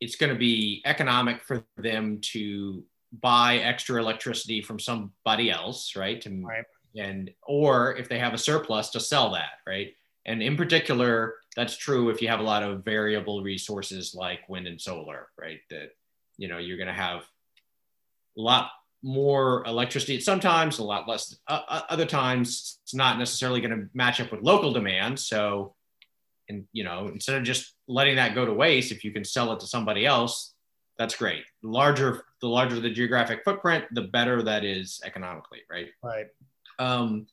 it's 0.00 0.16
going 0.16 0.32
to 0.32 0.38
be 0.38 0.82
economic 0.84 1.42
for 1.42 1.64
them 1.76 2.20
to 2.32 2.84
buy 3.12 3.58
extra 3.58 4.00
electricity 4.00 4.62
from 4.62 4.78
somebody 4.78 5.50
else, 5.50 5.96
right? 5.96 6.20
To, 6.22 6.42
right. 6.44 6.64
And, 6.96 7.30
or 7.42 7.96
if 7.96 8.08
they 8.08 8.18
have 8.18 8.34
a 8.34 8.38
surplus 8.38 8.90
to 8.90 9.00
sell 9.00 9.32
that, 9.32 9.60
right? 9.66 9.94
And 10.26 10.42
in 10.42 10.56
particular, 10.56 11.34
that's 11.56 11.76
true 11.76 12.10
if 12.10 12.20
you 12.22 12.28
have 12.28 12.40
a 12.40 12.44
lot 12.44 12.62
of 12.62 12.84
variable 12.84 13.42
resources 13.42 14.14
like 14.14 14.48
wind 14.48 14.66
and 14.66 14.80
solar, 14.80 15.28
right? 15.38 15.60
That 15.70 15.90
you 16.36 16.48
know 16.48 16.58
you're 16.58 16.76
going 16.76 16.86
to 16.86 16.92
have 16.92 17.22
a 18.36 18.40
lot 18.40 18.70
more 19.02 19.64
electricity 19.66 20.20
sometimes, 20.20 20.78
a 20.78 20.84
lot 20.84 21.08
less. 21.08 21.36
Uh, 21.48 21.62
uh 21.68 21.82
other 21.88 22.06
times, 22.06 22.78
it's 22.82 22.94
not 22.94 23.18
necessarily 23.18 23.60
going 23.60 23.76
to 23.76 23.88
match 23.94 24.20
up 24.20 24.30
with 24.30 24.42
local 24.42 24.72
demand. 24.72 25.18
So, 25.18 25.74
and 26.48 26.66
you 26.72 26.84
know, 26.84 27.08
instead 27.08 27.36
of 27.36 27.44
just 27.44 27.74
letting 27.88 28.16
that 28.16 28.34
go 28.34 28.44
to 28.44 28.52
waste, 28.52 28.92
if 28.92 29.04
you 29.04 29.12
can 29.12 29.24
sell 29.24 29.52
it 29.52 29.60
to 29.60 29.66
somebody 29.66 30.04
else, 30.04 30.54
that's 31.00 31.16
great. 31.16 31.44
The 31.62 31.68
larger 31.68 32.26
the 32.42 32.46
larger 32.46 32.78
the 32.78 32.90
geographic 32.90 33.42
footprint, 33.42 33.86
the 33.92 34.02
better 34.02 34.42
that 34.42 34.66
is 34.66 35.00
economically, 35.02 35.60
right? 35.70 35.88
Right. 36.02 36.26
Um, 36.78 37.26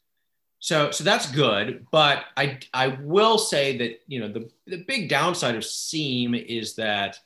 so 0.59 0.89
so 0.91 1.03
that's 1.03 1.29
good, 1.29 1.85
but 1.91 2.23
I 2.37 2.59
I 2.73 2.97
will 3.01 3.37
say 3.37 3.77
that 3.77 3.99
you 4.07 4.21
know 4.21 4.29
the 4.29 4.49
the 4.67 4.85
big 4.87 5.09
downside 5.09 5.55
of 5.55 5.65
SEEM 5.65 6.33
is 6.33 6.75
that 6.75 7.19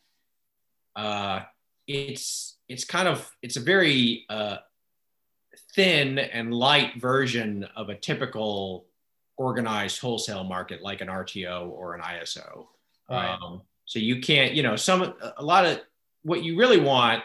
uh, 0.96 1.42
it's 1.86 2.58
it's 2.68 2.86
kind 2.86 3.08
of 3.08 3.32
it's 3.44 3.58
a 3.58 3.62
very 3.62 4.26
uh, 4.28 4.58
thin 5.76 6.18
and 6.18 6.52
light 6.52 7.00
version 7.00 7.68
of 7.76 7.90
a 7.90 7.96
typical 7.96 8.88
organized 9.38 10.02
wholesale 10.02 10.44
market 10.44 10.82
like 10.82 11.02
an 11.02 11.08
RTO 11.08 11.70
or 11.70 11.94
an 11.94 12.02
ISO. 12.02 12.66
Right. 13.08 13.38
Um, 13.40 13.62
so 13.86 14.00
you 14.00 14.22
can't 14.22 14.54
you 14.54 14.64
know 14.64 14.76
some 14.76 15.14
a 15.38 15.44
lot 15.44 15.66
of 15.66 15.82
what 16.24 16.44
you 16.44 16.58
really 16.58 16.80
want 16.80 17.24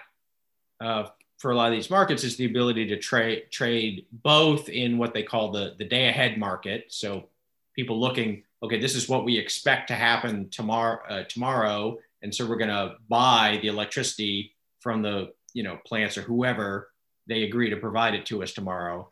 uh, 0.80 1.07
for 1.38 1.51
a 1.51 1.57
lot 1.57 1.68
of 1.68 1.72
these 1.72 1.90
markets 1.90 2.24
is 2.24 2.36
the 2.36 2.47
ability 2.47 2.86
to 2.86 2.99
trade 2.99 3.51
trade 3.51 4.07
both 4.11 4.68
in 4.68 4.99
what 4.99 5.14
they 5.14 5.22
call 5.22 5.51
the 5.51 5.74
the 5.78 5.84
day 5.84 6.09
ahead 6.09 6.38
market. 6.38 6.86
So 6.88 7.28
people 7.74 8.01
looking, 8.01 8.42
okay, 8.62 8.80
this 8.80 8.94
is 8.94 9.09
what 9.09 9.24
we 9.24 9.36
expect 9.38 9.88
to 9.88 9.94
happen 9.94 10.49
tomorrow 10.51 11.01
uh, 11.09 11.24
tomorrow, 11.28 11.99
and 12.22 12.34
so 12.34 12.47
we're 12.47 12.57
going 12.57 12.70
to 12.70 12.97
buy 13.09 13.59
the 13.62 13.68
electricity 13.68 14.55
from 14.80 15.03
the 15.03 15.32
you 15.53 15.62
know 15.62 15.78
plants 15.86 16.16
or 16.16 16.22
whoever 16.22 16.90
they 17.26 17.42
agree 17.42 17.70
to 17.70 17.76
provide 17.76 18.14
it 18.14 18.26
to 18.26 18.42
us 18.42 18.53
tomorrow. 18.53 19.11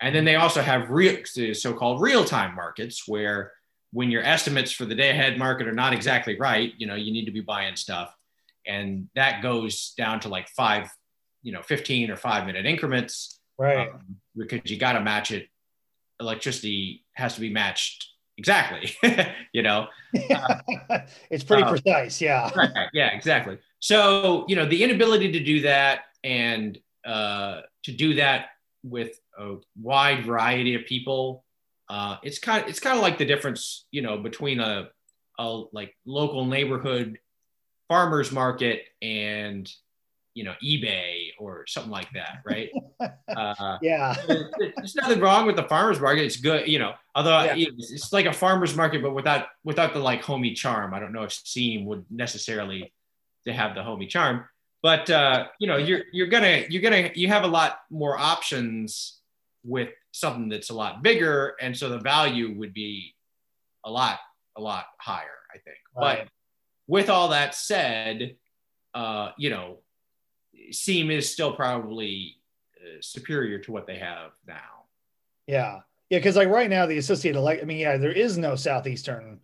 And 0.00 0.14
then 0.14 0.24
they 0.24 0.36
also 0.36 0.60
have 0.60 0.90
real 0.90 1.16
so-called 1.24 2.02
real-time 2.02 2.54
markets 2.54 3.08
where 3.08 3.52
when 3.92 4.10
your 4.10 4.22
estimates 4.22 4.72
for 4.72 4.84
the 4.84 4.94
day 4.94 5.10
ahead 5.10 5.38
market 5.38 5.68
are 5.68 5.72
not 5.72 5.94
exactly 5.94 6.36
right, 6.36 6.74
you 6.76 6.86
know, 6.86 6.96
you 6.96 7.12
need 7.12 7.24
to 7.24 7.30
be 7.30 7.40
buying 7.40 7.76
stuff. 7.76 8.14
And 8.66 9.08
that 9.14 9.42
goes 9.42 9.94
down 9.96 10.20
to 10.20 10.28
like 10.28 10.48
five 10.48 10.90
you 11.42 11.52
know 11.52 11.62
15 11.62 12.10
or 12.10 12.16
five 12.16 12.46
minute 12.46 12.66
increments. 12.66 13.38
Right. 13.58 13.88
Um, 13.88 14.16
because 14.36 14.70
you 14.70 14.78
got 14.78 14.94
to 14.94 15.00
match 15.00 15.30
it. 15.30 15.48
Electricity 16.20 17.04
has 17.12 17.34
to 17.34 17.40
be 17.40 17.50
matched 17.50 18.08
exactly 18.36 18.92
you 19.52 19.62
know? 19.62 19.86
Uh, 20.30 20.58
it's 21.30 21.44
pretty 21.44 21.62
uh, 21.62 21.70
precise 21.70 22.20
yeah. 22.20 22.50
right, 22.56 22.88
yeah 22.92 23.14
exactly. 23.14 23.58
So 23.80 24.44
you 24.48 24.56
know 24.56 24.66
the 24.66 24.82
inability 24.82 25.32
to 25.32 25.40
do 25.40 25.60
that 25.62 26.00
and 26.22 26.78
uh, 27.04 27.60
to 27.84 27.92
do 27.92 28.14
that 28.14 28.46
with 28.82 29.18
a 29.38 29.56
wide 29.80 30.24
variety 30.24 30.74
of 30.74 30.84
people 30.86 31.44
uh, 31.88 32.16
it's 32.22 32.38
kind 32.38 32.62
of 32.62 32.68
it's 32.68 32.80
kind 32.80 32.96
of 32.96 33.02
like 33.02 33.18
the 33.18 33.24
difference 33.24 33.86
you 33.90 34.02
know 34.02 34.18
between 34.18 34.60
a, 34.60 34.88
a 35.38 35.62
like 35.72 35.94
local 36.06 36.44
neighborhood 36.44 37.18
farmers 37.88 38.32
market 38.32 38.82
and 39.02 39.70
you 40.34 40.42
know 40.42 40.54
ebay 40.64 41.28
or 41.38 41.64
something 41.66 41.92
like 41.92 42.10
that 42.12 42.42
right? 42.44 42.70
Uh, 43.36 43.78
yeah. 43.82 44.14
there's 44.28 44.94
nothing 44.94 45.18
wrong 45.18 45.44
with 45.46 45.56
the 45.56 45.62
farmers 45.64 46.00
market. 46.00 46.24
It's 46.24 46.36
good 46.36 46.68
you 46.68 46.78
know 46.78 46.92
although 47.14 47.42
yeah. 47.42 47.54
it's 47.56 48.12
like 48.12 48.26
a 48.26 48.32
farmers 48.32 48.76
market 48.76 49.02
but 49.02 49.12
without 49.12 49.46
without 49.64 49.92
the 49.92 49.98
like 49.98 50.22
homey 50.22 50.54
charm. 50.54 50.94
I 50.94 51.00
don't 51.00 51.12
know 51.12 51.24
if 51.24 51.32
SEEM 51.32 51.84
would 51.86 52.04
necessarily 52.10 52.92
to 53.44 53.52
have 53.52 53.74
the 53.74 53.82
homey 53.82 54.06
charm 54.06 54.44
but 54.84 55.08
uh, 55.08 55.46
you 55.58 55.66
know 55.66 55.78
you're 55.78 56.02
you're 56.12 56.26
gonna 56.26 56.64
you're 56.68 56.82
gonna 56.82 57.10
you 57.14 57.26
have 57.28 57.42
a 57.42 57.48
lot 57.48 57.80
more 57.90 58.18
options 58.18 59.18
with 59.64 59.88
something 60.12 60.50
that's 60.50 60.68
a 60.68 60.74
lot 60.74 61.02
bigger 61.02 61.54
and 61.60 61.74
so 61.74 61.88
the 61.88 61.98
value 61.98 62.54
would 62.58 62.74
be 62.74 63.14
a 63.84 63.90
lot 63.90 64.18
a 64.56 64.60
lot 64.60 64.84
higher 65.00 65.40
i 65.50 65.58
think. 65.58 65.78
Right. 65.96 66.18
but 66.18 66.28
with 66.86 67.08
all 67.08 67.28
that 67.28 67.54
said 67.54 68.36
uh, 68.94 69.30
you 69.36 69.50
know 69.50 69.78
SEEM 70.70 71.10
is 71.10 71.30
still 71.30 71.52
probably 71.52 72.36
uh, 72.80 73.00
superior 73.00 73.58
to 73.60 73.72
what 73.72 73.86
they 73.86 73.98
have 73.98 74.32
now. 74.46 74.84
Yeah. 75.46 75.80
Yeah. 76.10 76.20
Cause 76.20 76.36
like 76.36 76.48
right 76.48 76.70
now, 76.70 76.86
the 76.86 76.98
Associated, 76.98 77.40
like, 77.40 77.62
I 77.62 77.64
mean, 77.64 77.78
yeah, 77.78 77.96
there 77.96 78.12
is 78.12 78.38
no 78.38 78.54
Southeastern 78.54 79.34
uh, 79.34 79.36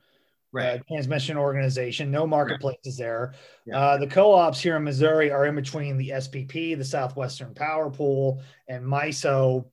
right. 0.52 0.80
uh, 0.80 0.82
transmission 0.88 1.36
organization, 1.36 2.10
no 2.10 2.26
marketplaces 2.26 2.98
right. 2.98 3.04
there. 3.04 3.34
Yeah. 3.66 3.78
Uh, 3.78 3.96
the 3.98 4.06
co 4.06 4.32
ops 4.32 4.60
here 4.60 4.76
in 4.76 4.84
Missouri 4.84 5.30
are 5.30 5.46
in 5.46 5.54
between 5.54 5.96
the 5.96 6.10
SPP, 6.10 6.76
the 6.76 6.84
Southwestern 6.84 7.54
Power 7.54 7.90
Pool, 7.90 8.42
and 8.68 8.84
MISO, 8.84 9.66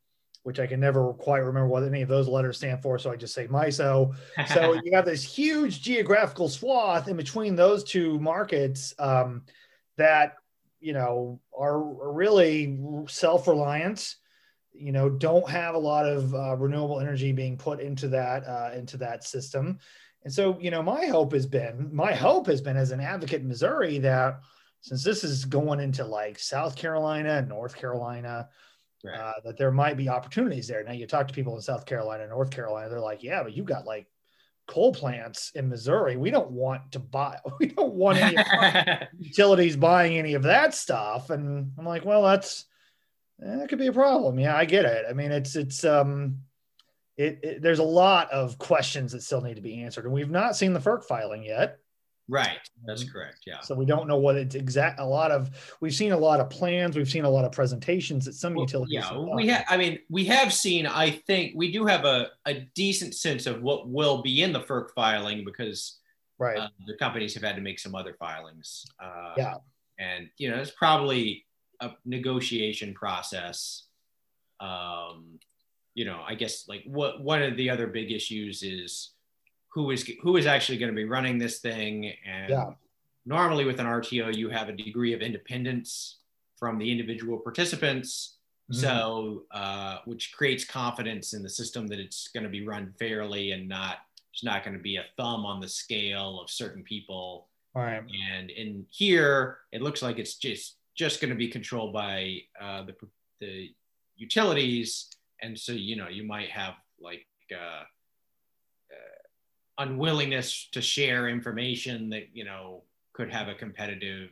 which 0.47 0.61
I 0.61 0.65
can 0.65 0.79
never 0.79 1.11
quite 1.11 1.39
remember 1.39 1.67
what 1.67 1.83
any 1.83 2.01
of 2.01 2.07
those 2.07 2.29
letters 2.29 2.55
stand 2.55 2.81
for. 2.81 2.97
So 2.97 3.11
I 3.11 3.17
just 3.17 3.33
say 3.33 3.47
MISO. 3.47 4.15
so 4.53 4.79
you 4.81 4.95
have 4.95 5.03
this 5.03 5.21
huge 5.21 5.81
geographical 5.81 6.47
swath 6.47 7.09
in 7.09 7.17
between 7.17 7.57
those 7.57 7.83
two 7.83 8.17
markets 8.19 8.93
um, 8.97 9.43
that 9.97 10.35
you 10.79 10.93
know, 10.93 11.39
are 11.57 11.81
really 12.13 12.79
self-reliant, 13.07 14.15
you 14.73 14.91
know, 14.91 15.09
don't 15.09 15.49
have 15.49 15.75
a 15.75 15.79
lot 15.79 16.07
of 16.07 16.33
uh, 16.33 16.55
renewable 16.55 17.01
energy 17.01 17.31
being 17.33 17.57
put 17.57 17.79
into 17.81 18.07
that 18.07 18.45
uh, 18.45 18.71
into 18.73 18.95
that 18.97 19.25
system. 19.25 19.79
And 20.23 20.33
so, 20.33 20.57
you 20.59 20.71
know, 20.71 20.83
my 20.83 21.07
hope 21.07 21.33
has 21.33 21.45
been 21.45 21.89
my 21.93 22.13
hope 22.13 22.47
has 22.47 22.61
been 22.61 22.77
as 22.77 22.91
an 22.91 22.99
advocate 22.99 23.41
in 23.41 23.47
Missouri 23.47 23.99
that 23.99 24.39
since 24.81 25.03
this 25.03 25.23
is 25.23 25.45
going 25.45 25.79
into 25.79 26.05
like 26.05 26.37
South 26.37 26.75
Carolina 26.75 27.31
and 27.31 27.49
North 27.49 27.75
Carolina, 27.75 28.47
right. 29.07 29.19
uh, 29.19 29.33
that 29.45 29.57
there 29.57 29.71
might 29.71 29.97
be 29.97 30.09
opportunities 30.09 30.67
there. 30.67 30.83
Now, 30.83 30.93
you 30.93 31.07
talk 31.07 31.27
to 31.27 31.33
people 31.33 31.55
in 31.55 31.61
South 31.61 31.85
Carolina, 31.85 32.27
North 32.27 32.51
Carolina, 32.51 32.89
they're 32.89 32.99
like, 32.99 33.23
yeah, 33.23 33.43
but 33.43 33.53
you've 33.53 33.65
got 33.65 33.85
like 33.85 34.07
coal 34.67 34.93
plants 34.93 35.51
in 35.55 35.69
Missouri. 35.69 36.17
We 36.17 36.29
don't 36.29 36.51
want 36.51 36.91
to 36.91 36.99
buy, 36.99 37.39
we 37.59 37.67
don't 37.67 37.93
want 37.93 38.19
any 38.19 38.37
utilities 39.19 39.75
buying 39.75 40.17
any 40.17 40.33
of 40.33 40.43
that 40.43 40.73
stuff. 40.75 41.29
And 41.29 41.71
I'm 41.77 41.85
like, 41.85 42.05
well, 42.05 42.23
that's, 42.23 42.65
eh, 43.43 43.57
that 43.57 43.69
could 43.69 43.79
be 43.79 43.87
a 43.87 43.93
problem. 43.93 44.39
Yeah, 44.39 44.55
I 44.55 44.65
get 44.65 44.85
it. 44.85 45.05
I 45.09 45.13
mean, 45.13 45.31
it's, 45.31 45.55
it's, 45.55 45.83
um, 45.83 46.39
it, 47.17 47.39
it, 47.41 47.61
there's 47.61 47.79
a 47.79 47.83
lot 47.83 48.31
of 48.31 48.59
questions 48.59 49.11
that 49.13 49.23
still 49.23 49.41
need 49.41 49.55
to 49.55 49.61
be 49.61 49.81
answered. 49.81 50.05
And 50.05 50.13
we've 50.13 50.29
not 50.29 50.55
seen 50.55 50.73
the 50.73 50.79
FERC 50.79 51.03
filing 51.03 51.43
yet. 51.43 51.79
Right. 52.29 52.59
That's 52.85 53.03
mm-hmm. 53.03 53.13
correct. 53.13 53.39
Yeah. 53.45 53.61
So 53.61 53.73
we 53.73 53.85
don't 53.85 54.07
know 54.07 54.17
what 54.17 54.35
it's 54.35 54.55
exact. 54.55 54.99
A 54.99 55.05
lot 55.05 55.31
of 55.31 55.49
we've 55.79 55.93
seen 55.93 56.11
a 56.11 56.17
lot 56.17 56.39
of 56.39 56.49
plans. 56.49 56.97
We've 56.97 57.09
seen 57.09 57.23
a 57.23 57.29
lot 57.29 57.45
of 57.45 57.53
presentations 57.53 58.25
that 58.25 58.33
some 58.33 58.53
well, 58.53 58.63
utilities. 58.63 58.93
Yeah, 58.93 59.17
we 59.17 59.47
have. 59.47 59.63
I 59.69 59.77
mean, 59.77 59.99
we 60.09 60.25
have 60.25 60.51
seen. 60.51 60.85
I 60.85 61.11
think 61.11 61.53
we 61.55 61.71
do 61.71 61.85
have 61.85 62.03
a, 62.03 62.31
a 62.45 62.67
decent 62.75 63.15
sense 63.15 63.45
of 63.45 63.61
what 63.61 63.87
will 63.87 64.21
be 64.21 64.43
in 64.43 64.51
the 64.51 64.59
FERC 64.59 64.91
filing 64.93 65.45
because 65.45 65.99
right 66.37 66.57
uh, 66.59 66.67
the 66.85 66.95
companies 66.97 67.33
have 67.33 67.43
had 67.43 67.55
to 67.55 67.61
make 67.61 67.79
some 67.79 67.95
other 67.95 68.13
filings. 68.19 68.85
Uh, 69.01 69.33
yeah. 69.37 69.55
And 69.97 70.29
you 70.37 70.51
know, 70.51 70.57
it's 70.57 70.71
probably 70.71 71.45
a 71.79 71.91
negotiation 72.05 72.93
process. 72.93 73.83
Um, 74.59 75.39
you 75.93 76.03
know, 76.05 76.21
I 76.27 76.35
guess 76.35 76.67
like 76.67 76.83
what 76.85 77.21
one 77.23 77.41
of 77.41 77.55
the 77.55 77.69
other 77.69 77.87
big 77.87 78.11
issues 78.11 78.63
is 78.63 79.11
who 79.69 79.91
is 79.91 80.09
who 80.21 80.37
is 80.37 80.45
actually 80.45 80.77
going 80.77 80.91
to 80.91 80.95
be 80.95 81.05
running 81.05 81.37
this 81.37 81.59
thing 81.59 82.13
and 82.25 82.49
yeah. 82.49 82.69
normally 83.25 83.65
with 83.65 83.79
an 83.79 83.85
rto 83.85 84.35
you 84.35 84.49
have 84.49 84.69
a 84.69 84.73
degree 84.73 85.13
of 85.13 85.21
independence 85.21 86.19
from 86.57 86.77
the 86.77 86.91
individual 86.91 87.37
participants 87.37 88.37
mm-hmm. 88.71 88.81
so 88.81 89.43
uh, 89.51 89.99
which 90.05 90.33
creates 90.33 90.65
confidence 90.65 91.33
in 91.33 91.43
the 91.43 91.49
system 91.49 91.87
that 91.87 91.99
it's 91.99 92.29
going 92.29 92.43
to 92.43 92.49
be 92.49 92.65
run 92.65 92.93
fairly 92.99 93.51
and 93.51 93.67
not 93.67 93.97
it's 94.33 94.43
not 94.43 94.63
going 94.63 94.75
to 94.75 94.83
be 94.83 94.97
a 94.97 95.05
thumb 95.17 95.45
on 95.45 95.59
the 95.59 95.67
scale 95.67 96.39
of 96.39 96.49
certain 96.49 96.83
people 96.83 97.47
right. 97.73 98.03
and 98.31 98.49
in 98.49 98.85
here 98.89 99.59
it 99.71 99.81
looks 99.81 100.01
like 100.01 100.19
it's 100.19 100.35
just 100.35 100.77
just 100.95 101.21
going 101.21 101.29
to 101.29 101.35
be 101.35 101.47
controlled 101.47 101.93
by 101.93 102.39
uh, 102.59 102.83
the, 102.83 102.95
the 103.39 103.69
utilities 104.15 105.09
and 105.41 105.57
so 105.57 105.71
you 105.71 105.95
know 105.95 106.07
you 106.07 106.23
might 106.23 106.49
have 106.49 106.73
like 106.99 107.25
uh, 107.53 107.83
unwillingness 109.77 110.69
to 110.71 110.81
share 110.81 111.27
information 111.27 112.09
that 112.09 112.27
you 112.33 112.45
know 112.45 112.83
could 113.13 113.31
have 113.31 113.47
a 113.47 113.55
competitive 113.55 114.29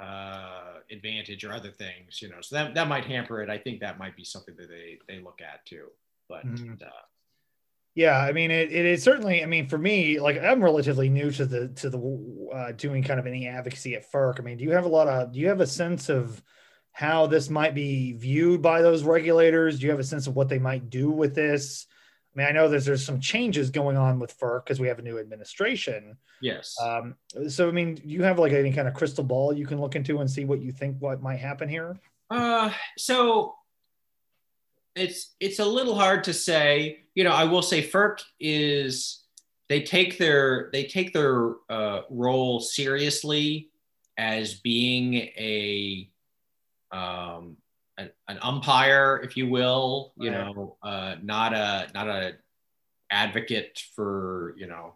uh, 0.00 0.74
advantage 0.90 1.44
or 1.44 1.52
other 1.52 1.70
things 1.70 2.20
you 2.20 2.28
know 2.28 2.40
so 2.40 2.56
that, 2.56 2.74
that 2.74 2.88
might 2.88 3.04
hamper 3.04 3.42
it. 3.42 3.50
I 3.50 3.58
think 3.58 3.80
that 3.80 3.98
might 3.98 4.16
be 4.16 4.24
something 4.24 4.54
that 4.56 4.68
they 4.68 4.98
they 5.08 5.22
look 5.22 5.40
at 5.40 5.64
too 5.64 5.86
but 6.28 6.46
mm-hmm. 6.46 6.72
uh, 6.82 6.88
yeah 7.94 8.18
i 8.18 8.32
mean 8.32 8.50
it, 8.50 8.72
it 8.72 8.86
is 8.86 9.02
certainly 9.02 9.42
i 9.42 9.46
mean 9.46 9.68
for 9.68 9.78
me 9.78 10.18
like 10.18 10.42
i'm 10.42 10.62
relatively 10.64 11.08
new 11.08 11.30
to 11.30 11.46
the 11.46 11.68
to 11.68 11.90
the 11.90 12.50
uh, 12.52 12.72
doing 12.72 13.02
kind 13.02 13.20
of 13.20 13.26
any 13.26 13.46
advocacy 13.46 13.94
at 13.94 14.10
ferc. 14.10 14.40
I 14.40 14.42
mean 14.42 14.58
do 14.58 14.64
you 14.64 14.72
have 14.72 14.84
a 14.84 14.88
lot 14.88 15.06
of 15.06 15.32
do 15.32 15.38
you 15.38 15.48
have 15.48 15.60
a 15.60 15.66
sense 15.66 16.08
of 16.08 16.42
how 16.94 17.26
this 17.26 17.50
might 17.50 17.74
be 17.74 18.12
viewed 18.12 18.62
by 18.62 18.80
those 18.80 19.02
regulators? 19.02 19.78
Do 19.78 19.86
you 19.86 19.90
have 19.90 20.00
a 20.00 20.04
sense 20.04 20.28
of 20.28 20.36
what 20.36 20.48
they 20.48 20.60
might 20.60 20.90
do 20.90 21.10
with 21.10 21.34
this 21.34 21.86
I 22.34 22.38
mean, 22.38 22.46
I 22.48 22.50
know 22.50 22.68
there's 22.68 22.84
there's 22.84 23.04
some 23.04 23.20
changes 23.20 23.70
going 23.70 23.96
on 23.96 24.18
with 24.18 24.38
FERC 24.38 24.64
because 24.64 24.80
we 24.80 24.88
have 24.88 24.98
a 24.98 25.02
new 25.02 25.18
administration. 25.18 26.16
Yes. 26.40 26.74
Um, 26.82 27.14
so 27.48 27.68
I 27.68 27.72
mean, 27.72 27.94
do 27.94 28.02
you 28.04 28.22
have 28.22 28.38
like 28.38 28.52
any 28.52 28.72
kind 28.72 28.88
of 28.88 28.94
crystal 28.94 29.24
ball 29.24 29.52
you 29.52 29.66
can 29.66 29.80
look 29.80 29.94
into 29.94 30.20
and 30.20 30.30
see 30.30 30.44
what 30.44 30.60
you 30.60 30.72
think 30.72 30.96
what 30.98 31.22
might 31.22 31.36
happen 31.38 31.68
here? 31.68 31.96
Uh, 32.30 32.70
so 32.98 33.54
it's 34.96 35.34
it's 35.38 35.60
a 35.60 35.64
little 35.64 35.94
hard 35.94 36.24
to 36.24 36.32
say. 36.32 37.04
You 37.14 37.22
know, 37.22 37.32
I 37.32 37.44
will 37.44 37.62
say 37.62 37.86
FERC 37.86 38.22
is 38.40 39.22
they 39.68 39.82
take 39.82 40.18
their 40.18 40.70
they 40.72 40.84
take 40.84 41.12
their 41.12 41.52
uh, 41.68 42.02
role 42.10 42.60
seriously 42.60 43.70
as 44.18 44.54
being 44.54 45.14
a 45.14 46.10
um, 46.90 47.56
an, 47.98 48.10
an 48.28 48.38
umpire, 48.42 49.20
if 49.22 49.36
you 49.36 49.48
will. 49.48 50.12
You 50.16 50.30
right. 50.30 50.54
know, 50.54 50.76
uh, 50.82 51.16
not 51.22 51.52
a 51.52 51.88
not 51.94 52.08
a 52.08 52.32
advocate 53.10 53.82
for 53.94 54.54
you 54.56 54.66
know 54.66 54.94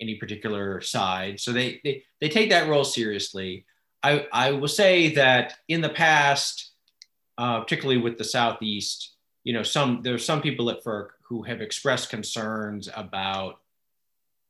any 0.00 0.16
particular 0.16 0.80
side. 0.80 1.40
So 1.40 1.52
they 1.52 1.80
they 1.84 2.04
they 2.20 2.28
take 2.28 2.50
that 2.50 2.68
role 2.68 2.84
seriously. 2.84 3.64
I 4.02 4.26
I 4.32 4.52
will 4.52 4.68
say 4.68 5.14
that 5.14 5.54
in 5.68 5.80
the 5.80 5.88
past, 5.88 6.72
uh, 7.38 7.60
particularly 7.60 8.00
with 8.00 8.18
the 8.18 8.24
southeast, 8.24 9.14
you 9.44 9.52
know, 9.52 9.62
some 9.62 10.00
there's 10.02 10.24
some 10.24 10.42
people 10.42 10.70
at 10.70 10.84
FERC 10.84 11.08
who 11.22 11.42
have 11.42 11.60
expressed 11.60 12.10
concerns 12.10 12.88
about 12.94 13.60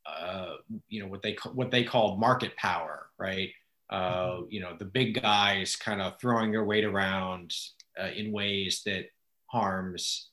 uh, 0.07 0.55
you 0.89 1.03
know 1.03 1.09
what 1.09 1.23
they 1.23 1.37
what 1.53 1.71
they 1.71 1.85
call 1.85 2.17
market 2.17 2.57
power, 2.57 3.09
right? 3.19 3.51
Uh, 3.89 4.41
you 4.49 4.61
know, 4.61 4.77
the 4.79 4.85
big 4.85 5.21
guys 5.21 5.77
kind 5.77 6.03
of 6.03 6.19
throwing 6.21 6.51
their 6.51 6.65
weight 6.65 6.85
around 6.85 7.55
uh, 8.01 8.09
in 8.17 8.33
ways 8.33 8.83
that 8.85 9.07
harms 9.47 10.31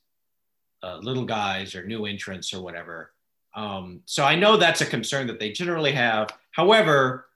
uh, 0.82 0.98
little 0.98 1.24
guys 1.24 1.74
or 1.74 1.86
new 1.86 2.04
entrants 2.04 2.52
or 2.52 2.62
whatever. 2.62 3.12
Um, 3.54 4.00
so 4.06 4.24
I 4.24 4.34
know 4.34 4.56
that's 4.56 4.80
a 4.80 4.86
concern 4.86 5.28
that 5.28 5.38
they 5.38 5.52
generally 5.52 5.92
have. 5.92 6.28
However, 6.50 7.26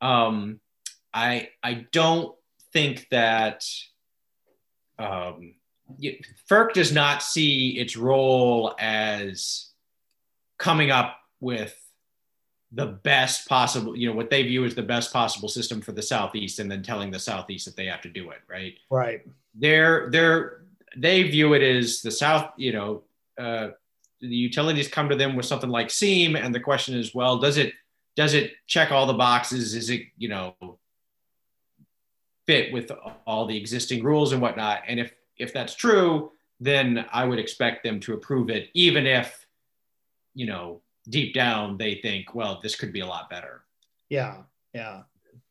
um, 0.00 0.60
I 1.14 1.48
I 1.62 1.86
don't 1.92 2.34
think 2.72 3.06
that 3.10 3.64
um, 4.98 5.54
FERC 6.50 6.72
does 6.74 6.92
not 6.92 7.22
see 7.22 7.78
its 7.78 7.96
role 7.96 8.74
as 8.78 9.70
coming 10.58 10.90
up 10.90 11.18
with 11.40 11.76
the 12.74 12.86
best 12.86 13.48
possible, 13.48 13.96
you 13.96 14.08
know, 14.08 14.14
what 14.14 14.30
they 14.30 14.42
view 14.42 14.64
as 14.64 14.74
the 14.74 14.82
best 14.82 15.12
possible 15.12 15.48
system 15.48 15.80
for 15.80 15.92
the 15.92 16.02
Southeast 16.02 16.58
and 16.58 16.70
then 16.70 16.82
telling 16.82 17.10
the 17.10 17.18
Southeast 17.18 17.66
that 17.66 17.76
they 17.76 17.86
have 17.86 18.00
to 18.00 18.08
do 18.08 18.30
it, 18.30 18.38
right? 18.48 18.74
Right. 18.90 19.22
They're, 19.54 20.08
they're, 20.10 20.62
they 20.96 21.22
view 21.24 21.52
it 21.52 21.62
as 21.62 22.00
the 22.00 22.10
South, 22.10 22.50
you 22.56 22.72
know, 22.72 23.02
uh, 23.38 23.68
the 24.20 24.28
utilities 24.28 24.88
come 24.88 25.08
to 25.08 25.16
them 25.16 25.36
with 25.36 25.46
something 25.46 25.68
like 25.68 25.90
SEEM. 25.90 26.36
And 26.36 26.54
the 26.54 26.60
question 26.60 26.96
is, 26.96 27.14
well, 27.14 27.38
does 27.38 27.58
it, 27.58 27.74
does 28.16 28.34
it 28.34 28.52
check 28.66 28.90
all 28.90 29.06
the 29.06 29.12
boxes? 29.14 29.74
Is 29.74 29.90
it, 29.90 30.02
you 30.16 30.28
know, 30.28 30.54
fit 32.46 32.72
with 32.72 32.90
all 33.26 33.46
the 33.46 33.56
existing 33.56 34.02
rules 34.02 34.32
and 34.32 34.40
whatnot? 34.40 34.82
And 34.86 34.98
if, 35.00 35.12
if 35.36 35.52
that's 35.52 35.74
true, 35.74 36.32
then 36.60 37.04
I 37.12 37.24
would 37.24 37.38
expect 37.38 37.82
them 37.82 38.00
to 38.00 38.14
approve 38.14 38.48
it, 38.48 38.70
even 38.74 39.06
if, 39.06 39.46
you 40.34 40.46
know, 40.46 40.80
deep 41.08 41.34
down 41.34 41.76
they 41.76 41.96
think, 41.96 42.34
well, 42.34 42.60
this 42.62 42.76
could 42.76 42.92
be 42.92 43.00
a 43.00 43.06
lot 43.06 43.30
better. 43.30 43.62
Yeah. 44.08 44.42
Yeah. 44.74 45.02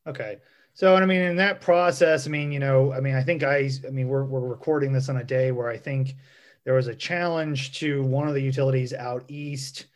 Okay. 0.08 0.38
So, 0.74 0.95
I 0.95 1.06
mean, 1.06 1.22
in 1.22 1.36
that 1.38 1.62
process, 1.62 2.26
I 2.26 2.30
mean, 2.30 2.52
you 2.52 2.60
know, 2.60 2.93
I 2.93 3.02
mean, 3.02 3.16
I 3.16 3.24
think 3.24 3.43
I, 3.43 3.70
I 3.86 3.91
mean, 3.91 4.08
we're, 4.08 4.24
we're 4.24 4.39
recording 4.39 4.93
this 4.93 5.10
on 5.10 5.18
a 5.18 5.24
day 5.24 5.52
where 5.52 5.70
I 5.70 5.78
think 5.78 6.16
there 6.64 6.74
was 6.74 6.88
a 6.88 6.95
challenge 6.95 7.80
to 7.80 8.04
one 8.04 8.28
of 8.28 8.34
the 8.34 8.41
utilities 8.41 8.93
out 8.93 9.26
east 9.28 9.88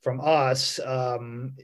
from 0.00 0.20
us. 0.20 0.80
Um, 0.84 1.54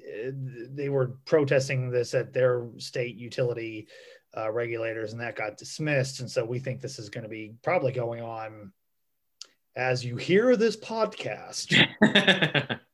they 0.71 0.89
were 0.89 1.17
protesting 1.25 1.91
this 1.91 2.15
at 2.15 2.33
their 2.33 2.67
state 2.79 3.17
utility 3.17 3.89
uh, 4.37 4.51
regulators, 4.51 5.13
and 5.13 5.21
that 5.21 5.37
got 5.37 5.57
dismissed. 5.57 6.21
And 6.21 6.31
so 6.31 6.45
we 6.45 6.59
think 6.59 6.81
this 6.81 6.99
is 6.99 7.09
going 7.09 7.25
to 7.25 7.29
be 7.29 7.55
probably 7.63 7.93
going 7.93 8.23
on 8.23 8.73
as 9.75 10.05
you 10.05 10.17
hear 10.17 10.57
this 10.57 10.77
podcast. 10.77 11.75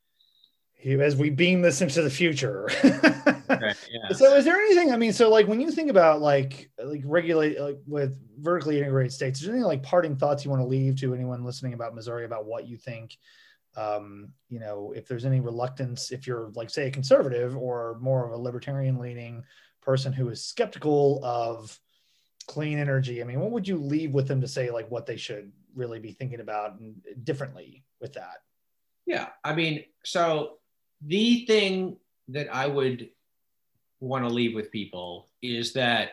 as 0.84 1.16
we 1.16 1.30
beam 1.30 1.62
this 1.62 1.80
into 1.80 2.02
the 2.02 2.10
future. 2.10 2.68
right, 2.84 3.76
yeah. 3.90 4.12
So 4.12 4.34
is 4.34 4.44
there 4.44 4.56
anything, 4.56 4.92
I 4.92 4.96
mean, 4.96 5.12
so 5.12 5.30
like 5.30 5.48
when 5.48 5.60
you 5.60 5.70
think 5.70 5.90
about 5.90 6.20
like, 6.20 6.70
like 6.82 7.02
regulate, 7.04 7.58
like 7.58 7.78
with 7.86 8.18
vertically 8.38 8.78
integrated 8.78 9.12
states, 9.12 9.40
is 9.40 9.46
there 9.46 9.54
any 9.54 9.64
like 9.64 9.82
parting 9.82 10.16
thoughts 10.16 10.44
you 10.44 10.50
want 10.50 10.62
to 10.62 10.66
leave 10.66 10.96
to 11.00 11.14
anyone 11.14 11.44
listening 11.44 11.72
about 11.72 11.94
Missouri 11.94 12.24
about 12.24 12.46
what 12.46 12.66
you 12.66 12.76
think, 12.76 13.16
um, 13.76 14.28
you 14.48 14.60
know, 14.60 14.92
if 14.94 15.08
there's 15.08 15.24
any 15.24 15.40
reluctance, 15.40 16.12
if 16.12 16.26
you're 16.26 16.50
like, 16.54 16.70
say 16.70 16.86
a 16.86 16.90
conservative 16.90 17.56
or 17.56 17.98
more 18.00 18.26
of 18.26 18.32
a 18.32 18.36
libertarian 18.36 18.98
leaning 18.98 19.42
person 19.80 20.12
who 20.12 20.28
is 20.28 20.44
skeptical 20.44 21.20
of 21.24 21.78
clean 22.46 22.78
energy, 22.78 23.22
I 23.22 23.24
mean, 23.24 23.40
what 23.40 23.50
would 23.50 23.66
you 23.66 23.78
leave 23.78 24.12
with 24.12 24.28
them 24.28 24.40
to 24.42 24.48
say 24.48 24.70
like 24.70 24.90
what 24.90 25.06
they 25.06 25.16
should 25.16 25.50
really 25.74 25.98
be 25.98 26.12
thinking 26.12 26.40
about 26.40 26.78
differently 27.24 27.84
with 28.00 28.12
that? 28.14 28.42
Yeah. 29.06 29.28
I 29.42 29.54
mean, 29.54 29.84
so 30.04 30.58
the 31.06 31.44
thing 31.46 31.96
that 32.28 32.54
I 32.54 32.66
would 32.66 33.10
want 34.00 34.24
to 34.24 34.32
leave 34.32 34.54
with 34.54 34.70
people 34.70 35.28
is 35.42 35.72
that 35.74 36.12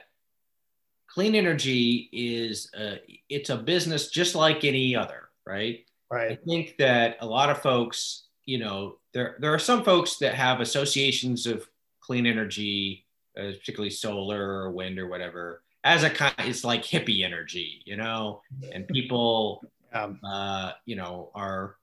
clean 1.08 1.36
energy 1.36 2.10
is 2.12 2.70
a, 2.78 3.00
it's 3.30 3.50
a 3.50 3.58
business 3.58 4.10
just 4.10 4.36
like 4.36 4.64
any 4.64 4.96
other, 4.96 5.30
right? 5.46 5.86
Right. 6.10 6.32
I 6.32 6.36
think 6.46 6.76
that 6.78 7.18
a 7.22 7.26
lot 7.26 7.50
of 7.50 7.62
folks, 7.62 8.26
you 8.46 8.60
know, 8.60 8.98
there 9.14 9.38
there 9.40 9.54
are 9.54 9.60
some 9.60 9.84
folks 9.84 10.18
that 10.18 10.34
have 10.34 10.60
associations 10.60 11.46
of 11.46 11.68
clean 12.02 12.26
energy, 12.26 13.06
uh, 13.38 13.52
particularly 13.60 13.92
solar 13.92 14.42
or 14.42 14.72
wind 14.72 15.00
or 15.00 15.08
whatever, 15.08 15.64
as 15.84 16.04
a 16.04 16.10
kind. 16.10 16.34
It's 16.40 16.64
like 16.66 16.84
hippie 16.84 17.24
energy, 17.24 17.82
you 17.86 17.96
know, 17.96 18.42
and 18.74 18.88
people, 18.88 19.64
um, 19.94 20.20
uh, 20.24 20.74
you 20.86 20.98
know, 20.98 21.32
are 21.34 21.78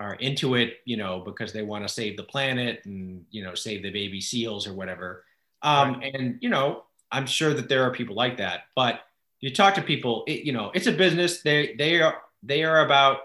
are 0.00 0.14
into 0.14 0.54
it, 0.54 0.78
you 0.86 0.96
know, 0.96 1.20
because 1.20 1.52
they 1.52 1.62
want 1.62 1.86
to 1.86 1.92
save 1.92 2.16
the 2.16 2.22
planet 2.22 2.80
and 2.86 3.24
you 3.30 3.44
know 3.44 3.54
save 3.54 3.82
the 3.82 3.90
baby 3.90 4.20
seals 4.20 4.66
or 4.66 4.72
whatever. 4.72 5.24
Um, 5.62 5.98
right. 6.00 6.14
And 6.14 6.38
you 6.40 6.48
know, 6.48 6.84
I'm 7.12 7.26
sure 7.26 7.52
that 7.52 7.68
there 7.68 7.84
are 7.84 7.92
people 7.92 8.16
like 8.16 8.38
that. 8.38 8.62
But 8.74 9.02
you 9.40 9.52
talk 9.52 9.74
to 9.74 9.82
people, 9.82 10.24
it, 10.26 10.44
you 10.44 10.52
know, 10.52 10.70
it's 10.74 10.86
a 10.86 10.92
business. 10.92 11.42
They 11.42 11.74
they 11.76 12.00
are 12.00 12.16
they 12.42 12.64
are 12.64 12.84
about 12.84 13.18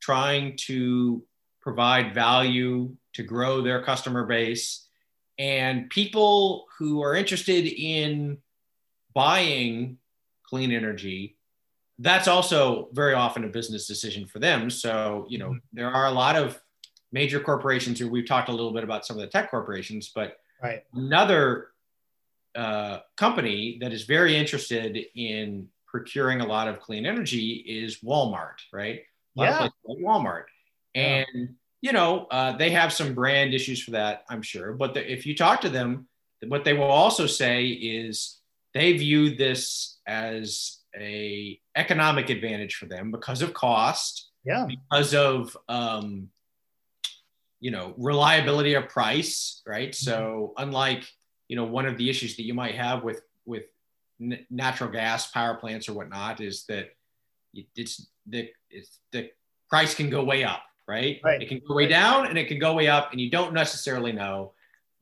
trying 0.00 0.56
to 0.66 1.24
provide 1.62 2.14
value 2.14 2.94
to 3.14 3.22
grow 3.22 3.62
their 3.62 3.82
customer 3.82 4.26
base, 4.26 4.86
and 5.38 5.88
people 5.88 6.66
who 6.78 7.02
are 7.02 7.14
interested 7.14 7.66
in 7.66 8.38
buying 9.14 9.96
clean 10.46 10.70
energy 10.70 11.36
that's 11.98 12.28
also 12.28 12.88
very 12.92 13.14
often 13.14 13.44
a 13.44 13.48
business 13.48 13.86
decision 13.86 14.26
for 14.26 14.38
them. 14.38 14.70
So, 14.70 15.26
you 15.28 15.38
know, 15.38 15.50
mm-hmm. 15.50 15.58
there 15.72 15.90
are 15.90 16.06
a 16.06 16.10
lot 16.10 16.36
of 16.36 16.60
major 17.12 17.38
corporations 17.38 17.98
who 17.98 18.08
we've 18.08 18.26
talked 18.26 18.48
a 18.48 18.52
little 18.52 18.72
bit 18.72 18.84
about 18.84 19.06
some 19.06 19.16
of 19.16 19.20
the 19.20 19.28
tech 19.28 19.50
corporations, 19.50 20.10
but 20.14 20.36
right. 20.62 20.82
another 20.92 21.68
uh, 22.56 22.98
company 23.16 23.78
that 23.80 23.92
is 23.92 24.04
very 24.04 24.36
interested 24.36 24.98
in 25.14 25.68
procuring 25.86 26.40
a 26.40 26.46
lot 26.46 26.66
of 26.66 26.80
clean 26.80 27.06
energy 27.06 27.64
is 27.66 27.98
Walmart, 27.98 28.58
right? 28.72 29.02
yeah. 29.36 29.60
Like 29.60 29.72
Walmart. 29.86 30.44
And, 30.96 31.26
yeah. 31.34 31.46
you 31.82 31.92
know, 31.92 32.26
uh, 32.30 32.56
they 32.56 32.70
have 32.70 32.92
some 32.92 33.14
brand 33.14 33.54
issues 33.54 33.82
for 33.82 33.92
that, 33.92 34.24
I'm 34.28 34.42
sure. 34.42 34.72
But 34.72 34.94
the, 34.94 35.12
if 35.12 35.24
you 35.24 35.36
talk 35.36 35.60
to 35.60 35.68
them, 35.68 36.08
what 36.48 36.64
they 36.64 36.72
will 36.72 36.84
also 36.84 37.26
say 37.26 37.66
is 37.66 38.40
they 38.74 38.96
view 38.96 39.36
this 39.36 39.98
as 40.06 40.78
a 40.98 41.60
economic 41.76 42.30
advantage 42.30 42.76
for 42.76 42.86
them 42.86 43.10
because 43.10 43.42
of 43.42 43.54
cost, 43.54 44.30
yeah, 44.44 44.66
because 44.66 45.14
of 45.14 45.56
um, 45.68 46.28
you 47.60 47.70
know 47.70 47.94
reliability 47.96 48.74
of 48.74 48.88
price, 48.88 49.62
right? 49.66 49.90
Mm-hmm. 49.90 50.10
So 50.10 50.54
unlike 50.56 51.04
you 51.48 51.56
know 51.56 51.64
one 51.64 51.86
of 51.86 51.96
the 51.98 52.08
issues 52.08 52.36
that 52.36 52.44
you 52.44 52.54
might 52.54 52.74
have 52.74 53.02
with 53.02 53.22
with 53.44 53.64
n- 54.20 54.46
natural 54.50 54.90
gas 54.90 55.30
power 55.30 55.54
plants 55.54 55.88
or 55.88 55.94
whatnot 55.94 56.40
is 56.40 56.64
that 56.66 56.90
it's 57.76 58.06
the 58.26 58.50
it's 58.70 58.98
the 59.12 59.30
price 59.68 59.94
can 59.94 60.10
go 60.10 60.24
way 60.24 60.44
up, 60.44 60.62
right? 60.86 61.20
right. 61.24 61.42
It 61.42 61.48
can 61.48 61.60
go 61.66 61.74
way 61.74 61.86
down 61.86 62.26
and 62.26 62.38
it 62.38 62.48
can 62.48 62.58
go 62.58 62.74
way 62.74 62.88
up, 62.88 63.12
and 63.12 63.20
you 63.20 63.30
don't 63.30 63.54
necessarily 63.54 64.12
know. 64.12 64.52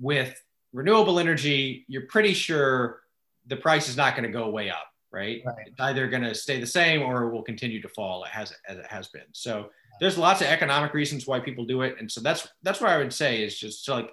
With 0.01 0.43
renewable 0.73 1.21
energy, 1.21 1.85
you're 1.87 2.07
pretty 2.07 2.33
sure 2.33 3.03
the 3.47 3.57
price 3.57 3.89
is 3.89 3.97
not 3.97 4.17
going 4.17 4.25
to 4.25 4.33
go 4.33 4.49
way 4.49 4.71
up 4.71 4.92
right? 5.13 5.43
right. 5.45 5.67
It's 5.67 5.81
either 5.81 6.09
going 6.09 6.23
to 6.23 6.35
stay 6.35 6.61
the 6.61 6.67
same 6.67 7.03
or 7.03 7.25
it 7.25 7.33
will 7.33 7.43
continue 7.43 7.81
to 7.83 7.89
fall 7.89 8.25
as, 8.33 8.53
as 8.69 8.79
it 8.79 8.87
has 8.87 9.09
been. 9.09 9.23
So 9.33 9.71
there's 10.01 10.19
lots 10.19 10.41
of 10.41 10.47
economic 10.49 10.95
reasons 10.95 11.27
why 11.27 11.41
people 11.41 11.65
do 11.65 11.83
it. 11.83 11.97
And 11.99 12.11
so 12.11 12.21
that's, 12.21 12.49
that's 12.63 12.81
what 12.81 12.91
I 12.91 12.99
would 12.99 13.13
say 13.13 13.45
is 13.45 13.59
just 13.59 13.85
to 13.85 13.95
like, 13.95 14.11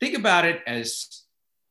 think 0.00 0.16
about 0.16 0.44
it 0.44 0.60
as, 0.66 1.22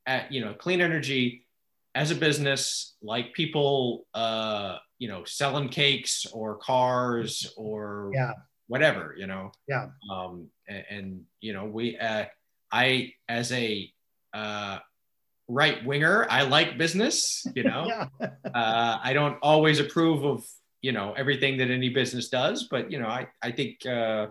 at, 0.05 0.31
you 0.31 0.41
know, 0.41 0.53
clean 0.53 0.81
energy 0.81 1.45
as 1.93 2.11
a 2.11 2.15
business, 2.15 2.95
like 3.01 3.33
people, 3.33 4.07
uh, 4.13 4.77
you 4.97 5.07
know, 5.07 5.23
selling 5.25 5.67
cakes 5.67 6.25
or 6.31 6.55
cars 6.55 7.53
or 7.57 8.11
yeah. 8.13 8.31
whatever, 8.67 9.13
you 9.17 9.27
know. 9.27 9.51
Yeah. 9.67 9.87
Um, 10.09 10.47
and, 10.67 10.85
and 10.89 11.21
you 11.41 11.53
know, 11.53 11.65
we, 11.65 11.97
uh, 11.97 12.25
I 12.71 13.13
as 13.27 13.51
a 13.51 13.91
uh, 14.33 14.79
right 15.51 15.83
winger, 15.85 16.25
I 16.29 16.43
like 16.43 16.77
business. 16.77 17.45
You 17.55 17.63
know, 17.63 17.85
yeah. 18.21 18.27
uh, 18.53 18.99
I 19.03 19.13
don't 19.13 19.37
always 19.41 19.79
approve 19.79 20.23
of 20.23 20.45
you 20.81 20.91
know 20.91 21.13
everything 21.13 21.57
that 21.57 21.69
any 21.69 21.89
business 21.89 22.29
does, 22.29 22.67
but 22.69 22.91
you 22.91 22.99
know, 22.99 23.07
I 23.07 23.27
I 23.41 23.51
think 23.51 23.85
uh, 23.85 24.27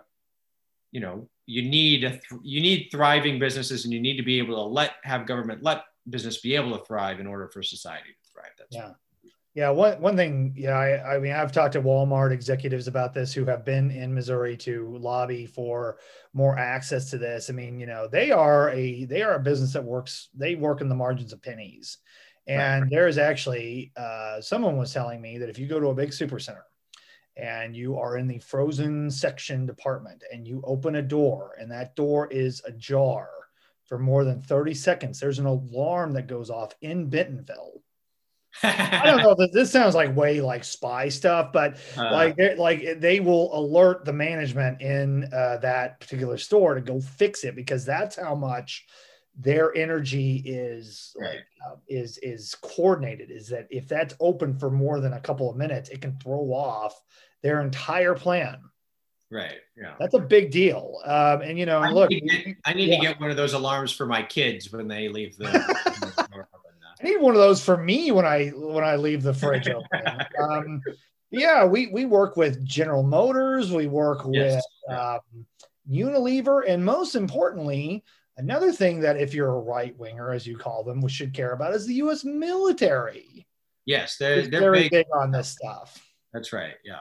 you 0.91 1.01
know 1.01 1.29
you 1.47 1.63
need 1.63 2.05
a 2.05 2.11
th- 2.11 2.43
you 2.43 2.61
need 2.61 2.89
thriving 2.91 3.39
businesses, 3.39 3.85
and 3.85 3.93
you 3.93 4.01
need 4.01 4.17
to 4.17 4.23
be 4.23 4.39
able 4.39 4.57
to 4.57 4.63
let 4.63 4.93
have 5.05 5.27
government 5.27 5.63
let 5.63 5.85
business 6.09 6.41
be 6.41 6.57
able 6.57 6.77
to 6.77 6.85
thrive 6.85 7.21
in 7.21 7.27
order 7.27 7.49
for 7.49 7.63
society 7.63 8.11
to 8.11 8.33
thrive. 8.33 8.53
That's 8.59 8.75
yeah. 8.75 8.93
Yeah, 9.55 9.71
one 9.71 10.01
one 10.01 10.17
thing, 10.17 10.55
yeah, 10.57 10.79
I, 10.79 11.17
I 11.17 11.19
mean, 11.19 11.33
I've 11.33 11.51
talked 11.51 11.73
to 11.73 11.83
Walmart 11.83 12.31
executives 12.31 12.87
about 12.87 13.13
this 13.13 13.33
who 13.33 13.45
have 13.47 13.65
been 13.65 13.91
in 13.91 14.15
Missouri 14.15 14.57
to 14.59 14.97
lobby 14.97 15.45
for 15.45 15.99
more 16.33 16.57
access 16.57 17.11
to 17.11 17.19
this. 17.19 17.51
I 17.51 17.53
mean, 17.53 17.81
you 17.81 17.87
know, 17.87 18.07
they 18.07 18.31
are 18.31 18.71
a 18.71 19.07
they 19.07 19.23
are 19.23 19.35
a 19.35 19.41
business 19.41 19.73
that 19.73 19.83
works. 19.83 20.29
They 20.35 20.55
work 20.55 20.81
in 20.81 20.89
the 20.89 20.95
margins 20.95 21.33
of 21.33 21.43
pennies, 21.43 21.99
and 22.47 22.83
right. 22.83 22.91
there 22.91 23.09
is 23.09 23.19
actually 23.19 23.91
uh, 23.97 24.41
someone 24.41 24.77
was 24.77 24.93
telling 24.93 25.21
me 25.21 25.39
that 25.39 25.51
if 25.51 25.59
you 25.59 25.67
go 25.67 25.81
to 25.81 25.89
a 25.89 25.95
big 25.95 26.13
super 26.13 26.39
center 26.39 26.65
and 27.37 27.75
you 27.75 27.99
are 27.99 28.19
in 28.19 28.29
the 28.29 28.39
frozen 28.39 29.11
section 29.11 29.67
department 29.67 30.23
and 30.33 30.47
you 30.47 30.63
open 30.65 30.95
a 30.95 31.03
door 31.03 31.57
and 31.59 31.73
that 31.73 31.97
door 31.97 32.29
is 32.29 32.63
ajar 32.67 33.29
for 33.85 33.99
more 33.99 34.25
than 34.25 34.43
30 34.43 34.75
seconds, 34.75 35.19
there's 35.19 35.41
an 35.41 35.47
alarm 35.47 36.13
that 36.13 36.29
goes 36.29 36.51
off 36.51 36.73
in 36.83 37.09
Bentonville 37.09 37.83
I 38.63 39.03
don't 39.05 39.39
know. 39.39 39.47
This 39.53 39.71
sounds 39.71 39.95
like 39.95 40.15
way 40.17 40.41
like 40.41 40.65
spy 40.65 41.09
stuff, 41.09 41.53
but 41.53 41.79
uh, 41.97 42.11
like 42.13 42.37
like 42.59 43.01
they 43.01 43.21
will 43.21 43.57
alert 43.57 44.05
the 44.05 44.13
management 44.13 44.81
in 44.81 45.25
uh, 45.33 45.59
that 45.59 46.01
particular 46.01 46.37
store 46.37 46.75
to 46.75 46.81
go 46.81 47.01
fix 47.01 47.45
it 47.45 47.55
because 47.55 47.85
that's 47.85 48.17
how 48.17 48.35
much 48.35 48.87
their 49.39 49.75
energy 49.77 50.43
is 50.45 51.17
right. 51.19 51.37
like 51.37 51.47
uh, 51.67 51.77
is 51.89 52.19
is 52.19 52.55
coordinated. 52.57 53.31
Is 53.31 53.49
that 53.49 53.67
if 53.71 53.89
that's 53.89 54.15
open 54.21 54.59
for 54.59 54.71
more 54.71 55.01
than 55.01 55.13
a 55.13 55.21
couple 55.21 55.49
of 55.51 55.57
minutes, 55.57 55.89
it 55.91 56.01
can 56.03 56.19
throw 56.19 56.53
off 56.53 57.01
their 57.43 57.61
entire 57.61 58.15
plan. 58.15 58.59
Right. 59.31 59.59
Yeah. 59.77 59.95
That's 59.99 60.15
a 60.15 60.19
big 60.19 60.51
deal. 60.51 61.01
Um, 61.05 61.43
and 61.43 61.57
you 61.57 61.65
know, 61.65 61.79
I 61.79 61.91
look, 61.91 62.11
need, 62.11 62.29
get, 62.29 62.57
I 62.65 62.73
need 62.73 62.89
yeah. 62.89 62.97
to 62.97 63.03
get 63.03 63.21
one 63.21 63.31
of 63.31 63.37
those 63.37 63.53
alarms 63.53 63.93
for 63.93 64.05
my 64.05 64.23
kids 64.23 64.73
when 64.73 64.89
they 64.89 65.09
leave 65.09 65.37
the. 65.37 65.81
I 67.01 67.07
need 67.07 67.21
one 67.21 67.35
of 67.35 67.41
those 67.41 67.65
for 67.65 67.77
me 67.77 68.11
when 68.11 68.27
I 68.27 68.49
when 68.49 68.85
I 68.85 68.97
leave 68.97 69.23
the 69.23 69.35
fridge 69.35 69.69
open. 69.69 70.27
um, 70.43 70.83
yeah, 71.31 71.65
we 71.65 71.87
we 71.89 72.05
work 72.05 72.37
with 72.37 72.65
General 72.65 73.03
Motors, 73.03 73.73
we 73.73 73.87
work 73.87 74.27
yes. 74.31 74.63
with 74.87 74.97
um, 74.97 75.21
Unilever, 75.91 76.63
and 76.69 76.85
most 76.85 77.15
importantly, 77.15 78.05
another 78.37 78.73
thing 78.73 79.01
that 79.01 79.17
if 79.17 79.33
you're 79.33 79.55
a 79.55 79.61
right 79.61 79.97
winger, 79.99 80.33
as 80.33 80.47
you 80.47 80.57
call 80.57 80.85
them, 80.85 81.01
we 81.01 81.09
should 81.09 81.33
care 81.33 81.53
about 81.53 81.75
is 81.75 81.87
the 81.87 81.95
U.S. 81.95 82.25
military. 82.25 83.47
Yes, 83.87 84.17
they're, 84.19 84.47
they're 84.47 84.61
very 84.61 84.83
big. 84.83 84.91
big. 84.91 85.07
on 85.15 85.31
this 85.31 85.49
stuff. 85.49 86.03
That's 86.33 86.53
right. 86.53 86.75
Yeah. 86.85 86.99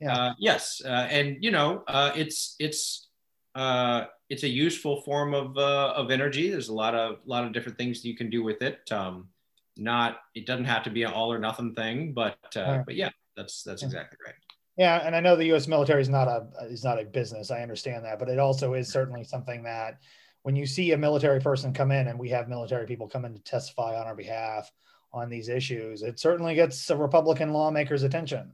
Yeah. 0.00 0.14
Uh, 0.14 0.34
yes, 0.38 0.82
uh, 0.84 1.08
and 1.10 1.42
you 1.42 1.50
know, 1.50 1.82
uh, 1.86 2.12
it's 2.14 2.56
it's 2.58 3.08
uh, 3.54 4.04
it's 4.28 4.42
a 4.42 4.48
useful 4.48 5.00
form 5.02 5.32
of 5.32 5.56
uh, 5.56 5.94
of 5.96 6.10
energy. 6.10 6.50
There's 6.50 6.68
a 6.68 6.74
lot 6.74 6.94
of 6.94 7.18
lot 7.24 7.44
of 7.44 7.52
different 7.52 7.78
things 7.78 8.04
you 8.04 8.16
can 8.16 8.28
do 8.28 8.42
with 8.42 8.60
it. 8.60 8.80
Um, 8.92 9.28
not 9.76 10.18
it 10.34 10.46
doesn't 10.46 10.64
have 10.64 10.84
to 10.84 10.90
be 10.90 11.02
an 11.02 11.12
all 11.12 11.32
or 11.32 11.38
nothing 11.38 11.74
thing, 11.74 12.12
but 12.12 12.38
uh, 12.56 12.60
right. 12.60 12.82
but 12.86 12.96
yeah, 12.96 13.10
that's 13.36 13.62
that's 13.62 13.82
exactly 13.82 14.18
right. 14.24 14.34
Yeah, 14.76 15.00
and 15.06 15.16
I 15.16 15.20
know 15.20 15.36
the 15.36 15.46
U.S. 15.46 15.68
military 15.68 16.02
is 16.02 16.08
not 16.08 16.28
a 16.28 16.46
is 16.66 16.84
not 16.84 17.00
a 17.00 17.04
business. 17.04 17.50
I 17.50 17.62
understand 17.62 18.04
that, 18.04 18.18
but 18.18 18.28
it 18.28 18.38
also 18.38 18.74
is 18.74 18.92
certainly 18.92 19.24
something 19.24 19.62
that 19.62 20.00
when 20.42 20.54
you 20.54 20.66
see 20.66 20.92
a 20.92 20.98
military 20.98 21.40
person 21.40 21.72
come 21.72 21.90
in, 21.90 22.08
and 22.08 22.18
we 22.18 22.28
have 22.30 22.48
military 22.48 22.86
people 22.86 23.08
come 23.08 23.24
in 23.24 23.34
to 23.34 23.42
testify 23.42 23.98
on 23.98 24.06
our 24.06 24.14
behalf 24.14 24.70
on 25.12 25.30
these 25.30 25.48
issues, 25.48 26.02
it 26.02 26.20
certainly 26.20 26.54
gets 26.54 26.90
a 26.90 26.96
Republican 26.96 27.52
lawmaker's 27.52 28.02
attention. 28.02 28.52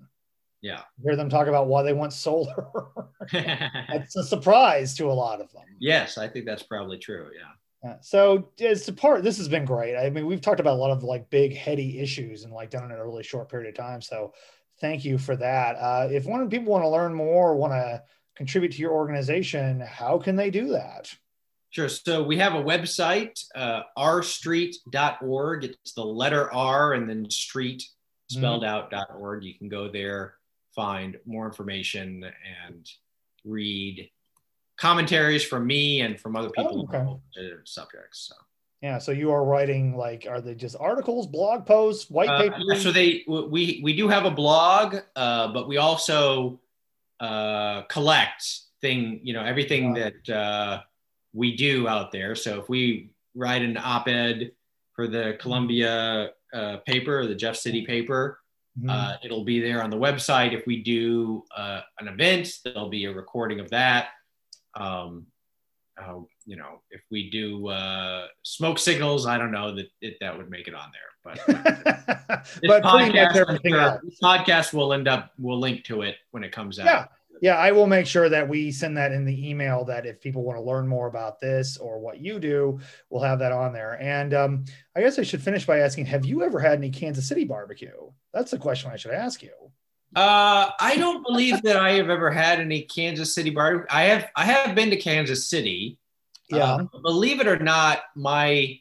Yeah, 0.61 0.83
hear 1.03 1.17
them 1.17 1.29
talk 1.29 1.49
about 1.49 1.67
why 1.67 1.83
they 1.83 1.93
want 1.93 2.13
solar. 2.13 2.67
It's 3.33 4.17
a 4.17 4.25
surprise 4.25 4.97
to 4.97 5.07
a 5.07 5.13
lot 5.13 5.41
of 5.41 5.53
them. 5.53 5.63
Yes, 5.79 6.19
I 6.19 6.27
think 6.27 6.45
that's 6.45 6.65
probably 6.65 6.99
true. 6.99 7.31
Yeah. 7.33 7.53
Yeah. 7.83 7.97
So 8.01 8.49
as 8.61 8.85
to 8.87 8.93
part, 8.93 9.25
this 9.25 9.39
has 9.39 9.49
been 9.49 9.65
great. 9.65 9.97
I 9.97 10.09
mean, 10.11 10.27
we've 10.27 10.41
talked 10.41 10.61
about 10.61 10.75
a 10.75 10.81
lot 10.81 10.93
of 10.93 11.03
like 11.03 11.29
big 11.31 11.57
heady 11.57 11.99
issues 11.99 12.45
and 12.45 12.53
like 12.53 12.71
done 12.71 12.91
it 12.91 12.95
in 12.95 13.01
a 13.01 13.05
really 13.05 13.25
short 13.25 13.49
period 13.49 13.69
of 13.69 13.75
time. 13.75 14.01
So 14.01 14.35
thank 14.81 15.05
you 15.05 15.19
for 15.19 15.37
that. 15.37 15.73
Uh, 15.75 16.09
if 16.11 16.25
one 16.25 16.41
of 16.41 16.49
the 16.49 16.57
people 16.57 16.73
want 16.73 16.85
to 16.85 16.89
learn 16.89 17.13
more, 17.13 17.57
want 17.57 17.73
to 17.73 18.03
contribute 18.37 18.73
to 18.73 18.79
your 18.79 18.93
organization, 18.93 19.81
how 19.81 20.19
can 20.19 20.37
they 20.37 20.51
do 20.51 20.69
that? 20.69 21.13
Sure. 21.71 21.89
So 21.89 22.23
we 22.23 22.37
have 22.37 22.55
a 22.55 22.63
website, 22.63 23.43
uh, 23.55 23.83
rstreet.org. 23.99 25.65
It's 25.65 25.93
the 25.95 26.05
letter 26.05 26.53
R 26.53 26.93
and 26.93 27.09
then 27.09 27.31
street 27.31 27.83
spelled 28.29 28.63
mm-hmm. 28.63 28.95
out 28.95 29.11
.org. 29.19 29.43
You 29.43 29.55
can 29.55 29.69
go 29.69 29.91
there, 29.91 30.35
find 30.75 31.17
more 31.25 31.47
information, 31.47 32.25
and 32.67 32.89
read 33.45 34.11
commentaries 34.77 35.45
from 35.45 35.67
me 35.67 36.01
and 36.01 36.19
from 36.19 36.37
other 36.37 36.51
people 36.51 36.89
oh, 36.93 36.97
okay. 36.97 36.99
on 36.99 37.21
subjects. 37.65 38.29
So. 38.29 38.35
Yeah, 38.83 38.99
so 38.99 39.13
you 39.13 39.31
are 39.31 39.45
writing 39.45 39.97
like, 39.97 40.27
are 40.29 40.41
they 40.41 40.57
just 40.57 40.75
articles, 40.81 41.29
blog 41.29 41.65
posts, 41.65 42.11
white 42.11 42.29
papers? 42.29 42.65
Uh, 42.69 42.75
so 42.81 42.91
they 42.91 43.23
we 43.29 43.81
we 43.83 43.95
do 43.95 44.09
have 44.09 44.25
a 44.25 44.31
blog, 44.31 44.97
uh, 45.15 45.53
but 45.53 45.69
we 45.69 45.77
also 45.77 46.61
uh, 47.21 47.83
collect 47.83 48.43
thing, 48.81 49.21
you 49.23 49.35
know, 49.35 49.45
everything 49.45 49.95
that 49.95 50.29
uh, 50.29 50.81
we 51.33 51.55
do 51.55 51.87
out 51.87 52.11
there. 52.11 52.35
So 52.35 52.59
if 52.59 52.69
we 52.69 53.11
write 53.37 53.63
an 53.63 53.77
op-ed 53.77 54.51
for 54.95 55.07
the 55.07 55.37
Columbia 55.41 56.31
uh, 56.53 56.79
paper, 56.79 57.25
the 57.29 57.37
Jeff 57.37 57.55
City 57.55 57.87
paper, 57.87 58.41
mm-hmm. 58.77 58.91
uh, 58.91 59.15
it'll 59.23 59.45
be 59.45 59.61
there 59.61 59.81
on 59.81 59.91
the 59.91 59.97
website. 59.97 60.53
If 60.53 60.67
we 60.67 60.83
do 60.83 61.45
uh, 61.57 61.83
an 62.01 62.09
event, 62.09 62.59
there'll 62.65 62.89
be 62.89 63.05
a 63.05 63.13
recording 63.13 63.61
of 63.61 63.71
that 63.71 64.09
um, 64.75 65.27
uh, 66.01 66.21
you 66.47 66.57
know, 66.57 66.81
if 66.91 67.03
we 67.11 67.31
do 67.31 67.69
uh, 67.69 68.27
smoke 68.43 68.79
signals, 68.79 69.27
I 69.27 69.39
don't 69.39 69.53
know 69.53 69.75
that 69.75 69.87
it, 70.01 70.17
that 70.21 70.37
would 70.37 70.51
make 70.51 70.69
it 70.69 70.75
on 70.75 70.91
there. 70.93 71.03
But, 71.25 71.41
but 72.67 72.83
podcast, 72.83 74.01
this 74.03 74.19
podcast 74.23 74.73
will 74.73 74.93
end 74.93 75.07
up, 75.07 75.33
we'll 75.39 75.61
link 75.61 75.85
to 75.85 76.03
it 76.03 76.17
when 76.31 76.43
it 76.45 76.53
comes 76.53 76.79
out. 76.79 76.87
Yeah. 76.87 77.07
Yeah, 77.41 77.57
I 77.57 77.73
will 77.73 77.89
make 77.89 78.07
sure 78.07 78.29
that 78.29 78.49
we 78.49 78.71
send 78.71 78.97
that 78.99 79.11
in 79.11 79.25
the 79.25 79.51
email 79.51 79.85
that 79.87 80.07
if 80.07 80.21
people 80.21 80.45
want 80.45 80.59
to 80.59 80.63
learn 80.63 80.87
more 80.87 81.09
about 81.09 81.41
this 81.41 81.77
or 81.77 81.99
what 81.99 82.21
you 82.21 82.39
do, 82.39 82.79
we'll 83.11 83.25
have 83.25 83.41
that 83.41 83.51
on 83.51 83.73
there. 83.73 84.01
And 84.01 84.33
um, 84.33 84.65
I 84.95 85.01
guess 85.01 85.19
I 85.19 85.25
should 85.25 85.43
finish 85.43 85.67
by 85.67 85.81
asking 85.81 86.07
Have 86.07 86.25
you 86.25 86.45
ever 86.45 86.61
had 86.61 86.79
any 86.79 86.91
Kansas 86.91 87.27
City 87.27 87.43
barbecue? 87.43 88.13
That's 88.33 88.53
the 88.53 88.59
question 88.59 88.93
I 88.93 88.97
should 88.97 89.11
ask 89.11 89.43
you. 89.43 89.51
Uh, 90.15 90.71
I 90.79 90.97
don't 90.97 91.27
believe 91.27 91.63
that 91.63 91.77
I 91.77 91.93
have 91.93 92.11
ever 92.11 92.31
had 92.31 92.61
any 92.61 92.83
Kansas 92.83 93.35
City 93.35 93.51
barbecue. 93.51 93.87
I 93.91 94.05
have 94.05 94.29
I 94.37 94.45
have 94.45 94.75
been 94.75 94.91
to 94.91 94.97
Kansas 94.97 95.49
City. 95.49 95.99
Yeah. 96.51 96.75
Uh, 96.75 96.85
believe 97.03 97.41
it 97.41 97.47
or 97.47 97.59
not, 97.59 98.01
my 98.15 98.79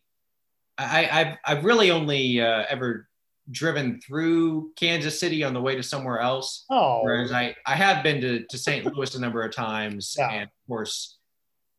I, 0.78 1.04
have 1.04 1.38
I've 1.46 1.64
really 1.64 1.92
only 1.92 2.42
uh, 2.42 2.66
ever 2.70 3.08
driven 3.50 4.00
through 4.02 4.72
Kansas 4.76 5.20
City 5.20 5.44
on 5.44 5.54
the 5.54 5.62
way 5.62 5.76
to 5.76 5.84
somewhere 5.84 6.20
else. 6.20 6.66
Oh. 6.70 7.02
Whereas 7.04 7.32
I, 7.32 7.56
I 7.66 7.76
have 7.76 8.04
been 8.04 8.22
to, 8.22 8.46
to 8.46 8.58
St. 8.58 8.86
Louis 8.86 9.16
a 9.16 9.20
number 9.20 9.44
of 9.44 9.54
times 9.54 10.16
yeah. 10.18 10.32
and 10.32 10.44
of 10.44 10.68
course 10.68 11.18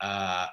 uh, 0.01 0.47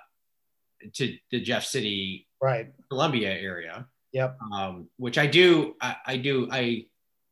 to 0.94 1.18
the 1.32 1.42
Jeff 1.42 1.66
City, 1.66 2.28
right, 2.42 2.72
Columbia 2.90 3.32
area. 3.32 3.88
Yep. 4.12 4.38
Um, 4.54 4.88
which 4.98 5.18
I 5.18 5.28
do 5.28 5.76
I, 5.82 5.96
I 6.06 6.18
do 6.18 6.48
I 6.52 6.86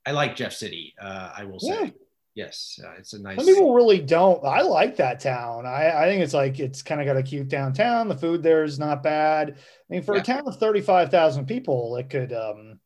I 0.08 0.12
like 0.12 0.36
Jeff 0.36 0.54
City. 0.54 0.96
Uh, 1.00 1.34
I 1.38 1.44
will 1.44 1.60
say. 1.60 1.84
Yeah. 1.84 1.90
Yes, 2.34 2.80
uh, 2.86 2.92
it's 3.00 3.14
a 3.14 3.20
nice. 3.20 3.38
Some 3.38 3.48
people 3.48 3.74
really 3.74 4.00
don't. 4.00 4.46
I 4.46 4.62
like 4.62 4.98
that 4.98 5.20
town. 5.20 5.66
I, 5.66 6.04
I 6.04 6.06
think 6.06 6.22
it's 6.22 6.36
like 6.36 6.60
it's 6.60 6.84
kind 6.84 7.02
of 7.02 7.08
got 7.08 7.18
a 7.18 7.24
cute 7.24 7.48
downtown. 7.48 8.08
The 8.08 8.16
food 8.16 8.44
there 8.44 8.64
is 8.64 8.78
not 8.78 9.02
bad. 9.02 9.50
I 9.50 9.54
mean, 9.90 10.04
for 10.04 10.14
yeah. 10.14 10.22
a 10.22 10.24
town 10.24 10.44
of 10.46 10.56
thirty-five 10.60 11.10
thousand 11.10 11.48
people, 11.48 11.98
it 11.98 12.12
could, 12.12 12.32
um, 12.32 12.80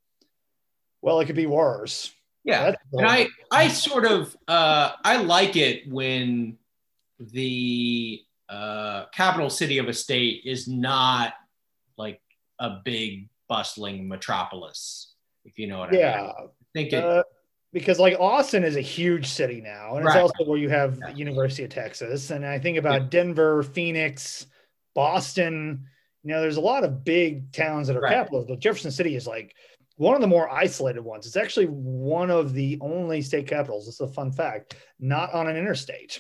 well, 1.02 1.20
it 1.20 1.26
could 1.26 1.36
be 1.36 1.48
worse. 1.48 2.14
Yeah, 2.46 2.76
and 2.94 3.06
I, 3.06 3.28
I 3.52 3.68
sort 3.68 4.06
of, 4.06 4.36
uh, 4.48 4.94
I 5.04 5.18
like 5.18 5.58
it 5.58 5.84
when 5.92 6.58
the 7.20 8.22
uh, 8.48 9.08
capital 9.14 9.50
city 9.50 9.80
of 9.80 9.90
a 9.90 9.94
state 9.94 10.44
is 10.46 10.70
not 10.70 11.34
like 11.98 12.22
a 12.58 12.80
big 12.86 13.28
bustling 13.50 14.08
metropolis, 14.08 15.14
if 15.44 15.60
you 15.60 15.68
know 15.68 15.80
what 15.80 15.94
yeah. 15.94 16.14
I 16.16 16.22
mean 16.22 16.50
think 16.74 16.94
it, 16.94 17.04
uh, 17.04 17.24
because 17.74 18.00
like 18.00 18.20
Austin 18.20 18.64
is 18.64 18.76
a 18.76 18.82
huge 18.82 19.28
city 19.28 19.62
now, 19.62 19.96
and 19.96 20.06
right. 20.06 20.16
it's 20.16 20.22
also 20.22 20.50
where 20.50 20.60
you 20.60 20.70
have 20.70 21.00
yeah. 21.00 21.16
University 21.16 21.64
of 21.64 21.70
Texas, 21.70 22.32
and 22.32 22.46
I 22.46 22.60
think 22.60 22.78
about 22.78 23.02
yeah. 23.02 23.08
Denver, 23.10 23.64
Phoenix, 23.64 24.46
Boston. 24.94 25.86
You 26.24 26.32
know, 26.32 26.42
there's 26.42 26.58
a 26.58 26.62
lot 26.62 26.84
of 26.84 27.04
big 27.04 27.52
towns 27.52 27.88
that 27.88 27.98
are 27.98 28.02
right. 28.02 28.14
capitals, 28.14 28.46
but 28.48 28.60
Jefferson 28.60 28.92
City 28.92 29.16
is 29.16 29.26
like 29.26 29.56
one 29.96 30.16
of 30.16 30.22
the 30.22 30.28
more 30.28 30.50
isolated 30.50 31.02
ones. 31.02 31.26
It's 31.26 31.38
actually 31.38 31.68
one 31.68 32.30
of 32.30 32.54
the 32.54 32.78
only 32.82 33.22
state 33.22 33.48
capitals. 33.48 33.88
It's 33.88 34.00
a 34.00 34.08
fun 34.08 34.32
fact, 34.32 34.76
not 35.00 35.34
on 35.34 35.48
an 35.48 35.56
interstate. 35.56 36.20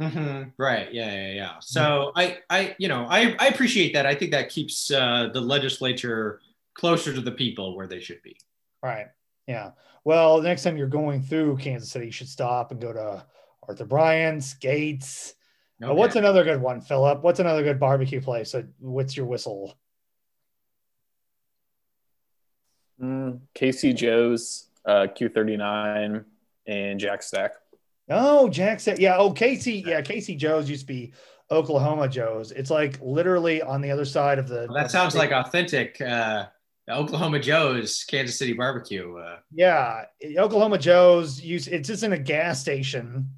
Mm-hmm. 0.00 0.50
Right. 0.58 0.92
Yeah. 0.92 1.14
Yeah. 1.14 1.32
Yeah. 1.32 1.52
So 1.60 2.10
I, 2.16 2.38
I, 2.50 2.74
you 2.78 2.88
know, 2.88 3.06
I, 3.08 3.36
I 3.38 3.46
appreciate 3.48 3.92
that. 3.92 4.06
I 4.06 4.14
think 4.14 4.32
that 4.32 4.48
keeps 4.48 4.90
uh, 4.90 5.28
the 5.32 5.40
legislature 5.40 6.40
closer 6.74 7.14
to 7.14 7.20
the 7.20 7.30
people 7.30 7.76
where 7.76 7.86
they 7.86 8.00
should 8.00 8.20
be. 8.22 8.36
Right. 8.82 9.06
Yeah. 9.46 9.72
Well, 10.04 10.40
the 10.40 10.48
next 10.48 10.62
time 10.62 10.76
you're 10.76 10.86
going 10.86 11.22
through 11.22 11.56
Kansas 11.58 11.90
City, 11.90 12.06
you 12.06 12.12
should 12.12 12.28
stop 12.28 12.70
and 12.70 12.80
go 12.80 12.92
to 12.92 13.24
Arthur 13.68 13.84
Bryant's, 13.84 14.54
Gates. 14.54 15.34
Okay. 15.82 15.90
Uh, 15.90 15.94
what's 15.94 16.16
another 16.16 16.44
good 16.44 16.60
one, 16.60 16.80
Philip? 16.80 17.22
What's 17.22 17.40
another 17.40 17.62
good 17.62 17.80
barbecue 17.80 18.20
place? 18.20 18.50
So 18.50 18.64
what's 18.78 19.16
your 19.16 19.26
whistle? 19.26 19.76
Mm, 23.00 23.40
Casey 23.54 23.92
Joe's, 23.92 24.68
uh, 24.84 25.08
Q39, 25.18 26.24
and 26.66 27.00
Jack 27.00 27.22
Stack. 27.22 27.52
Oh, 28.08 28.48
Jack 28.48 28.80
Stack. 28.80 28.98
Yeah. 28.98 29.16
Oh, 29.16 29.32
Casey. 29.32 29.82
Yeah. 29.86 30.02
Casey 30.02 30.36
Joe's 30.36 30.68
used 30.68 30.82
to 30.82 30.86
be 30.86 31.12
Oklahoma 31.50 32.08
Joe's. 32.08 32.52
It's 32.52 32.70
like 32.70 32.98
literally 33.00 33.62
on 33.62 33.80
the 33.80 33.90
other 33.90 34.04
side 34.04 34.38
of 34.38 34.48
the. 34.48 34.66
Well, 34.68 34.74
that 34.74 34.90
sounds 34.90 35.14
like 35.14 35.32
authentic. 35.32 36.00
Uh, 36.00 36.46
Oklahoma 36.88 37.38
Joe's 37.38 38.04
Kansas 38.04 38.38
City 38.38 38.52
barbecue. 38.52 39.16
Uh. 39.16 39.38
Yeah, 39.52 40.04
Oklahoma 40.38 40.78
Joe's. 40.78 41.40
Use 41.40 41.66
it's 41.66 41.88
just 41.88 42.02
in 42.02 42.12
a 42.12 42.18
gas 42.18 42.60
station 42.60 43.30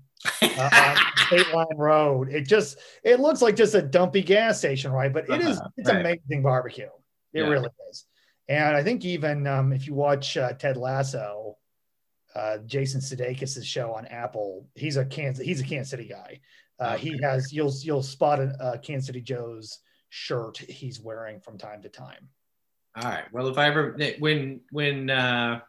uh, 0.43 0.97
State 1.27 1.53
Line 1.55 1.77
Road. 1.77 2.29
It 2.29 2.43
just 2.43 2.79
it 3.05 3.21
looks 3.21 3.43
like 3.43 3.57
just 3.57 3.75
a 3.75 3.83
dumpy 3.83 4.23
gas 4.23 4.59
station, 4.59 4.93
right? 4.93 5.13
But 5.13 5.29
it 5.29 5.41
is 5.41 5.59
uh-huh, 5.59 5.69
it's 5.77 5.89
right. 5.89 6.01
amazing 6.01 6.43
barbecue. 6.43 6.89
It 7.33 7.43
yeah. 7.43 7.49
really 7.49 7.69
is. 7.91 8.05
And 8.49 8.77
I 8.77 8.83
think 8.83 9.05
even 9.05 9.47
um, 9.47 9.73
if 9.73 9.87
you 9.87 9.95
watch 9.95 10.37
uh, 10.37 10.53
Ted 10.53 10.77
Lasso, 10.77 11.57
uh, 12.35 12.59
Jason 12.59 13.01
Sudeikis' 13.01 13.65
show 13.65 13.93
on 13.93 14.07
Apple, 14.07 14.69
he's 14.75 14.97
a 14.97 15.05
Kansas 15.05 15.45
he's 15.45 15.61
a 15.61 15.65
Kansas 15.65 15.91
City 15.91 16.09
guy. 16.09 16.41
Uh, 16.79 16.97
he 16.97 17.19
has 17.23 17.53
you'll 17.53 17.73
you'll 17.83 18.03
spot 18.03 18.41
a, 18.41 18.73
a 18.75 18.79
Kansas 18.79 19.07
City 19.07 19.21
Joe's 19.21 19.79
shirt 20.09 20.59
he's 20.59 21.01
wearing 21.01 21.41
from 21.41 21.59
time 21.59 21.83
to 21.83 21.89
time. 21.89 22.29
All 22.97 23.11
right. 23.11 23.25
Well, 23.31 23.49
if 23.49 23.59
I 23.59 23.67
ever 23.67 23.97
when 24.19 24.61
when 24.71 25.11
uh, 25.11 25.61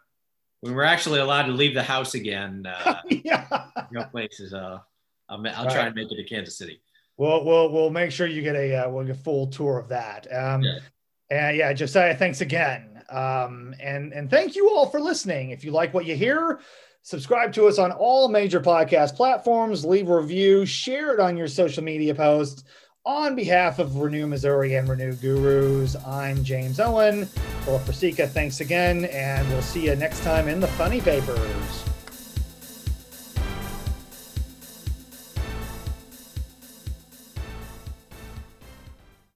when 0.61 0.73
we're 0.73 0.83
actually 0.83 1.19
allowed 1.19 1.47
to 1.47 1.51
leave 1.51 1.73
the 1.73 1.83
house 1.83 2.13
again, 2.13 2.65
uh, 2.65 3.01
yeah, 3.09 3.65
know, 3.91 4.05
places, 4.05 4.53
uh, 4.53 4.79
I'll, 5.27 5.45
I'll 5.47 5.65
try 5.65 5.77
right. 5.77 5.87
and 5.87 5.95
make 5.95 6.11
it 6.11 6.15
to 6.15 6.23
Kansas 6.23 6.57
City. 6.57 6.81
We'll 7.17 7.43
we'll 7.43 7.69
we'll 7.71 7.89
make 7.89 8.11
sure 8.11 8.27
you 8.27 8.41
get 8.41 8.55
a 8.55 8.75
uh, 8.75 8.89
we'll 8.89 9.05
get 9.05 9.17
a 9.17 9.19
full 9.19 9.47
tour 9.47 9.77
of 9.77 9.89
that. 9.89 10.27
Um, 10.33 10.63
yeah. 10.63 10.79
And 11.29 11.57
yeah, 11.57 11.73
Josiah, 11.73 12.15
thanks 12.15 12.39
again. 12.39 13.03
Um, 13.09 13.75
and 13.81 14.13
and 14.13 14.29
thank 14.29 14.55
you 14.55 14.69
all 14.69 14.85
for 14.85 15.01
listening. 15.01 15.49
If 15.49 15.65
you 15.65 15.71
like 15.71 15.93
what 15.93 16.05
you 16.05 16.15
hear, 16.15 16.61
subscribe 17.01 17.51
to 17.53 17.67
us 17.67 17.77
on 17.77 17.91
all 17.91 18.29
major 18.29 18.61
podcast 18.61 19.15
platforms. 19.15 19.83
Leave 19.83 20.09
a 20.09 20.17
review, 20.17 20.65
share 20.65 21.13
it 21.13 21.19
on 21.19 21.35
your 21.35 21.47
social 21.49 21.83
media 21.83 22.15
posts. 22.15 22.63
On 23.07 23.35
behalf 23.35 23.79
of 23.79 23.95
Renew 23.95 24.27
Missouri 24.27 24.75
and 24.75 24.89
Renew 24.89 25.13
Gurus, 25.13 25.95
I'm 26.05 26.43
James 26.43 26.77
Owen. 26.77 27.25
Philip 27.63 27.83
Persica, 27.83 28.27
thanks 28.27 28.59
again, 28.59 29.05
and 29.05 29.47
we'll 29.47 29.61
see 29.61 29.85
you 29.85 29.95
next 29.95 30.25
time 30.25 30.49
in 30.49 30.59
the 30.59 30.67
Funny 30.67 30.99
Papers. 30.99 31.85